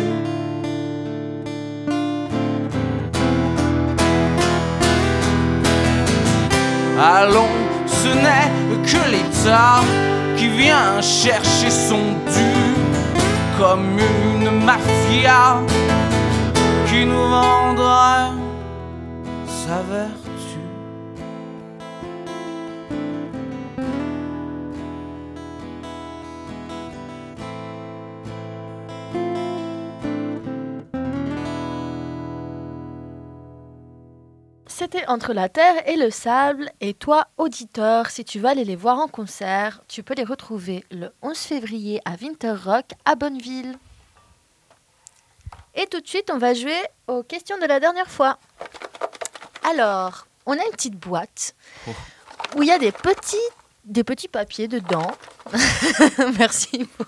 Allons, 7.01 7.55
ce 7.87 8.09
n'est 8.09 8.51
que 8.83 9.09
l'État 9.09 9.79
qui 10.35 10.49
vient 10.49 11.01
chercher 11.01 11.71
son 11.71 12.03
dû 12.33 12.79
comme 13.57 13.97
une 14.33 14.65
mafia 14.65 15.61
qui 16.89 17.05
nous 17.05 17.27
vendrait 17.27 18.31
sa 19.45 19.81
vertu. 19.83 20.19
C'était 34.65 35.05
entre 35.07 35.33
la 35.33 35.47
terre 35.47 35.75
et 35.85 35.95
le 35.95 36.09
sable. 36.09 36.71
Et 36.81 36.95
toi, 36.95 37.27
auditeur, 37.37 38.09
si 38.09 38.25
tu 38.25 38.39
veux 38.39 38.47
aller 38.47 38.63
les 38.63 38.75
voir 38.75 38.97
en 38.97 39.07
concert, 39.07 39.83
tu 39.87 40.01
peux 40.01 40.15
les 40.15 40.23
retrouver 40.23 40.83
le 40.89 41.09
11 41.21 41.37
février 41.37 42.01
à 42.05 42.15
Winter 42.19 42.55
Rock 42.65 42.85
à 43.05 43.13
Bonneville. 43.13 43.77
Et 45.75 45.85
tout 45.87 46.01
de 46.01 46.07
suite, 46.07 46.29
on 46.33 46.37
va 46.37 46.53
jouer 46.53 46.79
aux 47.07 47.23
questions 47.23 47.57
de 47.57 47.65
la 47.65 47.79
dernière 47.79 48.09
fois. 48.09 48.37
Alors, 49.69 50.25
on 50.45 50.53
a 50.53 50.63
une 50.65 50.71
petite 50.71 50.95
boîte 50.95 51.55
Oh. 51.87 51.91
où 52.55 52.63
il 52.63 52.69
y 52.69 52.71
a 52.71 52.79
des 52.79 52.91
petits, 52.91 53.37
des 53.85 54.03
petits 54.03 54.27
papiers 54.27 54.67
dedans. 54.67 55.11
Merci 56.37 56.85
pour 56.97 57.05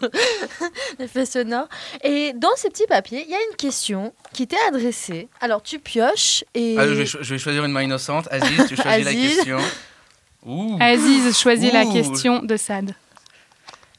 l'effet 0.99 1.25
sonore. 1.25 1.67
Et 2.03 2.33
dans 2.33 2.55
ces 2.55 2.69
petits 2.69 2.87
papiers, 2.87 3.23
il 3.25 3.31
y 3.31 3.35
a 3.35 3.39
une 3.49 3.55
question 3.55 4.13
qui 4.33 4.47
t'est 4.47 4.59
adressée. 4.67 5.27
Alors, 5.41 5.61
tu 5.63 5.79
pioches 5.79 6.43
et... 6.53 6.75
Ah, 6.77 6.87
je, 6.87 6.93
vais, 6.93 7.05
cho- 7.05 7.19
je 7.21 7.33
vais 7.33 7.39
choisir 7.39 7.63
une 7.65 7.71
main 7.71 7.83
innocente. 7.83 8.27
Aziz, 8.31 8.65
tu 8.67 8.75
choisis 8.75 9.05
la 9.05 9.13
question. 9.13 9.59
Ouh. 10.45 10.77
Aziz 10.79 11.37
choisit 11.37 11.71
la 11.73 11.83
Ouh. 11.83 11.93
question 11.93 12.41
de 12.41 12.57
Sad. 12.57 12.95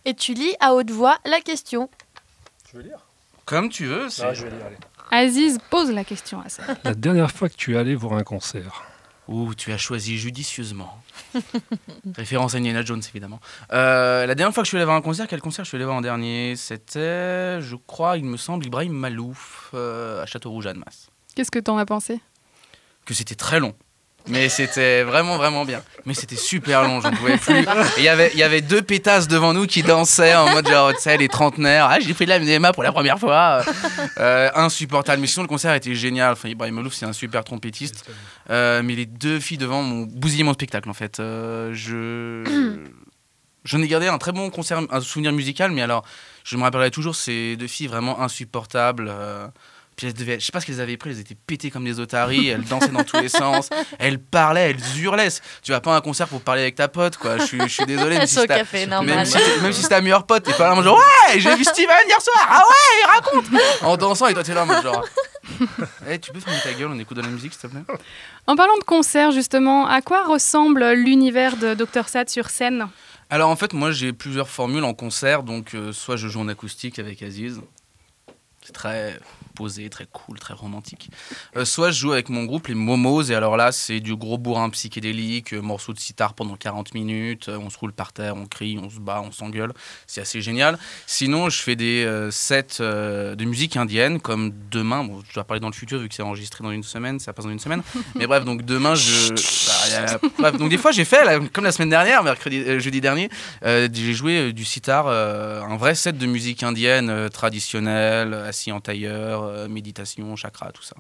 et 0.05 0.15
tu 0.15 0.35
lis 0.35 0.55
à 0.61 0.75
haute 0.75 0.91
voix 0.91 1.19
la 1.25 1.41
question. 1.41 1.89
Tu 2.69 2.77
veux 2.77 2.83
lire? 2.83 2.99
Comme 3.45 3.69
tu 3.69 3.87
veux. 3.87 4.09
c'est- 4.09 4.23
Ah, 4.25 4.35
je 4.35 4.45
vais 4.45 4.51
lire, 4.51 4.67
allez. 4.67 4.77
Aziz 5.11 5.59
pose 5.71 5.91
la 5.91 6.05
question 6.05 6.41
à 6.41 6.49
Sad. 6.49 6.79
La 6.85 6.95
dernière 6.95 7.31
fois 7.31 7.49
que 7.49 7.55
tu 7.55 7.75
es 7.75 7.79
allé 7.79 7.95
voir 7.95 8.15
un 8.15 8.23
concert, 8.23 8.85
Ouh, 9.29 9.55
tu 9.55 9.73
as 9.73 9.79
choisi 9.79 10.19
judicieusement. 10.19 11.01
Référence 12.17 12.55
à 12.55 12.59
Indiana 12.59 12.83
Jones, 12.83 13.01
évidemment. 13.09 13.41
Euh, 13.73 14.27
la 14.27 14.35
dernière 14.35 14.53
fois 14.53 14.63
que 14.63 14.67
je 14.67 14.71
suis 14.71 14.77
allé 14.79 14.85
voir 14.85 14.97
un 14.97 15.01
concert, 15.03 15.29
quel 15.29 15.41
concert 15.41 15.65
je 15.65 15.69
suis 15.69 15.77
allé 15.77 15.85
voir 15.85 15.97
en 15.97 16.01
dernier? 16.01 16.57
C'était, 16.57 17.61
je 17.61 17.77
crois, 17.87 18.17
il 18.19 18.25
me 18.25 18.37
semble, 18.37 18.67
Ibrahim 18.67 18.93
Malouf 18.93 19.71
euh, 19.75 20.23
à 20.23 20.27
Châteaurouge-Annemasse. 20.27 21.09
Qu'est-ce 21.37 21.51
que 21.53 21.61
t'en 21.61 21.79
as 21.79 21.87
pensé? 21.87 22.21
Que 23.05 23.15
c'était 23.15 23.37
très 23.37 23.61
long. 23.61 23.75
Mais 24.29 24.49
c'était 24.49 25.03
vraiment, 25.03 25.37
vraiment 25.37 25.65
bien. 25.65 25.83
Mais 26.07 26.15
c'était 26.15 26.37
super 26.37 26.83
long, 26.85 27.01
j'en 27.01 27.11
pouvais 27.11 27.37
plus. 27.39 27.67
Il 27.99 28.05
y 28.05 28.09
avait- 28.09 28.31
il 28.35 28.39
y 28.39 28.43
avait 28.43 28.61
deux 28.61 28.81
pétasses 28.83 29.27
devant 29.29 29.53
nous 29.53 29.67
qui 29.67 29.83
dansaient 29.83 30.35
en 30.35 30.49
mode 30.51 30.69
genre, 30.69 30.93
tu 30.95 31.01
sais, 31.01 31.17
les 31.17 31.29
trentenaires. 31.29 31.87
Ah, 31.91 31.99
j'ai 32.01 32.15
fait 32.15 32.25
de 32.25 32.31
la 32.31 32.39
MDMA 32.39 32.73
pour 32.73 32.83
la 32.85 32.93
première 32.93 33.19
fois. 33.19 33.63
Euh, 34.19 34.49
insupportable. 34.55 35.21
Mais 35.21 35.27
sinon, 35.27 35.43
le 35.43 35.49
concert 35.49 35.75
était 35.75 35.95
génial. 35.95 36.33
Enfin, 36.33 36.49
Ibrahim 36.49 36.75
Malouf, 36.77 36.95
c'est 36.95 37.07
un 37.07 37.13
super 37.13 37.43
trompettiste. 37.45 38.09
Euh, 38.51 38.83
mais 38.85 38.95
les 38.95 39.07
deux 39.07 39.41
filles 39.41 39.59
devant 39.59 39.83
m'ont 39.83 40.03
bousillé 40.07 40.45
mon 40.45 40.53
spectacle, 40.55 40.89
en 40.89 40.95
fait. 40.95 41.19
Euh, 41.21 41.71
je. 41.75 42.45
J'en 43.65 43.81
ai 43.81 43.87
gardé 43.87 44.09
un 44.09 44.19
très 44.19 44.33
bon 44.33 44.51
concert, 44.51 44.81
un 44.91 45.01
souvenir 45.01 45.31
musical, 45.33 45.71
mais 45.71 45.83
alors, 45.83 46.05
je 46.43 46.57
me 46.57 46.63
rappellerai 46.63 46.91
toujours 46.91 47.15
ces 47.15 47.55
deux 47.57 47.69
filles 47.69 47.87
vraiment 47.87 48.21
insupportables. 48.21 49.09
Puis 49.97 50.07
elles 50.07 50.15
devaient, 50.15 50.41
je 50.41 50.47
sais 50.47 50.53
pas 50.53 50.61
ce 50.61 50.67
qu'elles 50.67 50.81
avaient 50.81 50.97
pris, 50.97 51.11
elles 51.11 51.21
étaient 51.21 51.35
pétées 51.35 51.71
comme 51.71 51.85
des 51.85 52.01
otaries, 52.01 52.49
elles 52.49 52.65
dansaient 52.65 52.89
dans 52.89 53.05
tous 53.05 53.21
les 53.21 53.29
sens, 53.29 53.69
elles 53.99 54.19
parlaient, 54.19 54.71
elles 54.71 55.01
hurlaient. 55.03 55.29
Tu 55.63 55.73
vas 55.73 55.81
pas 55.81 55.95
à 55.95 55.99
un 55.99 56.01
concert 56.01 56.29
pour 56.29 56.41
parler 56.41 56.63
avec 56.63 56.75
ta 56.77 56.89
pote, 56.89 57.17
quoi. 57.17 57.39
Je 57.39 57.45
suis, 57.45 57.61
je 57.61 57.67
suis 57.69 57.87
désolé. 57.87 58.17
mais 58.19 58.27
si 58.29 58.35
c'est 58.37 58.47
ta- 58.47 59.03
même 59.03 59.25
si, 59.25 59.39
même 59.63 59.73
si 59.73 59.89
ta 59.89 60.01
meilleure 60.01 60.25
pote, 60.27 60.45
t'es 60.45 60.53
pas 60.55 60.69
là 60.69 60.75
en 60.77 60.83
genre 60.83 60.97
Ouais, 60.99 61.39
j'ai 61.41 61.55
vu 61.57 61.65
Steven 61.65 61.97
hier 62.09 62.21
soir, 62.21 62.47
ah 62.49 62.63
ouais, 62.69 63.01
il 63.01 63.07
raconte 63.15 63.63
En 63.83 63.97
dansant, 63.97 64.27
et 64.29 64.35
toi 64.35 64.43
t'es 64.43 64.55
là 64.55 64.65
en 64.65 64.83
genre 64.83 65.05
Eh, 66.09 66.19
tu 66.19 66.33
peux 66.33 66.41
fermer 66.41 66.61
ta 66.63 66.73
gueule, 66.73 66.89
on 66.93 66.99
écoute 66.99 67.17
de 67.17 67.23
la 67.23 67.29
musique 67.29 67.53
s'il 67.53 67.63
te 67.63 67.67
plaît 67.67 67.83
En 68.47 68.57
parlant 68.57 68.77
de 68.79 68.85
concert, 68.85 69.31
justement, 69.33 69.87
à 69.87 70.01
quoi 70.01 70.25
ressemble 70.25 70.93
l'univers 70.93 71.57
de 71.57 71.75
Dr 71.75 72.09
Sad 72.09 72.29
sur 72.31 72.49
scène? 72.51 72.89
Alors 73.31 73.49
en 73.51 73.57
fait, 73.57 73.73
moi 73.73 73.93
j'ai 73.93 74.13
plusieurs 74.13 74.49
formules 74.49 74.85
en 74.85 74.93
concert, 74.95 75.43
donc 75.43 75.75
euh, 75.75 75.93
soit 75.93 76.17
je 76.17 76.29
joue 76.29 76.41
en 76.41 76.49
acoustique 76.49 76.99
avec 76.99 77.23
Aziz, 77.23 77.61
c'est 78.63 78.73
très 78.73 79.19
posé, 79.55 79.89
très 79.91 80.07
cool, 80.11 80.39
très 80.39 80.55
romantique. 80.55 81.11
Euh, 81.57 81.65
soit 81.65 81.91
je 81.91 82.01
joue 82.01 82.13
avec 82.13 82.29
mon 82.29 82.45
groupe, 82.45 82.69
les 82.69 82.75
Momos, 82.75 83.23
et 83.25 83.35
alors 83.35 83.57
là 83.57 83.71
c'est 83.73 84.01
du 84.01 84.17
gros 84.17 84.39
bourrin 84.39 84.69
psychédélique, 84.71 85.53
euh, 85.55 85.61
morceaux 85.61 85.93
de 85.93 85.99
sitar 86.01 86.35
pendant 86.35 86.57
40 86.57 86.95
minutes, 86.95 87.49
euh, 87.49 87.59
on 87.59 87.71
se 87.71 87.79
roule 87.79 87.93
par 87.93 88.13
terre, 88.13 88.37
on 88.37 88.47
crie, 88.47 88.79
on 88.83 88.91
se 88.91 88.99
bat, 88.99 89.23
on 89.25 89.31
s'engueule, 89.33 89.73
c'est 90.07 90.21
assez 90.21 90.41
génial. 90.41 90.79
Sinon 91.07 91.49
je 91.51 91.61
fais 91.63 91.77
des 91.77 92.05
euh, 92.05 92.31
sets 92.31 92.81
euh, 92.81 93.35
de 93.35 93.45
musique 93.45 93.77
indienne, 93.77 94.21
comme 94.21 94.53
demain, 94.71 95.05
bon, 95.05 95.23
je 95.29 95.35
dois 95.35 95.45
parler 95.45 95.61
dans 95.61 95.69
le 95.69 95.75
futur 95.75 95.99
vu 95.99 96.09
que 96.09 96.15
c'est 96.15 96.23
enregistré 96.23 96.65
dans 96.65 96.71
une 96.73 96.83
semaine, 96.83 97.19
ça 97.21 97.33
passe 97.33 97.45
dans 97.45 97.51
une 97.53 97.59
semaine, 97.59 97.83
mais 98.15 98.27
bref, 98.27 98.45
donc 98.45 98.63
demain 98.63 98.95
je... 98.95 99.29
bah, 99.31 99.89
y 99.91 99.95
a- 99.95 100.21
bref, 100.39 100.57
donc 100.57 100.71
des 100.71 100.79
fois 100.79 100.93
j'ai 100.93 101.05
fait, 101.05 101.25
là, 101.25 101.39
comme 101.53 101.65
la 101.65 101.73
semaine 101.73 101.91
dernière, 101.91 102.23
mercredi, 102.23 102.81
jeudi 102.81 103.01
dernier, 103.01 103.29
j'ai 103.65 104.13
joué 104.15 104.53
du 104.53 104.65
sitar, 104.65 105.09
un 105.09 105.77
vrai 105.77 105.95
set 105.95 106.17
de 106.19 106.27
musique 106.27 106.63
indienne 106.63 107.29
traditionnelle, 107.31 108.35
assis 108.35 108.73
en 108.73 108.81
tailleur, 108.81 109.42
euh, 109.43 109.69
méditation, 109.69 110.35
chakra, 110.37 110.73
tout 110.73 110.83
ça. 110.83 110.97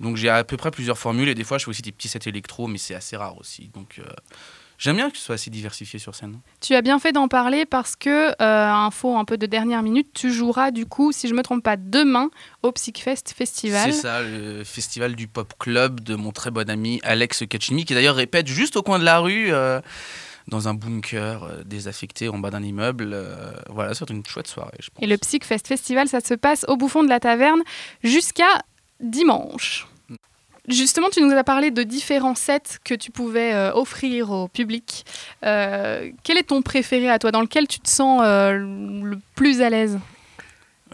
Donc 0.00 0.16
j'ai 0.16 0.28
à 0.28 0.44
peu 0.44 0.56
près 0.56 0.70
plusieurs 0.70 0.98
formules 0.98 1.28
et 1.28 1.34
des 1.34 1.44
fois 1.44 1.58
je 1.58 1.64
fais 1.64 1.70
aussi 1.70 1.82
des 1.82 1.92
petits 1.92 2.08
sets 2.08 2.28
électro, 2.28 2.66
mais 2.66 2.78
c'est 2.78 2.94
assez 2.94 3.16
rare 3.16 3.38
aussi. 3.38 3.70
Donc 3.74 3.98
euh, 3.98 4.04
J'aime 4.82 4.96
bien 4.96 5.10
que 5.10 5.16
ce 5.16 5.22
soit 5.22 5.36
assez 5.36 5.48
diversifié 5.48 6.00
sur 6.00 6.16
scène. 6.16 6.40
Tu 6.60 6.74
as 6.74 6.82
bien 6.82 6.98
fait 6.98 7.12
d'en 7.12 7.28
parler 7.28 7.66
parce 7.66 7.94
que, 7.94 8.30
euh, 8.42 8.68
info 8.68 9.16
un 9.16 9.24
peu 9.24 9.38
de 9.38 9.46
dernière 9.46 9.80
minute, 9.80 10.08
tu 10.12 10.32
joueras 10.32 10.72
du 10.72 10.86
coup, 10.86 11.12
si 11.12 11.28
je 11.28 11.34
me 11.34 11.42
trompe 11.42 11.62
pas, 11.62 11.76
demain 11.76 12.30
au 12.64 12.72
Psychfest 12.72 13.32
Festival. 13.32 13.92
C'est 13.92 14.00
ça, 14.00 14.22
le 14.22 14.64
festival 14.64 15.14
du 15.14 15.28
pop 15.28 15.52
club 15.56 16.00
de 16.00 16.16
mon 16.16 16.32
très 16.32 16.50
bon 16.50 16.68
ami 16.68 16.98
Alex 17.04 17.44
Kachimi, 17.48 17.84
qui 17.84 17.94
d'ailleurs 17.94 18.16
répète 18.16 18.48
juste 18.48 18.76
au 18.76 18.82
coin 18.82 18.98
de 18.98 19.04
la 19.04 19.20
rue, 19.20 19.52
euh, 19.52 19.80
dans 20.48 20.68
un 20.68 20.74
bunker 20.74 21.44
euh, 21.44 21.62
désaffecté 21.64 22.28
en 22.28 22.38
bas 22.38 22.50
d'un 22.50 22.62
immeuble. 22.62 23.10
Euh, 23.12 23.52
voilà, 23.70 23.94
c'est 23.94 24.08
une 24.10 24.24
chouette 24.24 24.48
soirée, 24.48 24.78
je 24.80 24.90
pense. 24.90 25.02
Et 25.02 25.06
le 25.06 25.16
Psychfest 25.16 25.66
Festival, 25.66 26.08
ça 26.08 26.20
se 26.20 26.34
passe 26.34 26.64
au 26.68 26.76
bouffon 26.76 27.02
de 27.02 27.08
la 27.08 27.20
taverne 27.20 27.62
jusqu'à 28.02 28.62
dimanche. 29.00 29.86
Justement, 30.68 31.08
tu 31.10 31.20
nous 31.20 31.32
as 31.32 31.42
parlé 31.42 31.72
de 31.72 31.82
différents 31.82 32.36
sets 32.36 32.78
que 32.84 32.94
tu 32.94 33.10
pouvais 33.10 33.52
euh, 33.52 33.72
offrir 33.74 34.30
au 34.30 34.46
public. 34.46 35.04
Euh, 35.44 36.10
quel 36.22 36.38
est 36.38 36.44
ton 36.44 36.62
préféré 36.62 37.10
à 37.10 37.18
toi? 37.18 37.32
Dans 37.32 37.40
lequel 37.40 37.66
tu 37.66 37.80
te 37.80 37.88
sens 37.88 38.22
euh, 38.24 38.52
le 38.52 39.18
plus 39.34 39.60
à 39.60 39.70
l'aise? 39.70 39.98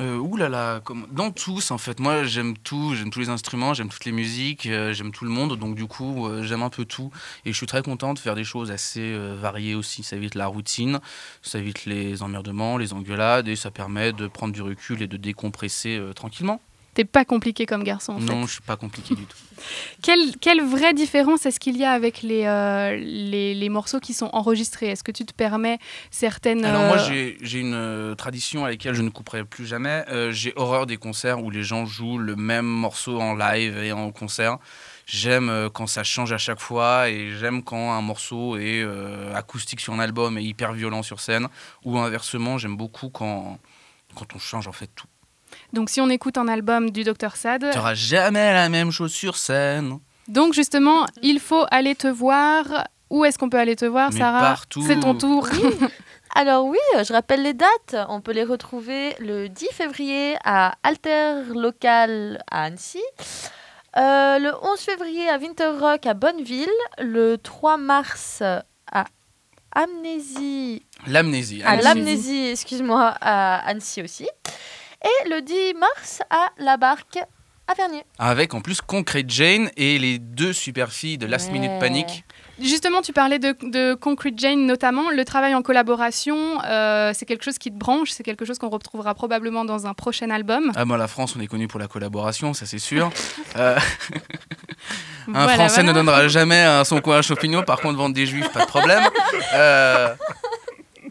Euh, 0.01 0.16
ouh 0.16 0.36
là 0.36 0.49
là, 0.49 0.80
dans 1.11 1.32
tous 1.32 1.72
en 1.72 1.78
fait. 1.78 1.99
Moi 1.99 2.22
j'aime 2.22 2.57
tout, 2.57 2.94
j'aime 2.94 3.11
tous 3.11 3.18
les 3.18 3.30
instruments, 3.30 3.74
j'aime 3.74 3.88
toutes 3.88 4.05
les 4.05 4.12
musiques, 4.12 4.66
euh, 4.66 4.92
j'aime 4.92 5.11
tout 5.11 5.24
le 5.24 5.30
monde, 5.30 5.57
donc 5.57 5.74
du 5.74 5.86
coup 5.86 6.28
euh, 6.28 6.44
j'aime 6.44 6.62
un 6.62 6.70
peu 6.70 6.84
tout. 6.84 7.11
Et 7.44 7.51
je 7.53 7.57
suis 7.57 7.66
très 7.66 7.82
content 7.82 8.14
de 8.14 8.18
faire 8.20 8.36
des 8.36 8.44
choses 8.44 8.70
assez 8.70 9.01
euh, 9.01 9.36
variées 9.40 9.74
aussi. 9.74 10.05
Ça 10.05 10.14
évite 10.14 10.36
la 10.36 10.46
routine, 10.46 11.01
ça 11.42 11.59
évite 11.59 11.84
les 11.84 12.22
emmerdements, 12.22 12.76
les 12.78 12.92
engueulades, 12.92 13.49
et 13.49 13.57
ça 13.57 13.72
permet 13.72 14.12
de 14.12 14.28
prendre 14.28 14.53
du 14.53 14.62
recul 14.62 15.03
et 15.03 15.09
de 15.09 15.16
décompresser 15.16 16.01
tranquillement. 16.14 16.61
T'es 16.99 17.05
pas 17.05 17.24
compliqué 17.24 17.64
comme 17.64 17.84
garçon 17.84 18.14
en 18.14 18.18
non, 18.18 18.40
fait. 18.40 18.46
je 18.49 18.53
suis 18.55 18.61
pas 18.61 18.74
compliqué 18.76 19.14
du 19.14 19.24
tout. 19.24 19.36
Quelle, 20.03 20.36
quelle 20.40 20.61
vraie 20.62 20.94
différence 20.94 21.46
est-ce 21.46 21.61
qu'il 21.61 21.76
y 21.76 21.84
a 21.84 21.92
avec 21.92 22.22
les, 22.22 22.44
euh, 22.44 22.96
les, 22.96 23.55
les 23.55 23.68
morceaux 23.68 24.01
qui 24.01 24.14
sont 24.14 24.30
enregistrés? 24.32 24.86
Est-ce 24.86 25.05
que 25.05 25.12
tu 25.12 25.24
te 25.24 25.32
permets 25.32 25.78
certaines... 26.11 26.64
Alors 26.64 26.82
moi 26.82 26.99
euh, 26.99 27.05
j'ai 27.09 27.36
j'ai 27.40 27.61
une 27.61 27.74
euh, 27.74 28.14
tradition 28.16 28.64
à 28.64 28.70
laquelle 28.70 28.94
je 28.94 29.03
ne 29.03 29.11
couperai 29.11 29.44
plus 29.44 29.64
jamais. 29.64 30.05
Euh, 30.09 30.32
j'ai 30.32 30.53
horreur 30.57 30.86
des 30.86 30.96
concerts 30.96 31.40
où 31.42 31.51
les 31.51 31.62
gens 31.62 31.86
jouent 31.86 32.18
le 32.18 32.34
même 32.34 32.66
morceau 32.66 33.20
en 33.20 33.34
live 33.36 33.78
et 33.78 33.92
en 33.92 34.11
concert. 34.11 34.59
J'aime 35.07 35.70
quand 35.72 35.86
ça 35.86 36.03
change 36.03 36.32
à 36.32 36.38
chaque 36.38 36.61
fois 36.61 37.09
et 37.09 37.30
j'aime 37.38 37.62
quand 37.62 37.92
un 37.92 38.03
morceau 38.03 38.57
est 38.57 38.82
euh, 38.82 39.32
acoustique 39.36 39.80
sur 39.80 39.92
un 39.92 40.01
album 40.01 40.36
et 40.36 40.42
hyper 40.42 40.72
violent 40.72 41.05
sur 41.05 41.20
scène. 41.20 41.46
Ou 41.84 41.96
inversement, 41.99 42.59
j'aime 42.59 42.76
beaucoup 42.76 43.09
quand, 43.09 43.59
quand 44.16 44.34
on 44.34 44.38
change 44.40 44.66
en 44.66 44.72
fait 44.72 44.90
tout. 44.96 45.07
Donc 45.73 45.91
si 45.91 46.01
on 46.01 46.09
écoute 46.09 46.39
un 46.39 46.49
album 46.49 46.91
du 46.91 47.05
Dr 47.05 47.37
Sad, 47.37 47.66
Tu 47.71 47.77
n'auras 47.77 47.95
jamais 47.95 48.53
la 48.53 48.69
même 48.69 48.91
chose 48.91 49.12
sur 49.12 49.37
scène. 49.37 49.99
donc 50.29 50.55
justement, 50.55 51.07
il 51.23 51.41
faut 51.41 51.64
aller 51.71 51.95
te 51.95 52.09
voir. 52.09 52.64
Où 53.11 53.25
est-ce 53.25 53.39
qu'on 53.39 53.49
peut 53.49 53.59
aller 53.59 53.75
te 53.77 53.87
voir, 53.87 54.11
Mais 54.12 54.19
Sarah? 54.19 54.41
partout. 54.41 54.83
C'est 54.87 55.01
ton 55.01 55.14
tour. 55.14 55.49
Alors 56.35 56.66
oui, 56.66 56.79
je 57.03 57.11
rappelle 57.12 57.43
les 57.43 57.55
dates. 57.55 57.97
On 58.11 58.21
peut 58.21 58.33
les 58.33 58.45
retrouver 58.45 59.14
le 59.19 59.49
10 59.49 59.69
février 59.73 60.37
à 60.45 60.75
Alter 60.83 61.45
Local 61.55 62.43
à 62.51 62.64
Annecy. 62.64 63.01
Euh, 63.97 64.39
le 64.39 64.53
11 64.62 64.79
février 64.79 65.27
à 65.31 65.39
Winter 65.39 65.71
Rock 65.81 66.05
à 66.05 66.12
Bonneville. 66.12 66.69
Le 66.99 67.37
3 67.39 67.79
mars 67.79 68.43
à 68.93 69.05
Amnésie. 69.73 70.83
L'amnésie. 71.07 71.62
À 71.62 71.71
Amnésie. 71.71 71.85
l'Amnésie, 71.89 72.49
excuse-moi, 72.49 73.14
à 73.21 73.66
Annecy 73.66 74.03
aussi. 74.03 74.29
Et 75.05 75.28
le 75.28 75.42
10 75.42 75.74
mars 75.78 76.22
à 76.30 76.49
La 76.59 76.76
Barque 76.76 77.18
à 77.68 77.74
Vernier. 77.74 78.03
Avec 78.18 78.55
en 78.55 78.61
plus 78.61 78.80
Concrete 78.80 79.28
Jane 79.28 79.70
et 79.76 79.99
les 79.99 80.18
deux 80.18 80.53
super 80.55 80.90
filles 80.90 81.18
de 81.18 81.26
Last 81.26 81.53
Minute. 81.53 81.70
Panic. 81.78 82.24
Justement, 82.61 83.03
tu 83.03 83.12
parlais 83.12 83.38
de, 83.38 83.55
de 83.62 83.94
Concrete 83.94 84.34
Jane 84.38 84.64
notamment. 84.66 85.11
Le 85.11 85.24
travail 85.24 85.55
en 85.55 85.62
collaboration, 85.62 86.61
euh, 86.64 87.12
c'est 87.14 87.26
quelque 87.26 87.44
chose 87.44 87.59
qui 87.59 87.70
te 87.70 87.76
branche, 87.76 88.11
c'est 88.11 88.22
quelque 88.24 88.44
chose 88.46 88.59
qu'on 88.59 88.70
retrouvera 88.70 89.14
probablement 89.14 89.64
dans 89.66 89.86
un 89.86 89.92
prochain 89.94 90.30
album. 90.30 90.72
Ah, 90.74 90.84
moi, 90.86 90.96
la 90.96 91.09
France, 91.09 91.34
on 91.36 91.40
est 91.40 91.46
connu 91.46 91.68
pour 91.68 91.78
la 91.78 91.86
collaboration, 91.88 92.55
ça 92.55 92.66
c'est 92.66 92.78
sûr. 92.78 93.11
Euh, 93.57 93.78
Un 95.28 95.32
Voilà, 95.32 95.55
Français 95.55 95.74
voilà. 95.82 95.88
ne 95.88 95.92
donnera 95.92 96.28
jamais 96.28 96.84
son 96.84 97.01
coin 97.01 97.18
à 97.18 97.22
champignon, 97.22 97.62
par 97.62 97.80
contre, 97.80 97.99
vendre 97.99 98.14
des 98.14 98.24
juifs, 98.26 98.49
pas 98.51 98.61
de 98.61 98.66
problème. 98.66 99.03
Euh, 99.55 100.14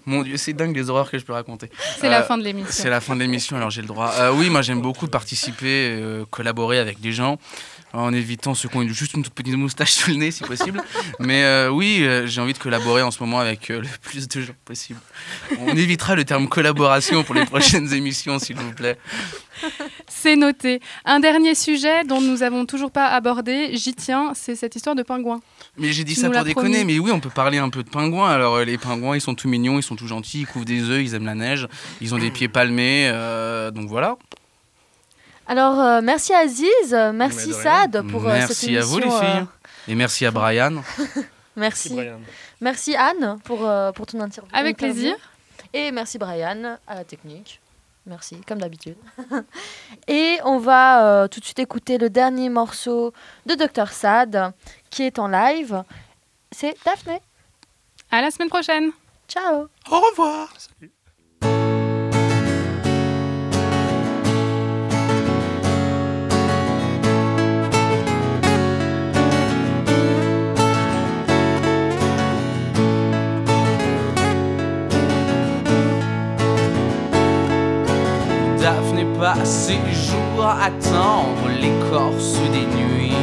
Mon 0.07 0.21
Dieu, 0.23 0.37
c'est 0.37 0.53
dingue 0.53 0.73
les 0.73 0.89
horreurs 0.89 1.11
que 1.11 1.19
je 1.19 1.25
peux 1.25 1.33
raconter. 1.33 1.69
C'est 1.99 2.07
la 2.09 2.21
Euh, 2.21 2.23
fin 2.23 2.37
de 2.37 2.43
l'émission. 2.43 2.71
C'est 2.71 2.89
la 2.89 3.01
fin 3.01 3.13
de 3.13 3.19
l'émission, 3.19 3.57
alors 3.57 3.69
j'ai 3.69 3.81
le 3.81 3.87
droit. 3.87 4.11
Euh, 4.17 4.31
oui, 4.33 4.49
moi 4.49 4.61
j'aime 4.61 4.81
beaucoup 4.81 5.07
participer, 5.07 5.89
euh, 5.91 6.23
collaborer 6.31 6.79
avec 6.79 7.01
des 7.01 7.11
gens, 7.11 7.37
en 7.91 8.13
évitant 8.13 8.55
ceux 8.55 8.69
qui 8.69 8.77
ont 8.77 8.87
juste 8.87 9.15
une 9.15 9.23
toute 9.23 9.33
petite 9.33 9.55
moustache 9.57 9.91
sous 9.91 10.11
le 10.11 10.15
nez 10.15 10.31
si 10.31 10.43
possible. 10.45 10.81
Mais 11.19 11.67
oui, 11.67 12.07
j'ai 12.25 12.39
envie 12.39 12.53
de 12.53 12.57
collaborer 12.57 13.01
en 13.01 13.11
ce 13.11 13.21
moment 13.21 13.39
avec 13.39 13.67
le 13.67 13.81
plus 14.01 14.29
de 14.29 14.41
gens 14.41 14.53
possible. 14.63 14.99
On 15.59 15.75
évitera 15.75 16.15
le 16.15 16.23
terme 16.23 16.47
collaboration 16.47 17.23
pour 17.23 17.35
les 17.35 17.45
prochaines 17.45 17.91
émissions, 17.99 18.39
s'il 18.39 18.55
vous 18.55 18.71
plaît. 18.73 18.97
C'est 20.19 20.35
noté. 20.35 20.81
Un 21.05 21.19
dernier 21.19 21.53
sujet 21.53 22.03
dont 22.03 22.19
nous 22.21 22.37
n'avons 22.37 22.65
toujours 22.65 22.89
pas 22.91 23.07
abordé, 23.07 23.69
j'y 23.77 23.93
tiens, 23.93 24.31
c'est 24.33 24.55
cette 24.55 24.75
histoire 24.75 24.95
de 24.95 25.03
pingouin. 25.03 25.39
Mais 25.77 25.91
j'ai 25.93 26.03
dit 26.03 26.15
Tu 26.15 26.21
ça 26.21 26.29
pour 26.29 26.43
déconner, 26.43 26.77
promis. 26.79 26.85
mais 26.93 26.99
oui, 26.99 27.11
on 27.11 27.19
peut 27.19 27.29
parler 27.29 27.59
un 27.59 27.69
peu 27.69 27.83
de 27.83 27.89
pingouins. 27.89 28.29
Alors, 28.29 28.55
euh, 28.55 28.65
les 28.65 28.77
pingouins, 28.79 29.15
ils 29.15 29.21
sont 29.21 29.35
tout 29.35 29.47
mignons, 29.47 29.77
ils 29.77 29.83
sont 29.83 29.95
tout 29.95 30.07
gentils, 30.07 30.41
ils 30.41 30.47
couvrent 30.47 30.65
des 30.65 30.89
œufs, 30.89 31.01
ils 31.03 31.13
aiment 31.13 31.25
la 31.25 31.35
neige, 31.35 31.67
ils 32.01 32.15
ont 32.15 32.17
des 32.17 32.31
pieds 32.31 32.47
palmés, 32.47 33.09
euh, 33.13 33.69
donc 33.71 33.87
voilà. 33.89 34.15
Alors, 35.47 35.79
euh, 35.79 36.01
merci 36.03 36.33
Aziz, 36.33 36.67
euh, 36.93 37.11
merci. 37.13 37.53
Sad 37.53 38.01
pour 38.09 38.27
euh, 38.27 38.31
cette 38.31 38.47
Merci 38.49 38.67
à 38.69 38.71
émission. 38.81 38.89
vous, 38.89 38.97
les 38.99 39.09
filles. 39.09 39.39
euh, 39.41 39.91
Et 39.91 39.95
merci 39.95 40.25
à 40.25 40.31
Brian. 40.31 40.81
merci. 41.55 41.93
Brian. 41.93 42.19
Merci 42.59 42.95
Anne 42.95 43.37
pour, 43.43 43.65
euh, 43.65 43.91
pour 43.91 44.07
ton 44.07 44.19
interview. 44.19 44.49
Avec 44.53 44.77
plaisir. 44.77 45.15
Et 45.73 45.91
merci 45.91 46.17
Brian 46.17 46.77
à 46.87 46.95
la 46.95 47.03
technique. 47.03 47.61
Merci, 48.07 48.39
comme 48.47 48.59
d'habitude. 48.59 48.95
Et 50.07 50.39
on 50.45 50.57
va 50.59 51.05
euh, 51.05 51.27
tout 51.27 51.41
de 51.41 51.45
suite 51.45 51.59
écouter 51.59 51.97
le 51.97 52.09
dernier 52.09 52.49
morceau 52.49 53.13
de 53.45 53.55
Dr 53.55 53.89
Sad 53.89 54.53
qui 54.89 55.03
est 55.03 55.19
en 55.19 55.27
live. 55.27 55.83
C'est 56.51 56.75
Daphné. 56.85 57.19
À 58.09 58.21
la 58.21 58.31
semaine 58.31 58.49
prochaine. 58.49 58.91
Ciao. 59.27 59.67
Au 59.91 59.99
revoir. 59.99 60.53
Daphné 60.53 60.96
passe 79.19 79.67
ses 79.67 79.79
jours 79.93 80.45
à 80.45 80.65
attendre 80.65 81.49
l'écorce 81.59 82.35
des 82.51 82.67
nuits. 82.77 83.13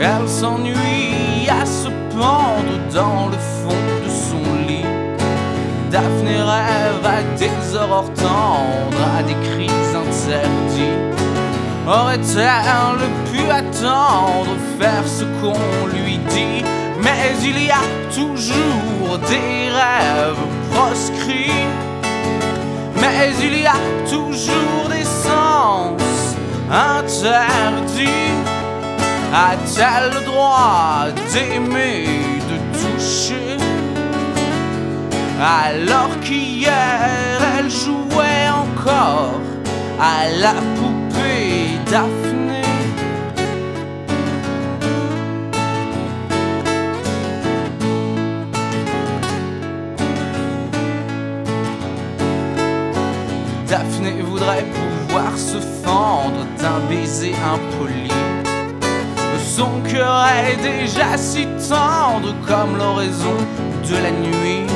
Elle 0.00 0.28
s'ennuie 0.28 1.48
à 1.48 1.64
se 1.64 1.88
pendre 2.14 2.76
dans 2.92 3.28
le 3.28 3.38
fond 3.38 3.84
de 4.04 4.10
son 4.10 4.66
lit. 4.66 4.84
Daphné 5.90 6.36
rêve 6.36 7.04
à 7.04 7.22
des 7.38 7.76
aurores 7.76 8.12
tendres, 8.14 9.06
à 9.18 9.22
des 9.22 9.36
cris 9.50 9.70
interdits. 9.94 10.98
Aurait-elle 11.86 13.08
pu 13.32 13.50
attendre, 13.50 14.54
faire 14.78 15.06
ce 15.06 15.24
qu'on 15.40 15.86
lui 15.86 16.18
dit? 16.28 16.64
Mais 17.02 17.32
il 17.42 17.64
y 17.64 17.70
a 17.70 17.84
toujours 18.14 19.18
des 19.28 19.70
rêves 19.70 20.36
proscrits. 20.70 21.89
Mais 23.00 23.30
il 23.42 23.60
y 23.62 23.66
a 23.66 23.78
toujours 24.08 24.88
des 24.88 25.04
sens 25.04 26.36
interdits. 26.70 28.34
A-t-elle 29.32 30.12
le 30.14 30.24
droit 30.24 31.06
d'aimer, 31.32 32.06
de 32.50 32.56
toucher? 32.78 33.56
Alors 35.40 36.20
qu'hier 36.20 37.40
elle 37.58 37.70
jouait 37.70 38.48
encore 38.50 39.40
à 39.98 40.28
la 40.38 40.54
poupée 40.76 41.78
Daphné 41.90 42.29
Daphné 53.70 54.20
voudrait 54.22 54.64
pouvoir 54.64 55.38
se 55.38 55.60
fendre 55.84 56.44
d'un 56.58 56.80
baiser 56.88 57.32
impoli. 57.54 58.10
Son 59.46 59.80
cœur 59.88 60.26
est 60.44 60.56
déjà 60.56 61.16
si 61.16 61.46
tendre 61.68 62.34
comme 62.48 62.76
l'oraison 62.76 63.36
de 63.88 63.94
la 63.94 64.10
nuit. 64.10 64.66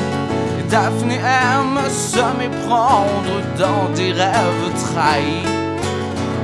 Daphné 0.69 1.15
aime 1.15 1.77
se 1.89 2.19
méprendre 2.39 3.41
dans 3.59 3.93
des 3.93 4.13
rêves 4.13 4.71
trahis. 4.85 5.43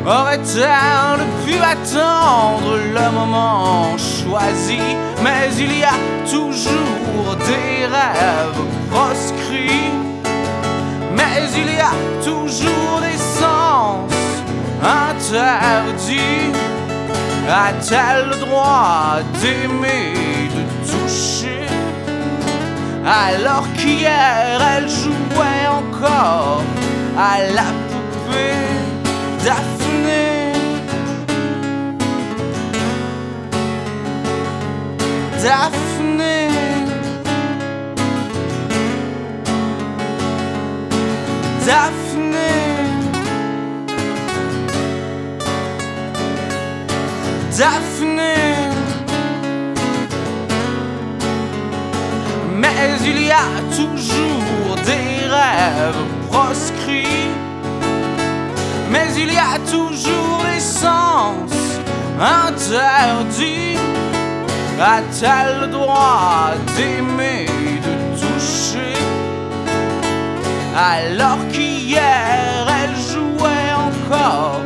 aurait-elle 0.06 1.24
pu 1.46 1.56
attendre 1.58 2.76
le 2.76 3.12
moment 3.18 3.98
choisi? 3.98 4.82
Mais 5.24 5.48
il 5.58 5.80
y 5.80 5.84
a 5.86 5.96
toujours 6.30 7.38
des 7.48 7.86
rêves 7.86 8.66
proscrits 8.92 10.01
Mais 11.34 11.48
il 11.56 11.76
y 11.76 11.80
a 11.80 11.94
toujours 12.24 13.00
des 13.00 13.18
sens 13.18 14.12
interdits 14.84 16.52
A-t-elle 17.50 18.30
le 18.32 18.36
droit 18.46 19.20
d'aimer, 19.42 20.50
de 20.56 20.64
toucher 20.92 21.66
Alors 23.06 23.66
qu'hier 23.78 24.60
elle 24.76 24.90
jouait 24.90 25.68
encore 25.70 26.64
à 27.18 27.42
la 27.54 27.70
poupée 27.88 28.72
Daphné. 29.46 30.52
Daphné 35.42 36.51
Daphné. 41.72 42.52
Daphné. 47.58 48.36
Mais 52.62 52.90
il 53.06 53.22
y 53.24 53.32
a 53.32 53.52
toujours 53.80 54.76
des 54.86 55.12
rêves 55.38 56.06
proscrits. 56.30 57.30
Mais 58.92 59.08
il 59.16 59.32
y 59.34 59.38
a 59.38 59.58
toujours 59.76 60.44
des 60.54 60.60
sens 60.60 61.54
interdits. 62.20 63.78
A-t-elle 64.78 65.62
le 65.62 65.68
droit 65.68 66.52
d'aimer, 66.76 67.46
Alors 70.76 71.40
qu'hier 71.52 72.66
elle 72.82 72.96
jouait 72.96 73.74
encore 73.74 74.62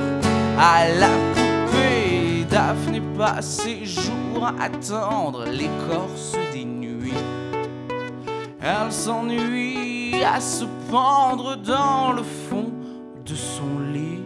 à 0.60 0.88
la 0.88 1.10
poupée. 1.34 2.46
Daphné 2.50 3.02
passe 3.18 3.64
ses 3.64 3.86
jours 3.86 4.46
à 4.46 4.66
attendre 4.66 5.46
l'écorce 5.46 6.34
des 6.54 6.64
nuits. 6.64 7.14
Elle 8.62 8.92
s'ennuie 8.92 10.24
à 10.24 10.40
se 10.40 10.66
pendre 10.92 11.56
dans 11.56 12.14
le 12.14 12.24
fond 12.24 12.72
de 13.26 13.36
son 13.36 13.80
lit. 13.80 14.22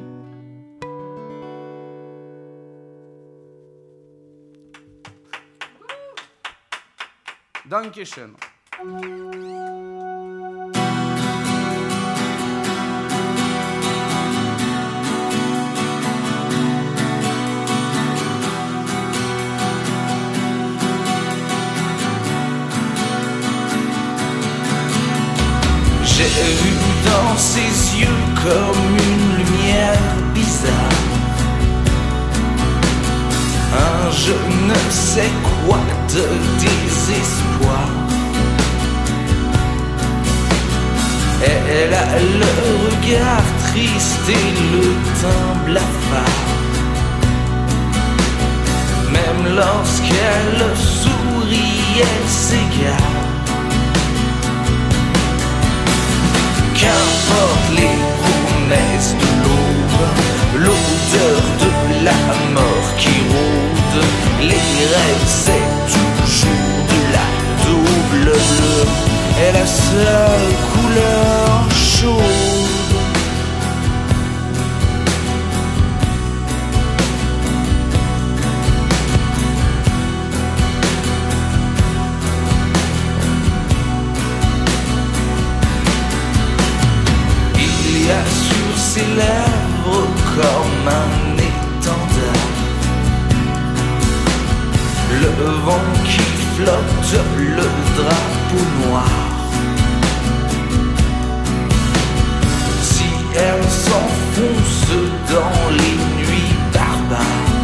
J'ai 26.19 26.25
vu 26.25 26.75
dans 27.05 27.37
ses 27.37 27.97
yeux 27.97 28.21
comme 28.43 28.97
une 29.07 29.37
lumière 29.37 29.97
bizarre. 30.33 30.99
Un 33.73 34.11
je 34.11 34.33
ne 34.67 34.79
sais 34.91 35.31
quoi 35.65 35.79
de 36.13 36.25
désespoir. 36.59 37.87
Elle 41.41 41.93
a 41.93 42.19
le 42.41 42.51
regard 42.83 43.45
triste 43.69 44.27
et 44.27 44.73
le 44.73 44.87
teint 45.21 45.55
blafard. 45.65 46.47
Même 49.09 49.55
lorsqu'elle 49.55 50.75
sourit, 50.75 52.01
elle 52.01 52.29
s'égare 52.29 53.08
Qu'importe 56.81 57.69
les 57.75 57.97
promesses 58.23 59.13
de 59.21 59.29
l'aube, 59.43 60.07
l'odeur 60.63 61.41
de 61.63 62.05
la 62.05 62.19
mort 62.53 62.95
qui 62.97 63.09
rôde, 63.09 64.03
les 64.41 64.65
rêves 64.93 65.27
c'est 65.27 65.67
toujours 65.93 66.77
de 66.93 66.99
la 67.15 67.27
double 67.65 68.31
bleue, 68.31 68.85
est 69.43 69.51
la 69.51 69.65
seule 69.65 70.53
couleur 70.73 71.67
chaude. 71.73 72.48
Ses 88.99 89.15
lèvres 89.15 90.07
comme 90.35 90.87
un 90.87 91.37
étendard 91.49 92.57
Le 95.21 95.45
vent 95.65 95.89
qui 96.05 96.27
flotte, 96.55 97.13
le 97.37 97.67
drapeau 97.97 98.65
noir. 98.83 99.09
Si 102.81 103.09
elle 103.35 103.69
s'enfonce 103.85 104.91
dans 105.33 105.61
les 105.79 105.97
nuits 106.19 106.55
barbares 106.73 107.59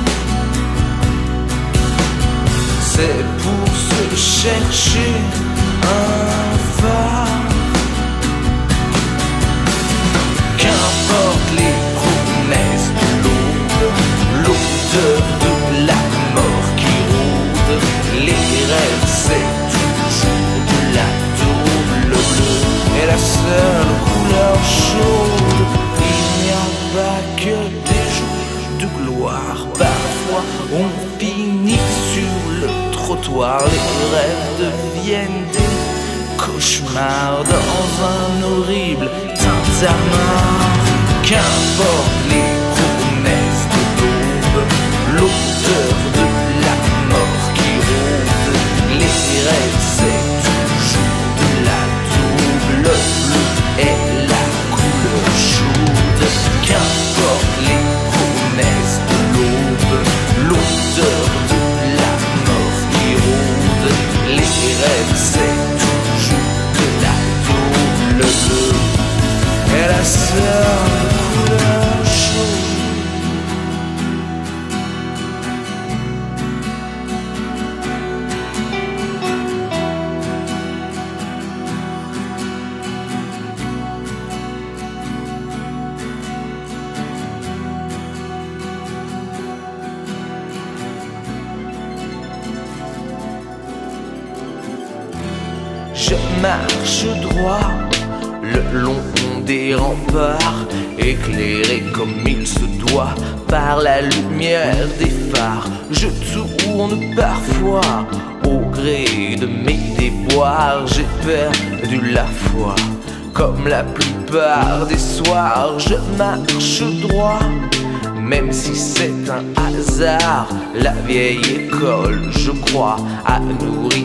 C'est 2.92 3.24
pour 3.44 3.68
se 3.90 4.16
chercher 4.16 5.12
un 5.84 6.58
phare 6.78 7.45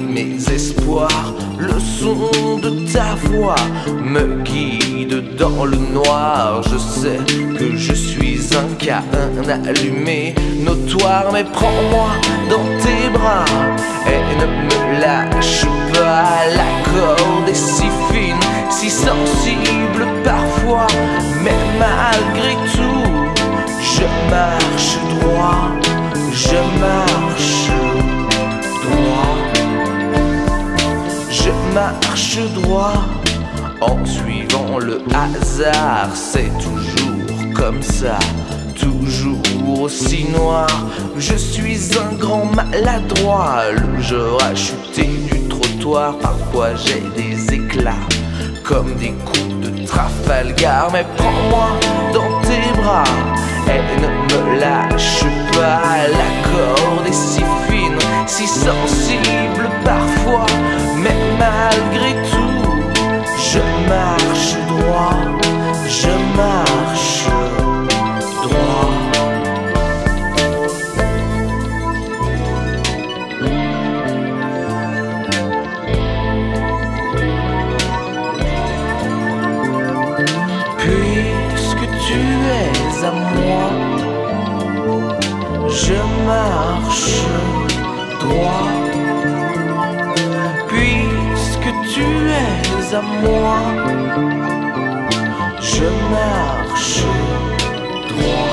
mes 0.00 0.52
espoirs. 0.52 1.34
Le 1.58 1.78
son 1.78 2.58
de 2.58 2.90
ta 2.92 3.14
voix 3.24 3.54
me 4.02 4.42
guide 4.42 5.36
dans 5.36 5.64
le 5.64 5.76
noir. 5.76 6.62
Je 6.62 6.78
sais 6.78 7.20
que 7.58 7.76
je 7.76 7.92
suis 7.92 8.40
un 8.56 8.74
cas 8.74 9.02
allumé, 9.66 10.34
notoire, 10.64 11.30
mais 11.32 11.44
prends-moi 11.44 12.10
dans 12.48 12.66
tes 12.82 13.10
bras 13.16 13.44
et 14.06 14.22
ne 14.40 14.46
me 14.46 15.00
lâche 15.00 15.66
pas. 15.92 16.46
La 16.56 16.70
corde 16.92 17.48
est 17.48 17.54
si 17.54 17.88
fine, 18.10 18.44
si 18.70 18.88
sensible 18.90 20.06
parfois, 20.24 20.86
mais 21.44 21.60
malgré 21.78 22.54
tout. 22.74 23.20
Je 23.82 24.06
marche 24.30 24.98
droit, 25.20 25.68
je 26.32 26.56
marche 26.80 27.70
droit, 28.84 29.36
marche 31.74 32.38
droit 32.54 33.04
en 33.80 34.04
suivant 34.04 34.78
le 34.78 35.02
hasard. 35.14 36.10
C'est 36.14 36.50
toujours 36.58 37.54
comme 37.54 37.82
ça, 37.82 38.18
toujours 38.78 39.82
aussi 39.82 40.26
noir. 40.30 40.68
Je 41.16 41.36
suis 41.36 41.90
un 41.98 42.14
grand 42.14 42.46
maladroit, 42.46 43.62
le 43.72 44.00
genre 44.02 44.42
a 44.42 44.54
chuté 44.54 45.06
du 45.30 45.48
trottoir. 45.48 46.16
Parfois 46.18 46.74
j'ai 46.74 47.02
des 47.16 47.54
éclats 47.54 48.06
comme 48.64 48.94
des 48.96 49.12
coups 49.24 49.60
de 49.62 49.86
Trafalgar. 49.86 50.90
Mais 50.92 51.04
prends-moi 51.16 51.68
dans 52.12 52.40
tes 52.42 52.80
bras 52.80 53.04
et 53.66 54.00
ne 54.00 54.08
me 54.08 54.60
lâche 54.60 55.24
pas. 55.52 55.80
La 56.20 56.30
corde 56.50 57.06
est 57.06 57.12
si 57.12 57.42
fine, 57.68 57.98
si 58.26 58.46
sensible 58.46 59.68
parfois, 59.84 60.46
mais 61.02 61.19
malgré 61.40 62.12
tout, 62.30 62.64
je 63.50 63.62
marche 63.88 64.52
droit, 64.72 65.20
je 66.00 66.14
marche 66.36 67.26
droit. 68.44 68.90
Puisque 80.78 81.86
tu 82.06 82.20
es 82.60 83.04
à 83.04 83.12
moi, 83.34 83.66
je 85.68 85.98
marche 86.26 87.39
à 92.92 93.02
moi, 93.02 93.56
je 95.60 95.84
marche 96.10 97.04
droit. 98.08 98.48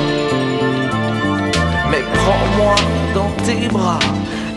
Mais 1.89 2.03
prends-moi 2.13 2.75
dans 3.15 3.31
tes 3.43 3.67
bras 3.67 3.99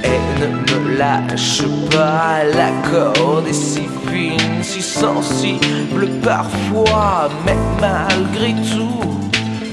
et 0.05 0.41
ne 0.41 0.49
me 0.49 0.99
lâche 0.99 1.63
pas. 1.91 2.45
La 2.55 2.71
corde 2.91 3.47
est 3.47 3.53
si 3.53 3.89
fine, 4.07 4.63
si 4.63 4.83
sensible 4.83 6.09
parfois, 6.23 7.31
mais 7.47 7.57
malgré 7.81 8.53
tout, 8.73 9.01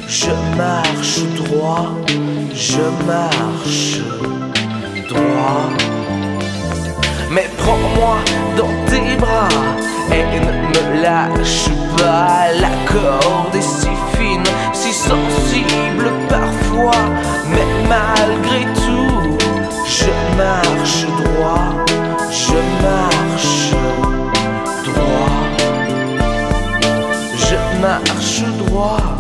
je 0.08 0.32
marche 0.56 1.20
droit, 1.36 1.92
je 2.54 2.86
marche 3.06 4.00
droit. 5.10 5.70
Mais 7.30 7.50
prends-moi 7.58 8.18
dans 8.56 8.74
tes 8.90 9.18
bras 9.18 9.50
et 10.12 10.24
ne 10.34 10.40
me 10.46 11.02
lâche 11.02 11.70
pas. 11.98 12.52
La 12.60 12.72
corde 12.92 13.56
est 13.56 13.62
si 13.62 13.90
fine, 14.16 14.44
si 14.74 14.92
sensible 14.94 16.12
parfois, 16.30 17.04
mais 17.50 17.68
malgré 17.88 18.64
tout, 18.86 19.38
je 19.86 20.12
marche 20.38 21.06
droit, 21.24 21.72
je 22.32 22.60
marche 22.86 23.72
droit, 24.86 25.38
je 27.48 27.82
marche 27.82 28.44
droit 28.66 29.18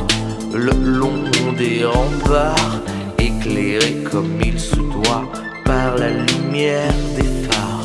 le 0.53 0.71
long 0.71 1.27
des 1.57 1.85
remparts, 1.85 2.81
éclairé 3.19 4.03
comme 4.11 4.39
il 4.43 4.59
se 4.59 4.75
doit 4.75 5.29
par 5.65 5.95
la 5.97 6.09
lumière 6.09 6.93
des 7.15 7.47
phares. 7.47 7.76